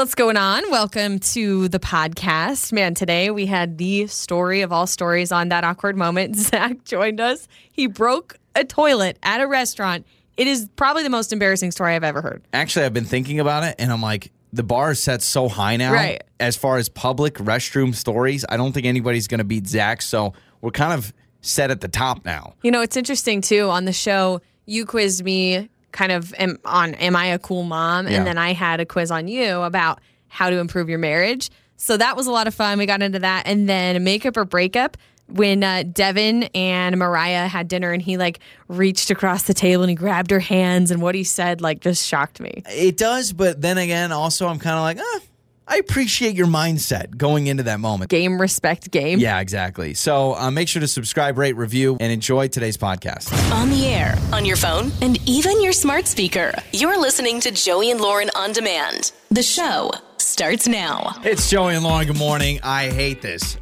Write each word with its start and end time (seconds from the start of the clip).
What's 0.00 0.14
going 0.14 0.38
on? 0.38 0.62
Welcome 0.70 1.18
to 1.18 1.68
the 1.68 1.78
podcast. 1.78 2.72
Man, 2.72 2.94
today 2.94 3.28
we 3.30 3.44
had 3.44 3.76
the 3.76 4.06
story 4.06 4.62
of 4.62 4.72
all 4.72 4.86
stories 4.86 5.30
on 5.30 5.50
that 5.50 5.62
awkward 5.62 5.94
moment. 5.94 6.36
Zach 6.38 6.84
joined 6.84 7.20
us. 7.20 7.46
He 7.70 7.86
broke 7.86 8.38
a 8.54 8.64
toilet 8.64 9.18
at 9.22 9.42
a 9.42 9.46
restaurant. 9.46 10.06
It 10.38 10.46
is 10.46 10.70
probably 10.74 11.02
the 11.02 11.10
most 11.10 11.34
embarrassing 11.34 11.72
story 11.72 11.94
I've 11.94 12.02
ever 12.02 12.22
heard. 12.22 12.42
Actually, 12.54 12.86
I've 12.86 12.94
been 12.94 13.04
thinking 13.04 13.40
about 13.40 13.62
it, 13.62 13.74
and 13.78 13.92
I'm 13.92 14.00
like, 14.00 14.32
the 14.54 14.62
bar 14.62 14.92
is 14.92 15.02
set 15.02 15.20
so 15.20 15.50
high 15.50 15.76
now. 15.76 15.92
Right. 15.92 16.24
As 16.40 16.56
far 16.56 16.78
as 16.78 16.88
public 16.88 17.34
restroom 17.34 17.94
stories, 17.94 18.46
I 18.48 18.56
don't 18.56 18.72
think 18.72 18.86
anybody's 18.86 19.28
going 19.28 19.40
to 19.40 19.44
beat 19.44 19.66
Zach. 19.66 20.00
So 20.00 20.32
we're 20.62 20.70
kind 20.70 20.94
of 20.94 21.12
set 21.42 21.70
at 21.70 21.82
the 21.82 21.88
top 21.88 22.24
now. 22.24 22.54
You 22.62 22.70
know, 22.70 22.80
it's 22.80 22.96
interesting 22.96 23.42
too. 23.42 23.68
On 23.68 23.84
the 23.84 23.92
show, 23.92 24.40
you 24.64 24.86
quizzed 24.86 25.22
me 25.22 25.68
kind 25.92 26.12
of 26.12 26.34
am, 26.34 26.58
on 26.64 26.94
Am 26.94 27.16
I 27.16 27.26
a 27.26 27.38
Cool 27.38 27.62
Mom? 27.62 28.06
Yeah. 28.06 28.18
And 28.18 28.26
then 28.26 28.38
I 28.38 28.52
had 28.52 28.80
a 28.80 28.86
quiz 28.86 29.10
on 29.10 29.28
you 29.28 29.60
about 29.62 30.00
how 30.28 30.50
to 30.50 30.58
improve 30.58 30.88
your 30.88 30.98
marriage. 30.98 31.50
So 31.76 31.96
that 31.96 32.16
was 32.16 32.26
a 32.26 32.30
lot 32.30 32.46
of 32.46 32.54
fun. 32.54 32.78
We 32.78 32.86
got 32.86 33.02
into 33.02 33.18
that. 33.20 33.46
And 33.46 33.68
then 33.68 34.02
Makeup 34.04 34.36
or 34.36 34.44
Breakup. 34.44 34.96
When 35.28 35.62
uh, 35.62 35.84
Devin 35.84 36.44
and 36.56 36.96
Mariah 36.96 37.46
had 37.46 37.68
dinner 37.68 37.92
and 37.92 38.02
he 38.02 38.16
like 38.16 38.40
reached 38.66 39.12
across 39.12 39.44
the 39.44 39.54
table 39.54 39.84
and 39.84 39.90
he 39.90 39.94
grabbed 39.94 40.32
her 40.32 40.40
hands 40.40 40.90
and 40.90 41.00
what 41.00 41.14
he 41.14 41.22
said 41.22 41.60
like 41.60 41.78
just 41.78 42.04
shocked 42.04 42.40
me. 42.40 42.64
It 42.66 42.96
does, 42.96 43.32
but 43.32 43.60
then 43.60 43.78
again, 43.78 44.10
also, 44.10 44.48
I'm 44.48 44.58
kind 44.58 44.74
of 44.76 44.82
like, 44.82 44.98
ah, 44.98 45.20
I 45.70 45.76
appreciate 45.76 46.34
your 46.34 46.48
mindset 46.48 47.16
going 47.16 47.46
into 47.46 47.62
that 47.62 47.78
moment. 47.78 48.10
Game, 48.10 48.40
respect, 48.40 48.90
game. 48.90 49.20
Yeah, 49.20 49.38
exactly. 49.38 49.94
So 49.94 50.34
uh, 50.34 50.50
make 50.50 50.66
sure 50.66 50.80
to 50.80 50.88
subscribe, 50.88 51.38
rate, 51.38 51.54
review, 51.54 51.96
and 52.00 52.12
enjoy 52.12 52.48
today's 52.48 52.76
podcast. 52.76 53.32
On 53.52 53.70
the 53.70 53.86
air, 53.86 54.18
on 54.32 54.44
your 54.44 54.56
phone, 54.56 54.90
and 55.00 55.16
even 55.28 55.62
your 55.62 55.72
smart 55.72 56.08
speaker. 56.08 56.52
You're 56.72 57.00
listening 57.00 57.38
to 57.42 57.52
Joey 57.52 57.92
and 57.92 58.00
Lauren 58.00 58.30
on 58.34 58.50
demand. 58.52 59.12
The 59.30 59.44
show 59.44 59.92
starts 60.16 60.66
now. 60.66 61.14
It's 61.22 61.48
Joey 61.48 61.76
and 61.76 61.84
Lauren. 61.84 62.08
Good 62.08 62.18
morning. 62.18 62.58
I 62.64 62.90
hate 62.90 63.22
this. 63.22 63.56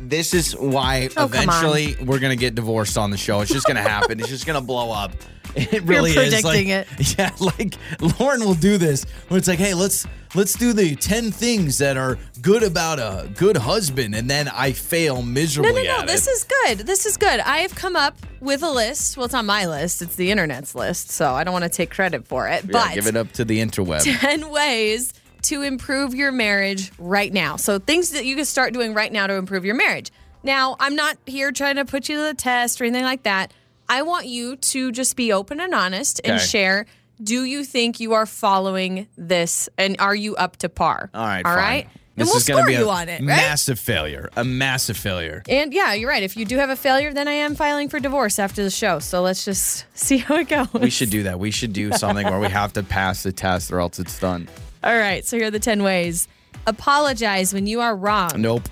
This 0.00 0.34
is 0.34 0.56
why 0.56 1.08
Oh, 1.16 1.24
eventually 1.24 1.96
we're 2.04 2.18
gonna 2.20 2.36
get 2.36 2.54
divorced 2.54 2.96
on 2.96 3.10
the 3.10 3.16
show. 3.16 3.40
It's 3.40 3.52
just 3.52 3.66
gonna 3.66 3.82
happen. 3.82 4.20
it's 4.20 4.28
just 4.28 4.46
gonna 4.46 4.60
blow 4.60 4.90
up. 4.92 5.12
It 5.56 5.82
really 5.84 6.10
is. 6.10 6.16
predicting 6.16 6.68
like, 6.68 6.86
it. 7.00 7.18
Yeah, 7.18 7.30
like 7.40 7.74
Lauren 8.20 8.40
will 8.44 8.54
do 8.54 8.76
this 8.76 9.04
where 9.28 9.38
it's 9.38 9.48
like, 9.48 9.58
hey, 9.58 9.74
let's 9.74 10.06
let's 10.34 10.52
do 10.54 10.72
the 10.74 10.94
ten 10.94 11.32
things 11.32 11.78
that 11.78 11.96
are 11.96 12.18
good 12.42 12.62
about 12.62 12.98
a 12.98 13.28
good 13.34 13.56
husband, 13.56 14.14
and 14.14 14.28
then 14.30 14.48
I 14.48 14.72
fail 14.72 15.22
miserably 15.22 15.84
No, 15.84 15.96
no, 15.96 16.00
no. 16.00 16.06
This 16.06 16.28
it. 16.28 16.30
is 16.32 16.44
good. 16.44 16.78
This 16.86 17.06
is 17.06 17.16
good. 17.16 17.40
I 17.40 17.58
have 17.58 17.74
come 17.74 17.96
up 17.96 18.14
with 18.40 18.62
a 18.62 18.70
list. 18.70 19.16
Well, 19.16 19.24
it's 19.24 19.34
on 19.34 19.46
my 19.46 19.66
list, 19.66 20.02
it's 20.02 20.16
the 20.16 20.30
internet's 20.30 20.74
list. 20.74 21.10
So 21.10 21.32
I 21.32 21.44
don't 21.44 21.52
want 21.54 21.64
to 21.64 21.70
take 21.70 21.90
credit 21.90 22.26
for 22.28 22.46
it. 22.46 22.64
yeah, 22.64 22.70
but 22.70 22.94
give 22.94 23.06
it 23.06 23.16
up 23.16 23.32
to 23.32 23.44
the 23.44 23.58
interweb. 23.58 24.02
10 24.20 24.50
ways 24.50 25.12
to 25.42 25.62
improve 25.62 26.14
your 26.14 26.32
marriage 26.32 26.90
right 26.98 27.32
now. 27.32 27.56
So 27.56 27.78
things 27.78 28.10
that 28.10 28.24
you 28.24 28.36
can 28.36 28.44
start 28.44 28.72
doing 28.72 28.94
right 28.94 29.12
now 29.12 29.26
to 29.26 29.34
improve 29.34 29.64
your 29.64 29.74
marriage. 29.74 30.10
Now, 30.42 30.76
I'm 30.80 30.94
not 30.94 31.18
here 31.26 31.50
trying 31.52 31.76
to 31.76 31.84
put 31.84 32.08
you 32.08 32.16
to 32.16 32.22
the 32.22 32.34
test 32.34 32.80
or 32.80 32.84
anything 32.84 33.04
like 33.04 33.24
that. 33.24 33.52
I 33.88 34.02
want 34.02 34.26
you 34.26 34.56
to 34.56 34.92
just 34.92 35.16
be 35.16 35.32
open 35.32 35.60
and 35.60 35.74
honest 35.74 36.20
and 36.24 36.34
Okay. 36.36 36.44
share. 36.44 36.86
Do 37.22 37.42
you 37.44 37.64
think 37.64 37.98
you 37.98 38.12
are 38.14 38.26
following 38.26 39.08
this 39.16 39.68
and 39.76 39.96
are 39.98 40.14
you 40.14 40.36
up 40.36 40.56
to 40.58 40.68
par? 40.68 41.10
All 41.12 41.24
right, 41.26 41.44
All 41.44 41.54
fine. 41.54 41.64
right. 41.64 41.88
This 42.14 42.26
and 42.26 42.28
we'll 42.30 42.36
is 42.38 42.44
gonna 42.44 42.58
score 42.62 42.66
be 42.66 42.74
a 42.74 42.80
you 42.80 42.90
on 42.90 43.08
it, 43.08 43.12
right? 43.20 43.22
massive 43.22 43.78
failure. 43.78 44.28
A 44.36 44.44
massive 44.44 44.96
failure. 44.96 45.42
And 45.48 45.72
yeah, 45.72 45.94
you're 45.94 46.08
right. 46.08 46.22
If 46.24 46.36
you 46.36 46.44
do 46.44 46.56
have 46.56 46.68
a 46.68 46.74
failure, 46.76 47.12
then 47.12 47.28
I 47.28 47.32
am 47.32 47.54
filing 47.54 47.88
for 47.88 48.00
divorce 48.00 48.38
after 48.40 48.62
the 48.64 48.70
show. 48.70 48.98
So 48.98 49.22
let's 49.22 49.44
just 49.44 49.84
see 49.94 50.18
how 50.18 50.36
it 50.36 50.48
goes. 50.48 50.66
We 50.74 50.90
should 50.90 51.10
do 51.10 51.22
that. 51.24 51.38
We 51.38 51.50
should 51.52 51.72
do 51.72 51.92
something 51.92 52.26
where 52.26 52.40
we 52.40 52.48
have 52.48 52.72
to 52.74 52.82
pass 52.82 53.22
the 53.22 53.32
test 53.32 53.70
or 53.72 53.78
else 53.80 53.98
it's 54.00 54.18
done. 54.18 54.48
All 54.82 54.96
right. 54.96 55.24
So 55.24 55.36
here 55.36 55.46
are 55.46 55.50
the 55.50 55.58
10 55.58 55.82
ways. 55.82 56.28
Apologize 56.66 57.52
when 57.54 57.66
you 57.66 57.80
are 57.80 57.94
wrong. 57.96 58.30
Nope. 58.36 58.68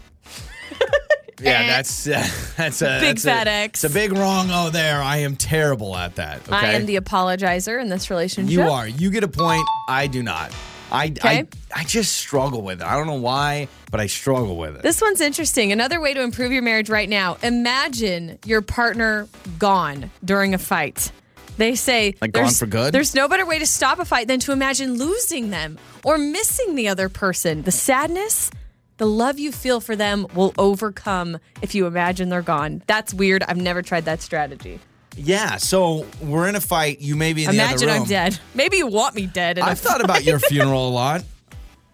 yeah, 1.41 1.67
that's 1.67 2.07
uh, 2.07 2.27
that's 2.57 2.83
a 2.83 2.99
Big 3.01 3.17
that's 3.17 3.25
fat 3.25 3.47
a, 3.47 3.51
X. 3.51 3.85
It's 3.85 3.93
a 3.93 3.95
big 3.95 4.13
wrong. 4.13 4.49
Oh, 4.51 4.71
there. 4.71 5.03
I 5.03 5.19
am 5.19 5.37
terrible 5.37 5.97
at 5.97 6.17
that. 6.17 6.43
Okay? 6.43 6.55
I 6.55 6.73
am 6.73 6.87
the 6.87 6.97
apologizer 6.97 7.81
in 7.81 7.89
this 7.89 8.11
relationship. 8.11 8.53
You 8.53 8.63
are. 8.63 8.87
You 8.87 9.11
get 9.11 9.25
a 9.25 9.29
point. 9.29 9.67
I 9.89 10.07
do 10.07 10.23
not. 10.23 10.53
I, 10.91 11.07
Okay. 11.07 11.41
I 11.41 11.47
I 11.75 11.85
just 11.85 12.13
struggle 12.17 12.63
with 12.63 12.81
it. 12.81 12.87
I 12.87 12.97
don't 12.97 13.07
know 13.07 13.15
why, 13.15 13.69
but 13.91 14.01
I 14.01 14.07
struggle 14.07 14.57
with 14.57 14.77
it. 14.77 14.83
This 14.83 15.01
one's 15.01 15.21
interesting. 15.21 15.73
Another 15.73 16.01
way 16.01 16.15
to 16.15 16.23
improve 16.23 16.53
your 16.53 16.63
marriage 16.63 16.89
right 16.89 17.09
now 17.09 17.39
imagine 17.43 18.39
your 18.47 18.63
partner 18.63 19.29
gone 19.59 20.11
during 20.25 20.55
a 20.55 20.59
fight. 20.59 21.11
They 21.57 21.75
say, 21.75 22.15
Like 22.21 22.33
gone 22.33 22.51
for 22.53 22.67
good? 22.67 22.93
There's 22.93 23.15
no 23.15 23.29
better 23.29 23.47
way 23.47 23.59
to 23.59 23.67
stop 23.67 23.99
a 23.99 24.05
fight 24.05 24.29
than 24.29 24.41
to 24.41 24.53
imagine 24.53 24.95
losing 24.95 25.51
them 25.51 25.79
or 26.05 26.19
missing 26.19 26.75
the 26.75 26.89
other 26.89 27.09
person. 27.09 27.63
The 27.63 27.71
sadness, 27.73 28.51
the 28.99 29.07
love 29.07 29.39
you 29.39 29.53
feel 29.53 29.81
for 29.81 29.97
them 29.97 30.27
will 30.35 30.53
overcome 30.59 31.39
if 31.63 31.75
you 31.75 31.87
imagine 31.87 32.29
they're 32.29 32.43
gone. 32.43 32.83
That's 32.87 33.13
weird. 33.15 33.43
I've 33.43 33.57
never 33.57 33.83
tried 33.83 34.05
that 34.05 34.23
strategy. 34.23 34.81
yeah. 35.17 35.57
So 35.57 36.07
we're 36.23 36.49
in 36.49 36.57
a 36.57 36.61
fight. 36.61 37.01
You 37.01 37.17
may 37.17 37.33
be 37.33 37.45
in 37.45 37.51
the 37.51 37.57
Imagine 37.57 37.89
other 37.89 38.01
I'm 38.01 38.07
dead. 38.07 38.39
Maybe 38.55 38.77
you 38.79 38.87
want 38.87 39.15
me 39.15 39.27
dead. 39.27 39.59
I've 39.59 39.79
thought 39.79 40.05
about 40.05 40.25
your 40.25 40.39
funeral 40.39 40.89
a 40.89 40.91
lot. 41.05 41.25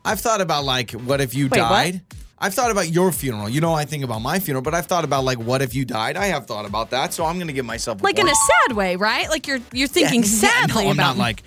I've 0.04 0.18
thought 0.20 0.40
about 0.40 0.64
like, 0.64 0.90
what 0.92 1.20
if 1.20 1.34
you 1.34 1.48
Wait, 1.48 1.60
what? 1.60 1.94
I've 2.42 2.52
thought 2.54 2.72
about 2.72 2.90
your 2.90 3.12
funeral. 3.12 3.48
You 3.48 3.60
know, 3.60 3.72
I 3.72 3.84
think 3.84 4.02
about 4.02 4.20
my 4.20 4.40
funeral, 4.40 4.62
but 4.62 4.74
I've 4.74 4.86
thought 4.86 5.04
about 5.04 5.22
like, 5.22 5.38
what 5.38 5.62
if 5.62 5.76
you 5.76 5.84
died? 5.84 6.16
I 6.16 6.26
have 6.26 6.46
thought 6.46 6.66
about 6.66 6.90
that, 6.90 7.14
so 7.14 7.24
I'm 7.24 7.38
gonna 7.38 7.52
give 7.52 7.64
myself 7.64 8.00
a 8.00 8.04
like 8.04 8.18
in 8.18 8.28
a 8.28 8.34
sad 8.34 8.76
way, 8.76 8.96
right? 8.96 9.28
Like 9.30 9.46
you're 9.46 9.60
you're 9.72 9.86
thinking 9.88 10.22
Yeah, 10.22 10.26
sadly 10.66 10.84
no, 10.84 10.90
I'm 10.90 10.96
not 10.96 11.16
like. 11.16 11.44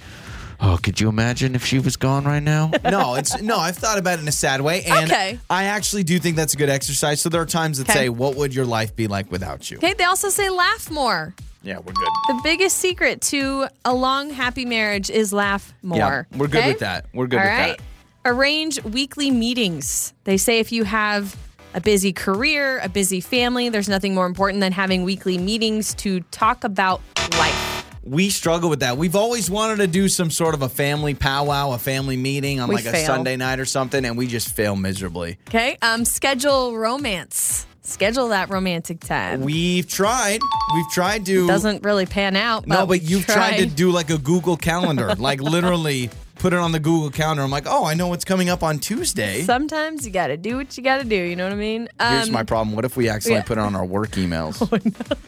Oh, 0.58 0.80
could 0.82 1.02
you 1.02 1.10
imagine 1.10 1.54
if 1.54 1.66
she 1.66 1.80
was 1.80 1.98
gone 1.98 2.24
right 2.24 2.42
now? 2.42 2.72
no, 2.86 3.16
it's 3.16 3.40
no. 3.42 3.58
I've 3.58 3.76
thought 3.76 3.98
about 3.98 4.20
it 4.20 4.22
in 4.22 4.28
a 4.30 4.32
sad 4.32 4.62
way, 4.62 4.84
and 4.86 5.12
Okay. 5.12 5.38
I 5.50 5.66
actually 5.66 6.06
do 6.06 6.18
think 6.18 6.38
that's 6.38 6.54
a 6.54 6.58
good 6.58 6.70
exercise. 6.70 7.20
So 7.20 7.28
there 7.28 7.42
are 7.42 7.46
times 7.46 7.78
that 7.80 7.90
Okay. 7.90 8.06
say, 8.06 8.10
"What 8.10 8.36
would 8.38 8.56
your 8.56 8.66
life 8.66 8.96
be 8.96 9.08
like 9.08 9.30
without 9.30 9.70
you?" 9.70 9.78
Okay, 9.78 9.94
they 9.96 10.06
also 10.06 10.30
say 10.30 10.50
laugh 10.50 10.90
more. 10.90 11.36
Yeah, 11.62 11.80
we're 11.80 11.92
good. 11.92 12.08
The 12.30 12.40
biggest 12.42 12.78
secret 12.78 13.20
to 13.24 13.68
a 13.84 13.94
long, 13.94 14.30
happy 14.30 14.64
marriage 14.64 15.10
is 15.10 15.34
laugh 15.34 15.74
more. 15.84 15.98
Yeah, 16.32 16.38
we're 16.38 16.48
good 16.48 16.60
okay? 16.60 16.70
with 16.70 16.80
that. 16.80 17.08
We're 17.14 17.28
good 17.28 17.40
All 17.40 17.44
with 17.46 17.52
right. 17.52 17.78
that. 17.78 17.84
Arrange 18.28 18.84
weekly 18.84 19.30
meetings. 19.30 20.12
They 20.24 20.38
say 20.38 20.58
if 20.58 20.72
you 20.72 20.84
have 20.84 21.36
a 21.76 21.82
busy 21.82 22.12
career, 22.12 22.80
a 22.80 22.90
busy 22.90 23.22
family, 23.22 23.70
there's 23.70 23.88
nothing 23.88 24.16
more 24.16 24.26
important 24.26 24.62
than 24.62 24.72
having 24.72 25.04
weekly 25.04 25.38
meetings 25.38 25.94
to 25.96 26.22
talk 26.32 26.64
about 26.64 27.02
life. 27.38 27.86
We 28.04 28.32
struggle 28.32 28.72
with 28.72 28.80
that. 28.80 28.98
We've 28.98 29.16
always 29.16 29.52
wanted 29.52 29.78
to 29.78 29.86
do 29.86 30.10
some 30.10 30.32
sort 30.32 30.56
of 30.56 30.64
a 30.64 30.70
family 30.70 31.14
powwow, 31.14 31.74
a 31.74 31.78
family 31.78 32.18
meeting 32.18 32.60
on 32.60 32.70
We 32.70 32.76
like 32.76 32.86
a. 32.86 33.06
Sunday 33.06 33.36
night 33.36 33.60
or 33.60 33.66
something, 33.66 34.04
and 34.04 34.18
we 34.18 34.26
just 34.26 34.56
fail 34.56 34.76
miserably. 34.76 35.38
Okay. 35.48 35.78
Um, 35.84 36.04
schedule 36.04 36.76
romance. 36.76 37.68
Schedule 37.82 38.30
that 38.30 38.50
romantic 38.50 39.02
time. 39.02 39.42
We've 39.42 39.88
tried. 39.88 40.40
We've 40.74 40.90
tried 40.92 41.28
to. 41.28 41.44
It 41.44 41.48
Doesn't 41.48 41.84
really 41.84 42.08
pan 42.08 42.36
out. 42.36 42.66
no, 42.66 42.78
but 42.78 42.88
but 42.88 43.02
you've 43.04 43.28
tried 43.28 43.58
to 43.58 43.68
do 43.68 43.92
like 43.92 44.10
a 44.10 44.18
Google 44.18 44.58
Calendar, 44.58 45.14
like 45.14 45.40
literally 45.40 46.10
put 46.46 46.54
it 46.54 46.60
on 46.60 46.72
the 46.72 46.80
Google 46.80 47.10
Calendar. 47.10 47.42
I'm 47.42 47.50
like, 47.50 47.66
oh, 47.66 47.86
I 47.86 47.96
know 47.96 48.08
what's 48.08 48.24
coming 48.24 48.50
up 48.50 48.62
on 48.62 48.78
Tuesday. 48.78 49.42
Sometimes 49.42 50.06
you 50.06 50.12
got 50.12 50.28
to 50.28 50.38
do 50.38 50.58
what 50.58 50.78
you 50.78 50.84
got 50.84 51.00
to 51.00 51.04
do. 51.04 51.16
You 51.16 51.36
know 51.36 51.44
what 51.44 51.54
I 51.54 51.56
mean? 51.56 51.90
Here's 52.00 52.28
Um, 52.28 52.34
my 52.34 52.44
problem. 52.44 52.76
What 52.76 52.86
if 52.86 52.96
we 52.96 53.10
accidentally 53.10 53.40
yeah. 53.40 53.44
Oh, 53.46 53.48
put 53.48 53.58
it 53.58 53.62
on 53.62 53.76
our 53.76 53.84
work 53.84 54.12
emails? 54.12 54.60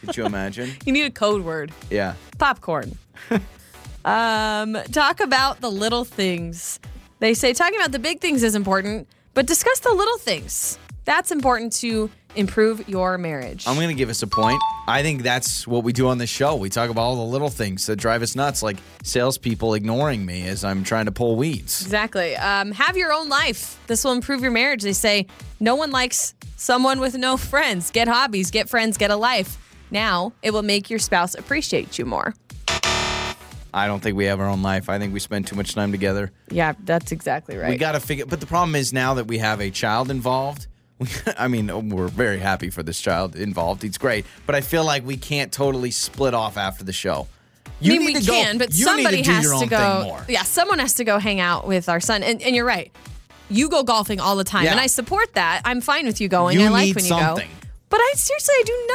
Could 0.06 0.16
you 0.16 0.26
imagine? 0.26 0.70
You 0.86 0.92
need 0.92 1.06
a 1.06 1.10
code 1.10 1.44
word. 1.44 1.72
Yeah. 1.90 2.14
popcorn. 2.38 2.96
um, 4.04 4.78
talk 4.92 5.18
about 5.18 5.60
the 5.60 5.68
little 5.72 6.04
things. 6.04 6.78
They 7.18 7.34
say 7.34 7.52
talking 7.52 7.80
about 7.80 7.90
the 7.90 7.98
big 7.98 8.20
things 8.20 8.44
is 8.44 8.54
important, 8.54 9.08
but 9.34 9.44
discuss 9.46 9.80
the 9.80 9.92
little 9.92 10.18
things. 10.18 10.78
That's 11.04 11.32
important 11.32 11.72
to 11.78 12.10
improve 12.36 12.88
your 12.88 13.18
marriage. 13.18 13.66
I'm 13.66 13.76
going 13.76 13.88
to 13.88 13.94
give 13.94 14.08
us 14.10 14.22
a 14.22 14.26
point. 14.26 14.60
I 14.86 15.02
think 15.02 15.22
that's 15.22 15.66
what 15.66 15.84
we 15.84 15.92
do 15.92 16.08
on 16.08 16.18
this 16.18 16.30
show. 16.30 16.56
We 16.56 16.70
talk 16.70 16.90
about 16.90 17.02
all 17.02 17.16
the 17.16 17.22
little 17.22 17.48
things 17.50 17.86
that 17.86 17.96
drive 17.96 18.22
us 18.22 18.34
nuts, 18.36 18.62
like 18.62 18.76
salespeople 19.02 19.74
ignoring 19.74 20.24
me 20.24 20.46
as 20.46 20.64
I'm 20.64 20.84
trying 20.84 21.06
to 21.06 21.12
pull 21.12 21.36
weeds. 21.36 21.82
exactly. 21.82 22.36
Um, 22.36 22.72
have 22.72 22.96
your 22.96 23.12
own 23.12 23.28
life. 23.28 23.78
This 23.86 24.04
will 24.04 24.12
improve 24.12 24.40
your 24.42 24.50
marriage. 24.50 24.82
They 24.82 24.92
say 24.92 25.26
no 25.60 25.74
one 25.74 25.90
likes 25.90 26.34
someone 26.56 27.00
with 27.00 27.16
no 27.16 27.36
friends. 27.36 27.90
Get 27.90 28.08
hobbies, 28.08 28.50
get 28.50 28.68
friends, 28.68 28.96
get 28.96 29.10
a 29.10 29.16
life. 29.16 29.56
Now 29.90 30.32
it 30.42 30.52
will 30.52 30.62
make 30.62 30.90
your 30.90 30.98
spouse 30.98 31.34
appreciate 31.34 31.98
you 31.98 32.04
more. 32.04 32.34
I 33.74 33.86
don't 33.86 34.00
think 34.00 34.16
we 34.16 34.24
have 34.24 34.40
our 34.40 34.48
own 34.48 34.62
life. 34.62 34.88
I 34.88 34.98
think 34.98 35.12
we 35.12 35.20
spend 35.20 35.46
too 35.46 35.54
much 35.54 35.74
time 35.74 35.92
together. 35.92 36.32
Yeah, 36.50 36.72
that's 36.84 37.12
exactly 37.12 37.56
right. 37.56 37.70
We 37.70 37.76
got 37.76 37.92
to 37.92 38.00
figure. 38.00 38.24
But 38.26 38.40
the 38.40 38.46
problem 38.46 38.74
is 38.74 38.92
now 38.92 39.14
that 39.14 39.26
we 39.26 39.38
have 39.38 39.60
a 39.60 39.70
child 39.70 40.10
involved. 40.10 40.66
I 41.38 41.48
mean, 41.48 41.90
we're 41.90 42.08
very 42.08 42.38
happy 42.38 42.70
for 42.70 42.82
this 42.82 43.00
child 43.00 43.36
involved. 43.36 43.82
He's 43.82 43.98
great, 43.98 44.26
but 44.46 44.54
I 44.54 44.60
feel 44.60 44.84
like 44.84 45.04
we 45.06 45.16
can't 45.16 45.52
totally 45.52 45.90
split 45.90 46.34
off 46.34 46.56
after 46.56 46.84
the 46.84 46.92
show. 46.92 47.28
You 47.80 47.94
I 47.94 47.98
mean, 47.98 48.06
need 48.08 48.14
we 48.16 48.20
to 48.20 48.26
go- 48.26 48.32
can, 48.32 48.58
but 48.58 48.72
somebody 48.72 49.22
to 49.22 49.32
has 49.32 49.60
to 49.60 49.66
go. 49.66 50.18
Yeah, 50.28 50.42
someone 50.42 50.80
has 50.80 50.94
to 50.94 51.04
go 51.04 51.18
hang 51.18 51.38
out 51.38 51.66
with 51.68 51.88
our 51.88 52.00
son. 52.00 52.22
And, 52.24 52.42
and 52.42 52.56
you're 52.56 52.64
right. 52.64 52.90
You 53.50 53.68
go 53.68 53.82
golfing 53.84 54.18
all 54.20 54.34
the 54.36 54.44
time, 54.44 54.64
Yeah. 54.64 54.72
and 54.72 54.80
I 54.80 54.88
support 54.88 55.34
that. 55.34 55.62
I'm 55.64 55.80
fine 55.80 56.04
with 56.06 56.20
you 56.20 56.28
going. 56.28 56.58
You 56.58 56.66
I 56.66 56.70
like 56.70 56.94
when 56.96 57.04
something. 57.04 57.46
you 57.48 57.52
go. 57.54 57.58
But 57.90 58.00
I 58.00 58.12
seriously, 58.16 58.54
I 58.58 58.62
do 58.66 58.86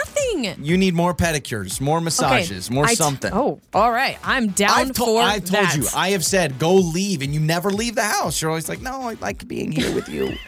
nothing. 0.53 0.65
You 0.65 0.77
need 0.77 0.93
more 0.93 1.15
pedicures, 1.15 1.81
more 1.81 1.99
massages, 1.99 2.69
more 2.69 2.85
I 2.85 2.89
t- 2.89 2.95
something. 2.95 3.31
oh, 3.33 3.59
all 3.73 3.91
right. 3.91 4.19
I'm 4.23 4.49
down 4.49 4.69
I've, 4.71 4.87
to- 4.89 4.93
for 4.93 5.21
I've 5.21 5.45
told 5.45 5.63
that. 5.65 5.75
you. 5.77 5.87
I 5.95 6.09
have 6.11 6.23
said 6.23 6.59
go 6.59 6.75
leave, 6.75 7.21
and 7.23 7.33
you 7.33 7.39
never 7.39 7.71
leave 7.71 7.95
the 7.95 8.03
house. 8.03 8.39
You're 8.41 8.51
always 8.51 8.69
like, 8.69 8.81
no, 8.81 9.01
I 9.09 9.13
like 9.15 9.47
being 9.47 9.71
here 9.71 9.95
with 9.95 10.09
you. 10.09 10.33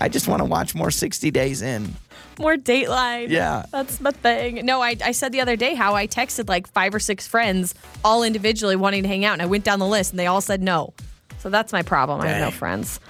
I 0.00 0.08
just 0.08 0.28
want 0.28 0.40
to 0.40 0.44
watch 0.44 0.74
more 0.74 0.90
60 0.90 1.30
Days 1.30 1.60
In. 1.62 1.94
More 2.38 2.54
Dateline. 2.56 3.28
Yeah. 3.30 3.66
That's 3.72 4.00
my 4.00 4.12
thing. 4.12 4.64
No, 4.64 4.80
I, 4.80 4.96
I 5.04 5.10
said 5.12 5.32
the 5.32 5.40
other 5.40 5.56
day 5.56 5.74
how 5.74 5.94
I 5.94 6.06
texted 6.06 6.48
like 6.48 6.68
five 6.68 6.94
or 6.94 7.00
six 7.00 7.26
friends, 7.26 7.74
all 8.04 8.22
individually 8.22 8.76
wanting 8.76 9.02
to 9.02 9.08
hang 9.08 9.24
out, 9.24 9.32
and 9.34 9.42
I 9.42 9.46
went 9.46 9.64
down 9.64 9.80
the 9.80 9.86
list 9.86 10.12
and 10.12 10.18
they 10.20 10.26
all 10.26 10.40
said 10.40 10.62
no. 10.62 10.94
So 11.40 11.50
that's 11.50 11.72
my 11.72 11.82
problem. 11.82 12.20
I 12.20 12.28
have 12.28 12.40
no 12.40 12.50
friends. 12.52 13.00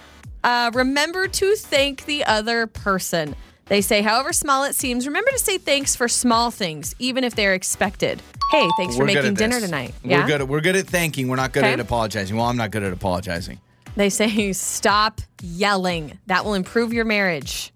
Uh, 0.43 0.71
remember 0.73 1.29
to 1.29 1.55
thank 1.57 2.05
the 2.07 2.25
other 2.25 2.67
person. 2.67 3.35
They 3.67 3.83
say, 3.83 4.01
however 4.01 4.33
small 4.33 4.65
it 4.65 4.75
seems, 4.75 5.07
remember 5.07 5.31
to 5.31 5.39
say 5.39 5.59
thanks 5.59 5.95
for 5.95 6.09
small 6.09 6.51
things, 6.51 6.95
even 6.99 7.23
if 7.23 7.35
they're 7.35 7.53
expected. 7.55 8.23
Hey, 8.51 8.67
thanks 8.79 8.97
for 8.97 9.03
We're 9.03 9.09
good 9.09 9.15
making 9.17 9.35
dinner 9.35 9.57
this. 9.57 9.65
tonight. 9.65 9.95
We're 10.03 10.27
good. 10.27 10.41
At, 10.41 10.49
we're 10.49 10.63
good 10.63 10.77
at 10.77 10.87
thanking. 10.87 11.29
We're 11.29 11.37
not 11.37 11.53
good 11.53 11.65
Okay. 11.65 11.75
at 11.75 11.81
apologizing. 11.81 12.35
Well, 12.35 12.47
I'm 12.47 12.57
not 12.57 12.71
good 12.71 12.83
at 12.83 12.95
apologizing. 12.95 13.61
They 13.97 14.11
say, 14.11 14.53
stop 14.53 15.21
yelling. 15.43 16.19
That 16.27 16.45
will 16.45 16.55
improve 16.55 16.93
your 16.93 17.05
marriage. 17.05 17.73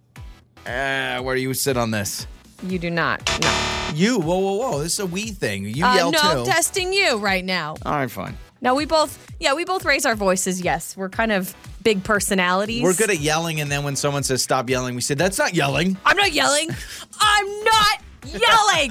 Uh, 0.67 1.21
where 1.21 1.35
do 1.35 1.41
you 1.43 1.53
sit 1.55 1.77
on 1.77 1.91
this? 1.91 2.27
You 2.63 2.79
do 2.79 2.91
not. 2.91 3.29
No. 3.43 3.91
You, 3.95 4.21
whoa, 4.21 4.39
whoa, 4.39 4.57
whoa. 4.57 4.79
This 4.79 4.95
is 4.95 5.01
a 5.01 5.07
we 5.07 5.33
thing. 5.33 5.65
You 5.65 5.85
Uh, 5.85 5.95
yell 5.97 6.13
no, 6.13 6.19
too. 6.19 6.27
I'm 6.29 6.45
testing 6.47 6.93
you 6.93 7.17
right 7.17 7.45
now. 7.45 7.75
All 7.85 7.93
right, 7.93 8.11
fine. 8.11 8.37
No, 8.61 8.77
we 8.77 8.85
both, 8.85 9.19
yeah, 9.41 9.55
we 9.55 9.65
both 9.65 9.85
raise 9.85 10.07
our 10.07 10.15
voices. 10.15 10.61
Yes, 10.61 10.97
we're 10.97 11.09
kind 11.09 11.33
of 11.33 11.53
big 11.83 12.05
personalities. 12.05 12.85
We're 12.85 12.95
good 12.95 13.11
at 13.11 13.19
yelling, 13.19 13.61
and 13.61 13.73
then 13.73 13.83
when 13.83 13.97
someone 13.97 14.23
says 14.23 14.41
stop 14.41 14.71
yelling, 14.71 14.95
we 14.95 15.01
say 15.01 15.15
that's 15.15 15.37
not 15.39 15.53
yelling. 15.55 15.97
I'm 16.07 16.17
not 16.17 16.33
yelling. 16.33 16.69
I'm 17.21 17.65
not 17.65 18.01
yelling. 18.25 18.91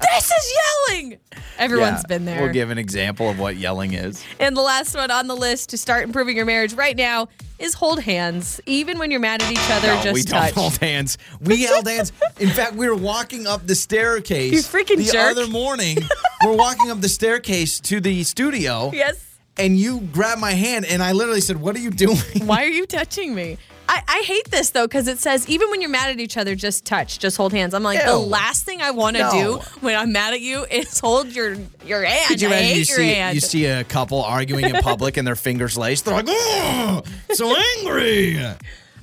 this 0.00 0.30
is 0.30 0.52
yelling. 0.88 1.18
Everyone's 1.58 2.00
Yeah, 2.02 2.08
been 2.08 2.24
there. 2.24 2.42
We'll 2.42 2.52
give 2.52 2.70
an 2.70 2.78
example 2.78 3.28
of 3.30 3.38
what 3.38 3.56
yelling 3.56 3.92
is. 3.94 4.22
and 4.40 4.56
the 4.56 4.60
last 4.62 4.94
one 4.94 5.10
on 5.10 5.26
the 5.26 5.36
list 5.36 5.70
to 5.70 5.78
start 5.78 6.04
improving 6.04 6.36
your 6.36 6.46
marriage 6.46 6.72
right 6.74 6.96
now 6.96 7.28
is 7.58 7.74
hold 7.74 8.00
hands. 8.00 8.60
Even 8.66 8.98
when 8.98 9.10
you're 9.10 9.20
mad 9.20 9.42
at 9.42 9.52
each 9.52 9.70
other, 9.70 9.88
No, 9.88 10.02
just 10.02 10.14
we 10.14 10.22
touch. 10.22 10.54
don't 10.54 10.62
hold 10.62 10.76
hands. 10.78 11.18
We 11.40 11.62
held 11.62 11.86
hands. 11.86 12.12
In 12.40 12.48
fact, 12.48 12.74
we 12.74 12.88
were 12.88 12.96
walking 12.96 13.46
up 13.46 13.66
the 13.66 13.74
staircase. 13.76 14.52
You 14.52 14.60
freaking 14.62 14.96
the 14.96 15.04
jerk. 15.12 15.30
other 15.32 15.46
morning. 15.46 15.98
we're 16.44 16.56
walking 16.56 16.90
up 16.90 17.00
the 17.00 17.08
staircase 17.08 17.78
to 17.80 18.00
the 18.00 18.24
studio. 18.24 18.90
Yes. 18.92 19.24
And 19.58 19.78
you 19.78 20.00
grabbed 20.00 20.40
my 20.40 20.52
hand, 20.52 20.86
and 20.86 21.02
I 21.02 21.12
literally 21.12 21.42
said, 21.42 21.60
"What 21.60 21.76
are 21.76 21.80
you 21.80 21.90
doing?" 21.90 22.16
Why 22.46 22.64
are 22.64 22.68
you 22.68 22.86
touching 22.86 23.34
me? 23.34 23.58
I, 23.94 24.02
I 24.08 24.22
hate 24.24 24.50
this 24.50 24.70
though 24.70 24.86
because 24.86 25.06
it 25.06 25.18
says 25.18 25.46
even 25.50 25.68
when 25.70 25.82
you're 25.82 25.90
mad 25.90 26.08
at 26.10 26.18
each 26.18 26.38
other, 26.38 26.54
just 26.54 26.86
touch, 26.86 27.18
just 27.18 27.36
hold 27.36 27.52
hands. 27.52 27.74
I'm 27.74 27.82
like 27.82 28.02
the 28.02 28.16
last 28.16 28.64
thing 28.64 28.80
I 28.80 28.90
want 28.92 29.16
to 29.16 29.22
No. 29.24 29.30
do 29.32 29.56
when 29.80 29.94
I'm 29.96 30.12
mad 30.12 30.32
at 30.32 30.40
you 30.40 30.64
is 30.70 30.98
hold 30.98 31.28
your 31.34 31.56
your 31.84 32.02
hand. 32.02 32.24
Could 32.28 32.40
you 32.40 32.48
I 32.48 32.52
imagine 32.52 32.66
hate 32.68 32.72
you 32.74 32.78
your 32.78 32.96
see 32.96 33.14
hand. 33.14 33.34
you 33.34 33.40
see 33.42 33.66
a 33.66 33.84
couple 33.84 34.22
arguing 34.22 34.64
in 34.64 34.76
public 34.76 35.18
and 35.18 35.26
their 35.26 35.36
fingers 35.36 35.76
laced? 35.76 36.06
They're 36.06 36.14
like, 36.14 36.24
"Oh, 36.28 37.02
so 37.32 37.54
angry." 37.80 38.38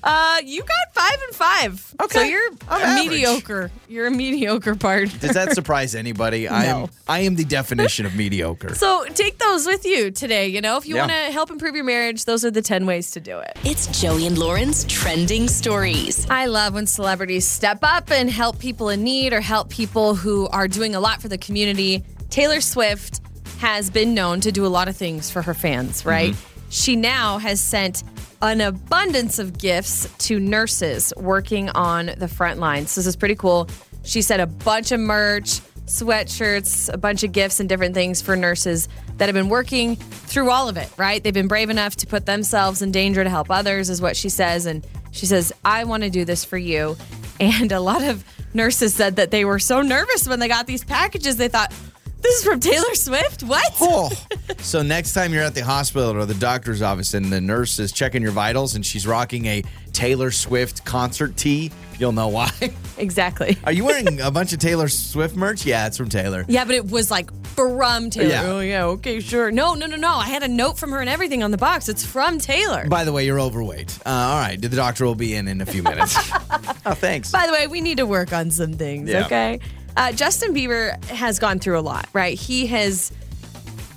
Uh, 0.03 0.37
you 0.45 0.61
got 0.61 0.93
five 0.93 1.17
and 1.27 1.35
five. 1.35 1.95
Okay. 2.01 2.13
So 2.13 2.19
Okay. 2.21 2.29
you're 2.31 2.49
I'm 2.69 2.81
a 2.81 2.83
average. 2.85 3.09
mediocre. 3.09 3.71
You're 3.87 4.07
a 4.07 4.11
mediocre 4.11 4.75
part. 4.75 5.09
Does 5.19 5.31
that 5.33 5.53
surprise 5.53 5.93
anybody? 5.95 6.47
I 6.61 6.65
am 6.65 6.87
I 7.07 7.19
am 7.21 7.35
the 7.35 7.43
definition 7.43 8.05
of 8.05 8.15
mediocre. 8.15 8.75
So 8.75 9.05
take 9.13 9.37
those 9.39 9.65
with 9.65 9.85
you 9.85 10.11
today. 10.11 10.47
You 10.47 10.61
know, 10.61 10.77
if 10.77 10.85
you 10.87 10.95
Yeah. 10.95 11.01
want 11.01 11.11
to 11.11 11.31
help 11.33 11.51
improve 11.51 11.75
your 11.75 11.83
marriage, 11.83 12.25
those 12.25 12.45
are 12.45 12.51
the 12.51 12.61
10 12.61 12.85
ways 12.85 13.11
to 13.11 13.19
do 13.19 13.39
it. 13.39 13.57
It's 13.63 13.87
Joey 14.01 14.25
and 14.27 14.37
Lauren's 14.37 14.85
trending 14.85 15.47
stories. 15.47 16.25
I 16.29 16.45
love 16.45 16.73
when 16.75 16.87
celebrities 16.87 17.45
step 17.47 17.79
up 17.83 18.09
and 18.11 18.29
help 18.29 18.59
people 18.59 18.89
in 18.89 19.03
need 19.03 19.33
or 19.33 19.41
help 19.41 19.69
people 19.69 20.15
who 20.15 20.47
are 20.49 20.67
doing 20.67 20.95
a 20.95 20.99
lot 20.99 21.21
for 21.21 21.27
the 21.27 21.37
community. 21.37 22.03
Taylor 22.29 22.61
Swift 22.61 23.19
has 23.59 23.89
been 23.89 24.13
known 24.13 24.39
to 24.41 24.51
do 24.51 24.65
a 24.65 24.71
lot 24.71 24.87
of 24.87 24.95
things 24.95 25.29
for 25.29 25.41
her 25.41 25.53
fans, 25.53 26.05
right? 26.05 26.33
She 26.69 26.95
now 26.95 27.39
has 27.39 27.59
sent 27.59 28.03
an 28.41 28.61
abundance 28.61 29.39
of 29.39 29.57
gifts 29.57 30.07
to 30.19 30.39
nurses 30.39 31.13
working 31.17 31.69
on 31.71 32.11
the 32.17 32.27
front 32.27 32.59
lines. 32.59 32.95
This 32.95 33.05
is 33.05 33.15
pretty 33.15 33.35
cool. 33.35 33.69
She 34.03 34.21
sent 34.21 34.41
a 34.41 34.47
bunch 34.47 34.91
of 34.91 34.99
merch, 34.99 35.59
sweatshirts, 35.85 36.93
a 36.93 36.97
bunch 36.97 37.23
of 37.23 37.31
gifts 37.31 37.59
and 37.59 37.67
different 37.67 37.93
things 37.95 38.21
for 38.21 38.35
nurses 38.35 38.87
that 39.17 39.25
have 39.25 39.35
been 39.35 39.49
working 39.49 39.95
through 39.95 40.49
all 40.49 40.69
of 40.69 40.77
it, 40.77 40.89
right? 40.97 41.21
They've 41.21 41.33
been 41.33 41.47
brave 41.47 41.69
enough 41.69 41.97
to 41.97 42.07
put 42.07 42.25
themselves 42.25 42.81
in 42.81 42.91
danger 42.91 43.23
to 43.23 43.29
help 43.29 43.51
others, 43.51 43.89
is 43.89 44.01
what 44.01 44.15
she 44.15 44.29
says. 44.29 44.65
And 44.65 44.85
she 45.11 45.25
says, 45.25 45.51
I 45.65 45.83
want 45.83 46.03
to 46.03 46.09
do 46.09 46.25
this 46.25 46.45
for 46.45 46.57
you. 46.57 46.95
And 47.41 47.71
a 47.71 47.79
lot 47.79 48.03
of 48.03 48.25
nurses 48.53 48.93
said 48.93 49.15
that 49.15 49.31
they 49.31 49.45
were 49.45 49.59
so 49.59 49.81
nervous 49.81 50.27
when 50.27 50.39
they 50.41 50.49
got 50.49 50.67
these 50.67 50.83
packages, 50.83 51.37
they 51.37 51.47
thought, 51.47 51.73
this 52.21 52.39
is 52.39 52.43
from 52.43 52.59
Taylor 52.59 52.93
Swift? 52.95 53.43
What? 53.43 53.73
Oh. 53.81 54.09
So 54.61 54.81
next 54.81 55.13
time 55.13 55.31
you're 55.33 55.43
at 55.43 55.55
the 55.55 55.63
hospital 55.63 56.09
or 56.11 56.25
the 56.25 56.33
doctor's 56.33 56.81
office 56.81 57.13
and 57.13 57.31
the 57.31 57.39
nurse 57.39 57.79
is 57.79 57.91
checking 57.93 58.21
your 58.21 58.31
vitals 58.31 58.75
and 58.75 58.85
she's 58.85 59.07
rocking 59.07 59.45
a 59.45 59.63
Taylor 59.93 60.31
Swift 60.31 60.83
concert 60.83 61.37
tee, 61.37 61.71
you'll 61.97 62.11
know 62.11 62.27
why. 62.27 62.51
Exactly. 62.97 63.57
Are 63.63 63.71
you 63.71 63.85
wearing 63.85 64.19
a 64.19 64.29
bunch 64.29 64.51
of 64.51 64.59
Taylor 64.59 64.89
Swift 64.89 65.33
merch? 65.37 65.65
Yeah, 65.65 65.87
it's 65.87 65.95
from 65.95 66.09
Taylor. 66.09 66.43
Yeah, 66.49 66.65
but 66.65 66.75
it 66.75 66.91
was 66.91 67.09
like 67.09 67.31
from 67.45 68.09
Taylor. 68.09 68.27
Yeah. 68.29 68.43
Oh, 68.45 68.59
yeah, 68.59 68.85
okay, 68.87 69.21
sure. 69.21 69.51
No, 69.51 69.73
no, 69.75 69.85
no, 69.85 69.95
no. 69.95 70.15
I 70.15 70.25
had 70.25 70.43
a 70.43 70.49
note 70.49 70.77
from 70.77 70.91
her 70.91 70.99
and 70.99 71.09
everything 71.09 71.41
on 71.41 71.51
the 71.51 71.57
box. 71.57 71.87
It's 71.87 72.05
from 72.05 72.39
Taylor. 72.39 72.85
By 72.89 73.05
the 73.05 73.13
way, 73.13 73.25
you're 73.25 73.39
overweight. 73.39 73.97
Uh, 74.05 74.09
all 74.09 74.37
right, 74.39 74.61
the 74.61 74.67
doctor 74.67 75.05
will 75.05 75.15
be 75.15 75.33
in 75.33 75.47
in 75.47 75.61
a 75.61 75.65
few 75.65 75.81
minutes. 75.81 76.13
oh, 76.85 76.93
thanks. 76.93 77.31
By 77.31 77.45
the 77.47 77.53
way, 77.53 77.67
we 77.67 77.79
need 77.79 77.97
to 77.99 78.05
work 78.05 78.33
on 78.33 78.51
some 78.51 78.73
things, 78.73 79.09
Yeah. 79.09 79.25
okay? 79.25 79.61
Uh, 79.99 80.13
Justin 80.13 80.53
Bieber 80.53 81.03
has 81.07 81.39
gone 81.39 81.59
through 81.59 81.77
a 81.77 81.81
lot, 81.81 82.07
right? 82.13 82.39
He 82.39 82.67
has 82.67 83.11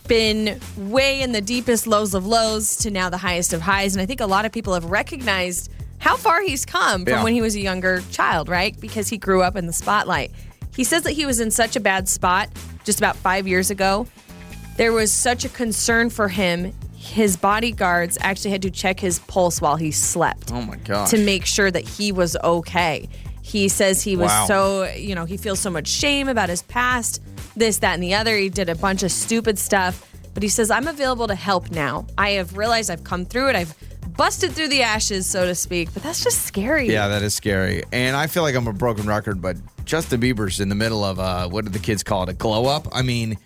been 0.08 0.58
way 0.76 1.22
in 1.22 1.31
the 1.31 1.40
deepest 1.40 1.87
lows 1.87 2.12
of 2.12 2.26
lows 2.26 2.76
to 2.78 2.90
now 2.90 3.08
the 3.08 3.16
highest 3.16 3.52
of 3.52 3.60
highs. 3.60 3.94
And 3.94 4.02
I 4.02 4.06
think 4.06 4.20
a 4.20 4.26
lot 4.26 4.44
of 4.44 4.50
people 4.50 4.75
have 4.75 4.87
recognized 4.87 5.70
how 5.99 6.16
far 6.16 6.43
he's 6.43 6.64
come 6.66 7.04
from 7.04 7.12
Yeah. 7.14 7.22
when 7.22 7.34
he 7.34 7.40
was 7.40 7.54
a 7.54 7.60
younger 7.60 8.02
child, 8.10 8.49
right? 8.49 8.78
Because 8.81 9.08
he 9.08 9.16
grew 9.16 9.43
up 9.43 9.54
in 9.54 9.66
the 9.66 9.72
spotlight. 9.72 10.32
He 10.75 10.82
says 10.82 11.02
that 11.04 11.12
he 11.12 11.25
was 11.25 11.38
in 11.38 11.52
such 11.52 11.76
a 11.76 11.81
bad 11.81 12.08
spot 12.08 12.48
just 12.82 12.98
about 12.98 13.14
five 13.14 13.46
years 13.46 13.70
ago. 13.70 14.08
There 14.76 14.93
was 14.93 15.12
such 15.12 15.44
a 15.44 15.48
concern 15.48 16.10
for 16.10 16.26
him. 16.26 16.72
His 16.96 17.37
bodyguards 17.37 18.19
actually 18.22 18.50
had 18.50 18.62
to 18.62 18.72
check 18.72 18.98
his 18.98 19.20
pulse 19.20 19.60
while 19.60 19.76
he 19.76 19.93
slept 19.93 20.50
oh 20.52 20.62
my 20.62 20.76
gosh. 20.78 21.10
to 21.10 21.19
make 21.19 21.46
sure 21.46 21.70
that 21.70 21.88
he 21.88 22.10
was 22.10 22.37
okay. 22.43 23.08
He 23.42 23.68
says 23.68 24.02
he 24.02 24.16
was 24.16 24.28
Wow. 24.28 24.46
so, 24.46 24.84
you 24.94 25.14
know, 25.14 25.24
he 25.24 25.36
feels 25.36 25.60
so 25.60 25.68
much 25.68 25.88
shame 25.88 26.28
about 26.28 26.48
his 26.48 26.62
past, 26.62 27.20
this, 27.56 27.78
that, 27.78 27.94
and 27.94 28.02
the 28.02 28.14
other. 28.14 28.36
He 28.36 28.48
did 28.48 28.68
a 28.68 28.74
bunch 28.74 29.02
of 29.02 29.12
stupid 29.12 29.58
stuff, 29.58 30.08
but 30.32 30.42
he 30.42 30.48
says, 30.48 30.70
I'm 30.70 30.86
available 30.88 31.26
to 31.26 31.34
help 31.34 31.70
now. 31.70 32.06
I 32.16 32.30
have 32.30 32.56
realized 32.56 32.90
I've 32.90 33.04
come 33.04 33.26
through 33.26 33.50
it. 33.50 33.56
I've 33.56 33.74
busted 34.16 34.52
through 34.52 34.68
the 34.68 34.82
ashes, 34.82 35.26
so 35.26 35.44
to 35.44 35.54
speak, 35.54 35.92
but 35.92 36.02
that's 36.02 36.22
just 36.22 36.42
scary. 36.42 36.88
Yeah, 36.90 37.08
that 37.08 37.22
is 37.22 37.34
scary. 37.34 37.82
And 37.93 38.17
I 38.17 38.26
feel 38.26 38.43
like 38.43 38.55
I'm 38.55 38.67
a 38.69 38.72
broken 38.72 39.06
record, 39.06 39.43
but 39.43 39.56
Justin 39.84 40.20
Bieber's 40.20 40.60
in 40.60 40.69
the 40.69 40.74
middle 40.74 41.02
of 41.05 41.19
uh, 41.19 41.48
what 41.48 41.64
do 41.64 41.70
the 41.70 41.78
kids 41.78 42.02
call 42.02 42.22
it? 42.22 42.28
A 42.28 42.34
glow 42.34 42.67
up. 42.67 42.88
I 42.93 43.02
mean, 43.02 43.36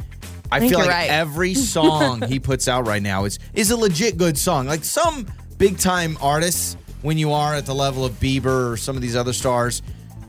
I, 0.53 0.61
think 0.61 0.71
feel 0.71 0.81
like 0.81 0.89
right. 0.91 1.11
every 1.11 1.55
song 1.75 2.23
he 2.23 2.39
puts 2.39 2.69
out 2.69 2.87
right 2.87 3.03
now 3.03 3.25
is 3.25 3.39
is 3.55 3.71
a 3.71 3.77
legit 3.77 4.19
good 4.19 4.37
song. 4.37 4.67
Like 4.67 4.85
some 4.85 5.27
big 5.59 5.79
time 5.79 6.19
artists, 6.21 6.77
when 7.07 7.19
you 7.19 7.33
are 7.33 7.55
at 7.55 7.67
the 7.67 7.75
level 7.75 8.05
of 8.05 8.19
Bieber 8.19 8.73
or 8.73 8.77
some 8.77 8.97
of 8.97 9.01
these 9.01 9.15
other 9.15 9.33
stars, 9.33 9.81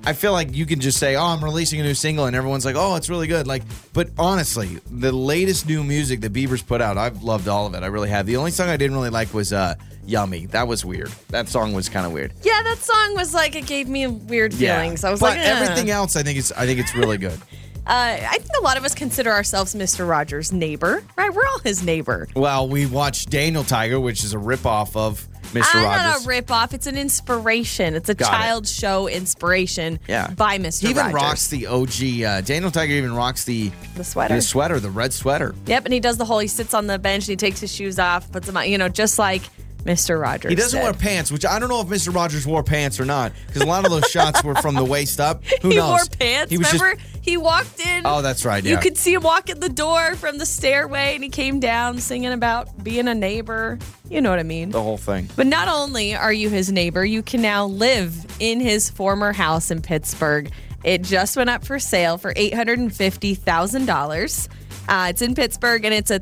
I 0.05 0.13
feel 0.13 0.31
like 0.31 0.55
you 0.55 0.67
can 0.67 0.79
just 0.79 0.99
say, 0.99 1.15
"Oh, 1.15 1.25
I'm 1.25 1.43
releasing 1.43 1.81
a 1.81 1.83
new 1.83 1.95
single," 1.95 2.25
and 2.25 2.35
everyone's 2.35 2.65
like, 2.65 2.75
"Oh, 2.77 2.95
it's 2.95 3.09
really 3.09 3.25
good." 3.25 3.47
Like, 3.47 3.63
but 3.93 4.09
honestly, 4.17 4.79
the 4.91 5.11
latest 5.11 5.67
new 5.67 5.83
music 5.83 6.21
that 6.21 6.31
Bieber's 6.31 6.61
put 6.61 6.79
out, 6.79 6.95
I've 6.97 7.23
loved 7.23 7.47
all 7.47 7.65
of 7.65 7.73
it. 7.73 7.81
I 7.81 7.87
really 7.87 8.09
have. 8.09 8.27
The 8.27 8.37
only 8.37 8.51
song 8.51 8.69
I 8.69 8.77
didn't 8.77 8.95
really 8.95 9.09
like 9.09 9.33
was 9.33 9.51
uh, 9.51 9.73
"Yummy." 10.05 10.45
That 10.45 10.67
was 10.67 10.85
weird. 10.85 11.11
That 11.29 11.49
song 11.49 11.73
was 11.73 11.89
kind 11.89 12.05
of 12.05 12.11
weird. 12.11 12.31
Yeah, 12.43 12.61
that 12.61 12.77
song 12.77 13.15
was 13.15 13.33
like, 13.33 13.55
it 13.55 13.65
gave 13.65 13.89
me 13.89 14.05
weird 14.05 14.53
feelings. 14.53 15.03
I 15.03 15.09
was 15.09 15.19
but 15.19 15.31
like, 15.35 15.39
eh. 15.39 15.49
everything 15.49 15.89
else, 15.89 16.15
I 16.15 16.21
think 16.21 16.37
it's 16.37 16.51
I 16.51 16.67
think 16.67 16.79
it's 16.79 16.93
really 16.95 17.17
good. 17.17 17.39
Uh, 17.87 18.17
I 18.29 18.37
think 18.39 18.51
a 18.59 18.63
lot 18.63 18.77
of 18.77 18.83
us 18.83 18.93
consider 18.93 19.31
ourselves 19.31 19.73
Mr. 19.73 20.07
Rogers' 20.07 20.51
neighbor, 20.51 21.03
right? 21.17 21.33
We're 21.33 21.47
all 21.47 21.59
his 21.59 21.83
neighbor. 21.83 22.27
well, 22.35 22.67
we 22.67 22.85
watched 22.85 23.29
Daniel 23.29 23.63
Tiger, 23.63 23.99
which 23.99 24.23
is 24.25 24.33
a 24.33 24.37
ripoff 24.37 24.95
of 24.97 25.25
Mr. 25.53 25.55
Rogers. 25.61 25.73
I'm 25.75 25.83
Rogers. 25.83 26.25
not 26.25 26.35
a 26.37 26.41
ripoff. 26.41 26.73
It's 26.73 26.87
an 26.87 26.97
inspiration. 26.97 27.95
It's 27.95 28.09
a 28.09 28.13
Got 28.15 28.27
it. 28.27 28.29
child 28.37 28.67
show 28.67 29.07
inspiration 29.07 29.99
Yeah. 30.07 30.27
by 30.31 30.57
Mr. 30.57 30.81
He 30.81 30.89
even 30.89 31.05
Rogers. 31.05 31.13
rocks 31.13 31.47
the 31.47 31.67
OG. 31.67 32.23
Uh, 32.23 32.41
Daniel 32.41 32.71
Tiger 32.71 32.91
even 32.93 33.13
rocks 33.13 33.45
the 33.45 33.71
the 33.95 34.03
sweater. 34.03 34.35
the 34.35 34.41
sweater, 34.41 34.79
the 34.81 34.89
red 34.89 35.13
sweater. 35.13 35.55
Yep, 35.67 35.85
and 35.85 35.93
he 35.93 36.01
does 36.01 36.17
the 36.17 36.25
whole. 36.25 36.39
He 36.39 36.47
sits 36.49 36.73
on 36.73 36.87
the 36.87 36.99
bench 36.99 37.23
and 37.23 37.29
he 37.29 37.35
takes 37.37 37.61
his 37.61 37.71
shoes 37.73 37.97
off, 37.99 38.29
puts 38.31 38.47
them 38.47 38.57
on. 38.57 38.67
You 38.69 38.77
know, 38.77 38.89
just 38.89 39.17
like 39.17 39.43
Mr. 39.87 40.21
Rogers. 40.21 40.49
He 40.49 40.55
doesn't 40.55 40.79
wear 40.79 40.93
pants, 40.93 41.31
which 41.31 41.45
I 41.45 41.57
don't 41.59 41.69
know 41.69 41.79
if 41.81 41.87
Mr. 41.87 42.13
Rogers 42.13 42.45
wore 42.45 42.61
pants 42.61 42.99
or 42.99 43.05
not, 43.05 43.31
because 43.47 43.61
a 43.61 43.65
lot 43.65 43.85
of 43.85 43.91
those 43.91 44.03
shots 44.05 44.43
were 44.43 44.55
from 44.55 44.75
the 44.75 44.83
waist 44.83 45.19
up. 45.21 45.43
Who 45.61 45.69
he 45.69 45.77
knows? 45.77 45.89
wore 45.89 46.05
pants. 46.19 46.51
He 46.51 46.57
was 46.57 46.69
just... 46.69 46.83
he 47.21 47.37
walked 47.37 47.79
in. 47.79 48.01
Oh, 48.05 48.21
that's 48.21 48.43
right, 48.45 48.63
Yeah. 48.63 48.71
You 48.71 48.77
could 48.77 48.97
see 48.97 49.13
him 49.13 49.23
walk 49.23 49.49
in 49.49 49.59
the 49.61 49.69
door 49.69 50.15
from 50.15 50.37
the 50.37 50.45
stairway, 50.45 51.15
and 51.15 51.23
he 51.23 51.29
came 51.29 51.59
down 51.59 51.99
singing 51.99 52.33
about 52.33 52.83
being 52.83 53.07
a 53.07 53.15
neighbor. 53.15 53.79
You 54.09 54.21
know 54.21 54.29
what 54.29 54.39
I 54.39 54.43
mean? 54.43 54.71
the 54.71 54.83
whole 54.83 54.97
thing. 54.97 55.29
But 55.35 55.47
not 55.47 55.67
only 55.67 56.15
are 56.15 56.33
you 56.33 56.49
his 56.49 56.71
neighbor, 56.71 57.03
you 57.05 57.21
can 57.23 57.41
now 57.41 57.65
live 57.65 58.25
in 58.39 58.59
his 58.59 58.89
former 58.89 59.33
house 59.33 59.71
in 59.71 59.81
Pittsburgh. 59.81 60.51
It 60.83 61.01
just 61.01 61.35
went 61.35 61.49
up 61.49 61.65
for 61.65 61.79
sale 61.79 62.17
for 62.17 62.33
$850,000. 62.33 64.47
Uh, 64.87 65.07
it's 65.09 65.21
in 65.21 65.35
Pittsburgh 65.35 65.83
and 65.83 65.93
it's 65.93 66.11
a 66.11 66.19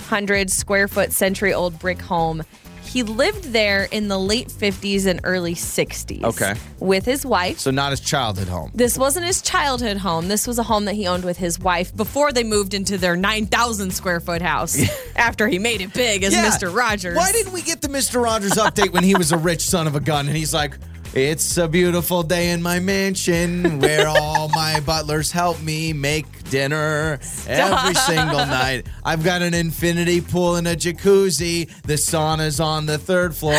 3,700 0.00 0.50
square 0.50 0.88
foot 0.88 1.12
century 1.12 1.52
old 1.52 1.78
brick 1.78 2.00
home. 2.00 2.42
He 2.82 3.04
lived 3.04 3.44
there 3.52 3.84
in 3.92 4.08
the 4.08 4.18
late 4.18 4.48
50s 4.48 5.06
and 5.06 5.20
early 5.22 5.54
60s. 5.54 6.24
Okay. 6.24 6.54
With 6.80 7.04
his 7.04 7.24
wife. 7.24 7.60
So 7.60 7.70
not 7.70 7.90
his 7.92 8.00
childhood 8.00 8.48
home. 8.48 8.72
This 8.74 8.98
wasn't 8.98 9.26
his 9.26 9.40
childhood 9.42 9.98
home. 9.98 10.26
This 10.26 10.44
was 10.44 10.58
a 10.58 10.64
home 10.64 10.86
that 10.86 10.94
he 10.94 11.06
owned 11.06 11.24
with 11.24 11.36
his 11.36 11.60
wife 11.60 11.94
before 11.94 12.32
they 12.32 12.42
moved 12.42 12.74
into 12.74 12.98
their 12.98 13.14
9,000 13.14 13.92
square 13.92 14.18
foot 14.18 14.42
house 14.42 14.76
after 15.16 15.46
he 15.46 15.60
made 15.60 15.80
it 15.82 15.92
big 15.94 16.24
as 16.24 16.32
Yeah. 16.32 16.50
Mr. 16.50 16.74
Rogers. 16.74 17.16
Why 17.16 17.30
didn't 17.30 17.52
we 17.52 17.62
get 17.62 17.80
the 17.80 17.88
Mr. 17.88 18.20
Rogers 18.20 18.52
update 18.54 18.90
when 18.92 19.04
he 19.04 19.14
was 19.14 19.30
a 19.30 19.38
rich 19.38 19.60
son 19.62 19.86
of 19.86 19.94
a 19.94 20.00
gun 20.00 20.26
and 20.26 20.36
he's 20.36 20.52
like, 20.54 20.76
it's 21.12 21.56
a 21.58 21.66
beautiful 21.66 22.22
day 22.22 22.50
in 22.50 22.62
my 22.62 22.78
mansion 22.78 23.80
where 23.80 24.06
all 24.06 24.48
my 24.48 24.78
butlers 24.86 25.32
help 25.32 25.60
me 25.60 25.92
make 25.92 26.48
dinner 26.50 27.18
every 27.48 27.94
single 27.94 28.46
night. 28.46 28.86
I've 29.04 29.24
got 29.24 29.42
an 29.42 29.52
infinity 29.52 30.20
pool 30.20 30.56
and 30.56 30.68
a 30.68 30.76
jacuzzi. 30.76 31.68
The 31.82 31.94
sauna's 31.94 32.60
on 32.60 32.86
the 32.86 32.98
third 32.98 33.34
floor. 33.34 33.54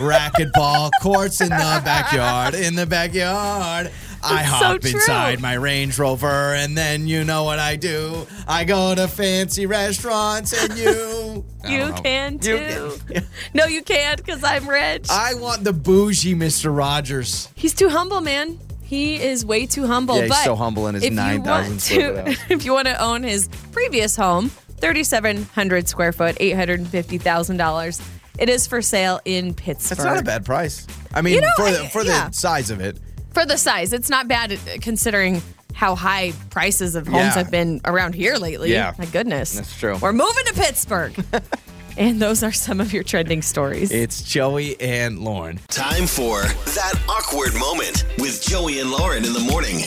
Racquetball 0.00 0.90
courts 1.00 1.40
in 1.40 1.48
the 1.50 1.80
backyard. 1.84 2.54
In 2.54 2.74
the 2.74 2.86
backyard. 2.86 3.92
I 4.26 4.40
It's 4.42 4.50
so 4.50 4.56
hop 4.56 4.84
inside 4.84 5.40
my 5.40 5.54
Range 5.54 5.98
Rover 5.98 6.54
and 6.54 6.76
then 6.76 7.06
you 7.06 7.24
know 7.24 7.44
what 7.44 7.58
I 7.58 7.76
do. 7.76 8.26
I 8.48 8.64
go 8.64 8.94
to 8.94 9.08
fancy 9.08 9.66
restaurants 9.66 10.52
and 10.52 10.78
you. 10.78 11.44
you 11.68 11.78
don't 11.78 11.90
know. 11.96 12.02
can 12.02 12.32
You 12.34 12.38
too. 12.40 12.96
No, 13.54 13.66
you 13.66 13.82
can't 13.82 14.18
because 14.18 14.42
I'm 14.44 14.68
rich. 14.68 15.06
I 15.10 15.34
want 15.34 15.64
the 15.64 15.72
bougie 15.72 16.34
Mr. 16.34 16.76
Rogers. 16.76 17.48
He's 17.54 17.74
too 17.74 17.88
humble, 17.88 18.20
man. 18.20 18.58
He 18.82 19.20
is 19.20 19.44
way 19.44 19.66
too 19.66 19.86
humble. 19.86 20.14
Yeah, 20.16 20.22
he's 20.22 20.30
but 20.30 20.44
so 20.44 20.54
humble 20.54 20.86
in 20.86 20.94
his 20.94 21.02
if 21.04 21.10
you 21.10 21.16
9,000 21.16 21.70
want 21.70 21.80
square 21.80 22.24
to- 22.24 22.34
foot. 22.36 22.50
If 22.50 22.64
you 22.64 22.72
want 22.72 22.86
to 22.86 23.02
own 23.02 23.22
his 23.24 23.48
previous 23.72 24.14
home, 24.14 24.50
3,700 24.78 25.88
square 25.88 26.12
foot, 26.12 26.36
$850,000. 26.36 28.02
It 28.38 28.48
is 28.48 28.66
for 28.66 28.82
sale 28.82 29.20
in 29.24 29.54
Pittsburgh. 29.54 29.96
That's 29.98 30.04
not 30.06 30.18
a 30.18 30.22
bad 30.22 30.44
price. 30.44 30.86
I 31.14 31.22
mean, 31.22 31.34
You 31.34 31.40
know, 31.40 31.48
for 31.56 31.70
the 31.70 31.84
I- 31.84 31.88
for 31.88 32.02
yeah. 32.02 32.28
the 32.28 32.34
size 32.34 32.70
of 32.70 32.80
it. 32.80 32.98
For 33.36 33.44
the 33.44 33.58
size, 33.58 33.92
it's 33.92 34.08
not 34.08 34.28
bad 34.28 34.52
uh, 34.52 34.56
considering 34.80 35.42
how 35.74 35.94
high 35.94 36.32
prices 36.48 36.94
of 36.94 37.06
homes 37.06 37.18
Yeah. 37.18 37.34
have 37.34 37.50
been 37.50 37.82
around 37.84 38.14
here 38.14 38.36
lately. 38.36 38.72
Yeah. 38.72 38.94
My 38.96 39.04
goodness. 39.04 39.52
That's 39.52 39.78
true. 39.78 39.98
We're 40.00 40.14
moving 40.14 40.46
to 40.46 40.54
Pittsburgh. 40.54 41.22
and 41.98 42.18
those 42.18 42.42
are 42.42 42.50
some 42.50 42.80
of 42.80 42.94
your 42.94 43.02
trending 43.02 43.42
stories. 43.42 43.90
It's 43.92 44.22
Joey 44.22 44.80
and 44.80 45.18
Lauren. 45.18 45.60
Time 45.68 46.06
for 46.06 46.44
that 46.44 46.94
awkward 47.10 47.52
moment 47.56 48.06
with 48.18 48.42
Joey 48.42 48.80
and 48.80 48.90
Lauren 48.90 49.22
in 49.22 49.34
the 49.34 49.40
morning. 49.40 49.80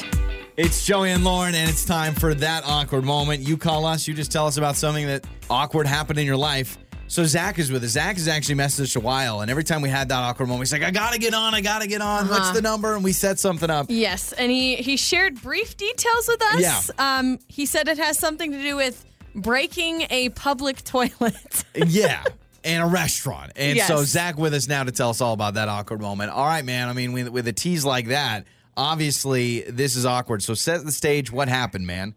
It's 0.55 0.85
Joey 0.85 1.09
and 1.09 1.23
Lauren, 1.23 1.55
and 1.55 1.67
it's 1.67 1.85
time 1.85 2.13
for 2.13 2.35
that 2.35 2.65
awkward 2.67 3.03
moment. 3.03 3.41
You 3.47 3.57
call 3.57 3.83
us, 3.83 4.07
you 4.07 4.13
just 4.13 4.31
tell 4.31 4.45
us 4.45 4.57
about 4.57 4.75
something 4.75 5.07
that 5.07 5.25
awkward 5.49 5.87
happened 5.87 6.19
in 6.19 6.27
your 6.27 6.37
life. 6.37 6.77
So 7.09 7.25
Zach 7.25 7.57
is 7.57 7.71
with 7.71 7.83
us. 7.83 7.89
Zach 7.91 8.15
has 8.17 8.27
actually 8.27 8.55
messaged 8.55 8.81
us 8.81 8.95
a 8.95 8.99
while, 8.99 9.41
and 9.41 9.49
every 9.49 9.63
time 9.63 9.81
we 9.81 9.89
had 9.89 10.09
that 10.09 10.19
awkward 10.19 10.47
moment, 10.47 10.67
he's 10.69 10.71
like, 10.73 10.83
"I 10.83 10.91
gotta 10.91 11.17
get 11.17 11.33
on, 11.33 11.55
I 11.55 11.61
gotta 11.61 11.87
get 11.87 12.01
on. 12.01 12.25
Uh-huh. 12.25 12.33
What's 12.35 12.51
the 12.51 12.61
number?" 12.61 12.93
And 12.93 13.03
we 13.03 13.13
set 13.13 13.39
something 13.39 13.69
up. 13.69 13.87
Yes, 13.89 14.31
and 14.31 14.51
he 14.51 14.75
he 14.75 14.95
shared 14.95 15.41
brief 15.41 15.75
details 15.75 16.27
with 16.27 16.41
us. 16.53 16.61
Yeah. 16.61 17.17
Um, 17.17 17.39
he 17.47 17.65
said 17.65 17.87
it 17.87 17.97
has 17.97 18.19
something 18.19 18.51
to 18.51 18.61
do 18.61 18.75
with 18.75 19.03
breaking 19.33 20.05
a 20.11 20.29
public 20.29 20.83
toilet. 20.83 21.65
yeah. 21.75 22.23
And 22.63 22.83
a 22.83 22.85
restaurant. 22.87 23.53
And 23.55 23.79
so 23.79 24.03
Zach 24.03 24.37
with 24.37 24.53
us 24.53 24.67
now 24.67 24.83
to 24.83 24.91
tell 24.91 25.09
us 25.09 25.21
all 25.21 25.33
about 25.33 25.53
that 25.53 25.69
awkward 25.69 26.01
moment. 26.01 26.31
All 26.31 26.45
right, 26.45 26.63
man. 26.65 26.89
I 26.89 26.93
mean, 26.93 27.13
with, 27.13 27.29
with 27.29 27.47
a 27.47 27.53
tease 27.53 27.85
like 27.85 28.07
that, 28.07 28.45
obviously 28.75 29.61
this 29.61 29.95
is 29.95 30.05
awkward. 30.05 30.43
So 30.43 30.53
set 30.53 30.83
the 30.83 30.91
stage. 30.91 31.31
What 31.31 31.47
happened, 31.47 31.87
man? 31.87 32.15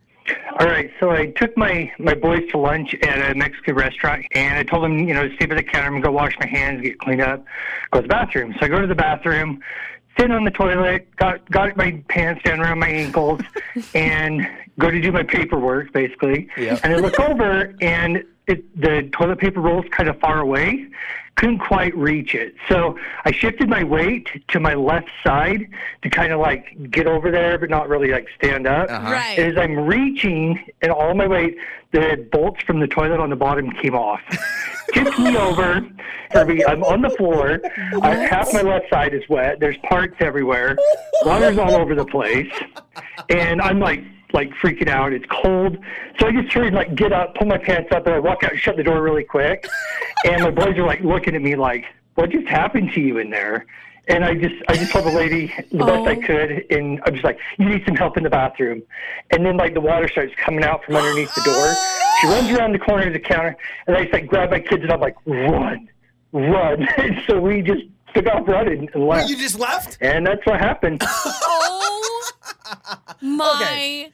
All 0.63 0.69
right, 0.69 0.93
so 1.01 1.11
I 1.11 1.27
took 1.27 1.57
my 1.57 1.93
my 1.99 2.15
boys 2.15 2.49
to 2.53 2.59
lunch 2.59 2.95
at 3.03 3.33
a 3.33 3.35
Mexican 3.35 3.75
restaurant, 3.75 4.25
and 4.31 4.61
I 4.61 4.63
told 4.63 4.85
them, 4.85 4.97
you 5.09 5.13
know, 5.13 5.29
to 5.29 5.35
stay 5.35 5.47
by 5.47 5.57
the 5.57 5.63
counter 5.65 5.93
and 5.93 6.05
go 6.05 6.13
wash 6.13 6.35
my 6.39 6.47
hands, 6.47 6.83
get 6.83 7.01
cleaned 7.01 7.21
up, 7.21 7.45
go 7.91 7.99
to 7.99 8.03
the 8.03 8.09
bathroom. 8.09 8.55
So 8.61 8.67
I 8.67 8.69
go 8.69 8.81
to 8.81 8.87
the 8.87 8.95
bathroom, 8.95 9.61
sit 10.17 10.31
on 10.31 10.45
the 10.45 10.53
toilet, 10.53 11.09
got 11.17 11.51
got 11.51 11.77
my 11.77 12.01
pants 12.09 12.45
down 12.45 12.61
around 12.61 12.79
my 12.79 12.87
ankles, 12.87 13.41
and 13.97 14.49
go 14.79 14.89
to 14.89 15.01
do 15.01 15.11
my 15.11 15.25
paperwork, 15.25 15.93
basically. 15.93 16.49
Yep. 16.57 16.81
And 16.85 16.95
I 16.95 16.97
look 16.99 17.19
over, 17.19 17.75
and 17.81 18.23
it, 18.47 18.81
the 18.81 19.09
toilet 19.13 19.39
paper 19.39 19.61
roll's 19.61 19.87
kind 19.91 20.09
of 20.09 20.19
far 20.21 20.41
away. 20.41 20.87
Couldn't 21.37 21.61
quite 21.61 21.97
reach 21.97 22.35
it. 22.35 22.55
So 22.69 22.99
I 23.25 23.33
shifted 23.33 23.69
my 23.69 23.83
weight 23.85 24.29
to 24.49 24.61
my 24.61 24.75
left 24.75 25.09
side 25.25 25.67
to 26.03 26.11
kind 26.11 26.33
of 26.33 26.41
like 26.41 26.91
get 26.91 27.07
over 27.07 27.31
there, 27.31 27.59
but 27.59 27.71
not 27.71 27.89
really 27.89 28.09
like 28.09 28.29
stand 28.37 28.67
up. 28.67 28.91
Uh-huh. 28.91 29.13
Right. 29.13 29.39
As 29.39 29.57
I'm 29.57 29.79
reaching 29.79 30.63
and 30.83 30.93
all 30.93 31.15
my 31.15 31.27
weight, 31.27 31.57
the 31.93 32.29
bolts 32.33 32.63
from 32.65 32.81
the 32.81 32.87
toilet 32.87 33.21
on 33.21 33.31
the 33.31 33.37
bottom 33.37 33.71
came 33.71 33.95
off. 33.95 34.21
Tipped 34.93 35.19
me 35.19 35.37
over. 35.37 35.87
Herbie, 36.31 36.65
I'm 36.67 36.83
on 36.85 37.03
the 37.03 37.11
floor. 37.11 37.61
I, 38.03 38.15
half 38.15 38.53
my 38.53 38.63
left 38.63 38.91
side 38.91 39.15
is 39.15 39.23
wet. 39.29 39.61
There's 39.61 39.77
parts 39.89 40.17
everywhere. 40.21 40.77
Water's 41.25 41.59
all 41.59 41.75
over 41.75 41.95
the 41.95 42.07
place. 42.07 42.51
And 43.29 43.61
I'm 43.61 43.79
like, 43.79 44.03
like 44.33 44.51
freaking 44.63 44.89
out. 44.89 45.13
It's 45.13 45.27
cold. 45.31 45.79
So 46.19 46.27
I 46.27 46.33
just 46.33 46.53
hurry 46.53 46.69
and 46.69 46.77
like 46.77 46.95
get 46.95 47.13
up, 47.13 47.35
pull 47.35 47.47
my 47.47 47.59
pants 47.59 47.91
up, 47.93 48.07
and 48.07 48.15
I 48.15 48.19
walk 48.19 48.43
out, 48.45 48.53
and 48.53 48.61
shut 48.61 48.77
the 48.77 48.83
door 48.85 49.03
really 49.03 49.25
quick. 49.25 49.67
And 50.25 50.41
my 50.45 50.51
boys 50.53 50.79
are 50.79 50.87
like 50.87 51.01
looking 51.01 51.35
at 51.35 51.43
me 51.43 51.57
like, 51.57 51.85
what 52.15 52.31
just 52.31 52.47
happened 52.47 52.93
to 52.93 53.01
you 53.01 53.19
in 53.19 53.29
there? 53.31 53.67
And 54.07 54.25
I 54.25 54.35
just, 54.35 54.55
I 54.69 54.75
just 54.77 54.93
told 54.93 55.05
the 55.05 55.11
lady 55.11 55.53
the 55.73 55.79
best 55.85 56.07
I 56.07 56.15
Oh. 56.17 56.21
could, 56.23 56.65
and 56.71 57.01
I'm 57.05 57.13
just 57.15 57.25
like, 57.25 57.39
you 57.59 57.69
need 57.69 57.83
some 57.85 57.97
help 57.97 58.17
in 58.17 58.23
the 58.23 58.31
bathroom. 58.31 58.83
And 59.33 59.45
then 59.45 59.57
like 59.57 59.75
the 59.75 59.81
water 59.81 60.07
starts 60.07 60.33
coming 60.37 60.63
out 60.63 60.85
from 60.85 60.95
underneath 60.95 61.35
the 61.35 61.41
door. 61.43 61.75
She 62.21 62.27
runs 62.29 62.51
around 62.57 62.71
the 62.73 62.79
corner 62.79 63.09
of 63.09 63.13
the 63.15 63.19
counter, 63.19 63.57
and 63.89 63.97
I 63.97 64.03
just 64.03 64.13
like 64.13 64.27
grab 64.29 64.51
my 64.51 64.61
kids, 64.61 64.83
and 64.85 64.93
I'm 64.93 65.01
like, 65.01 65.17
run, 65.27 65.89
run. 66.33 66.87
And 66.99 67.21
so 67.27 67.41
we 67.41 67.63
just 67.63 67.83
took 68.15 68.27
off 68.29 68.47
running 68.47 68.89
and 68.95 69.05
left. 69.09 69.29
You 69.29 69.37
just 69.37 69.59
left? 69.59 69.99
and 70.01 70.25
that's 70.25 70.45
what 70.47 70.61
happened. 70.61 71.03
oh 71.05 72.31
my 73.21 74.13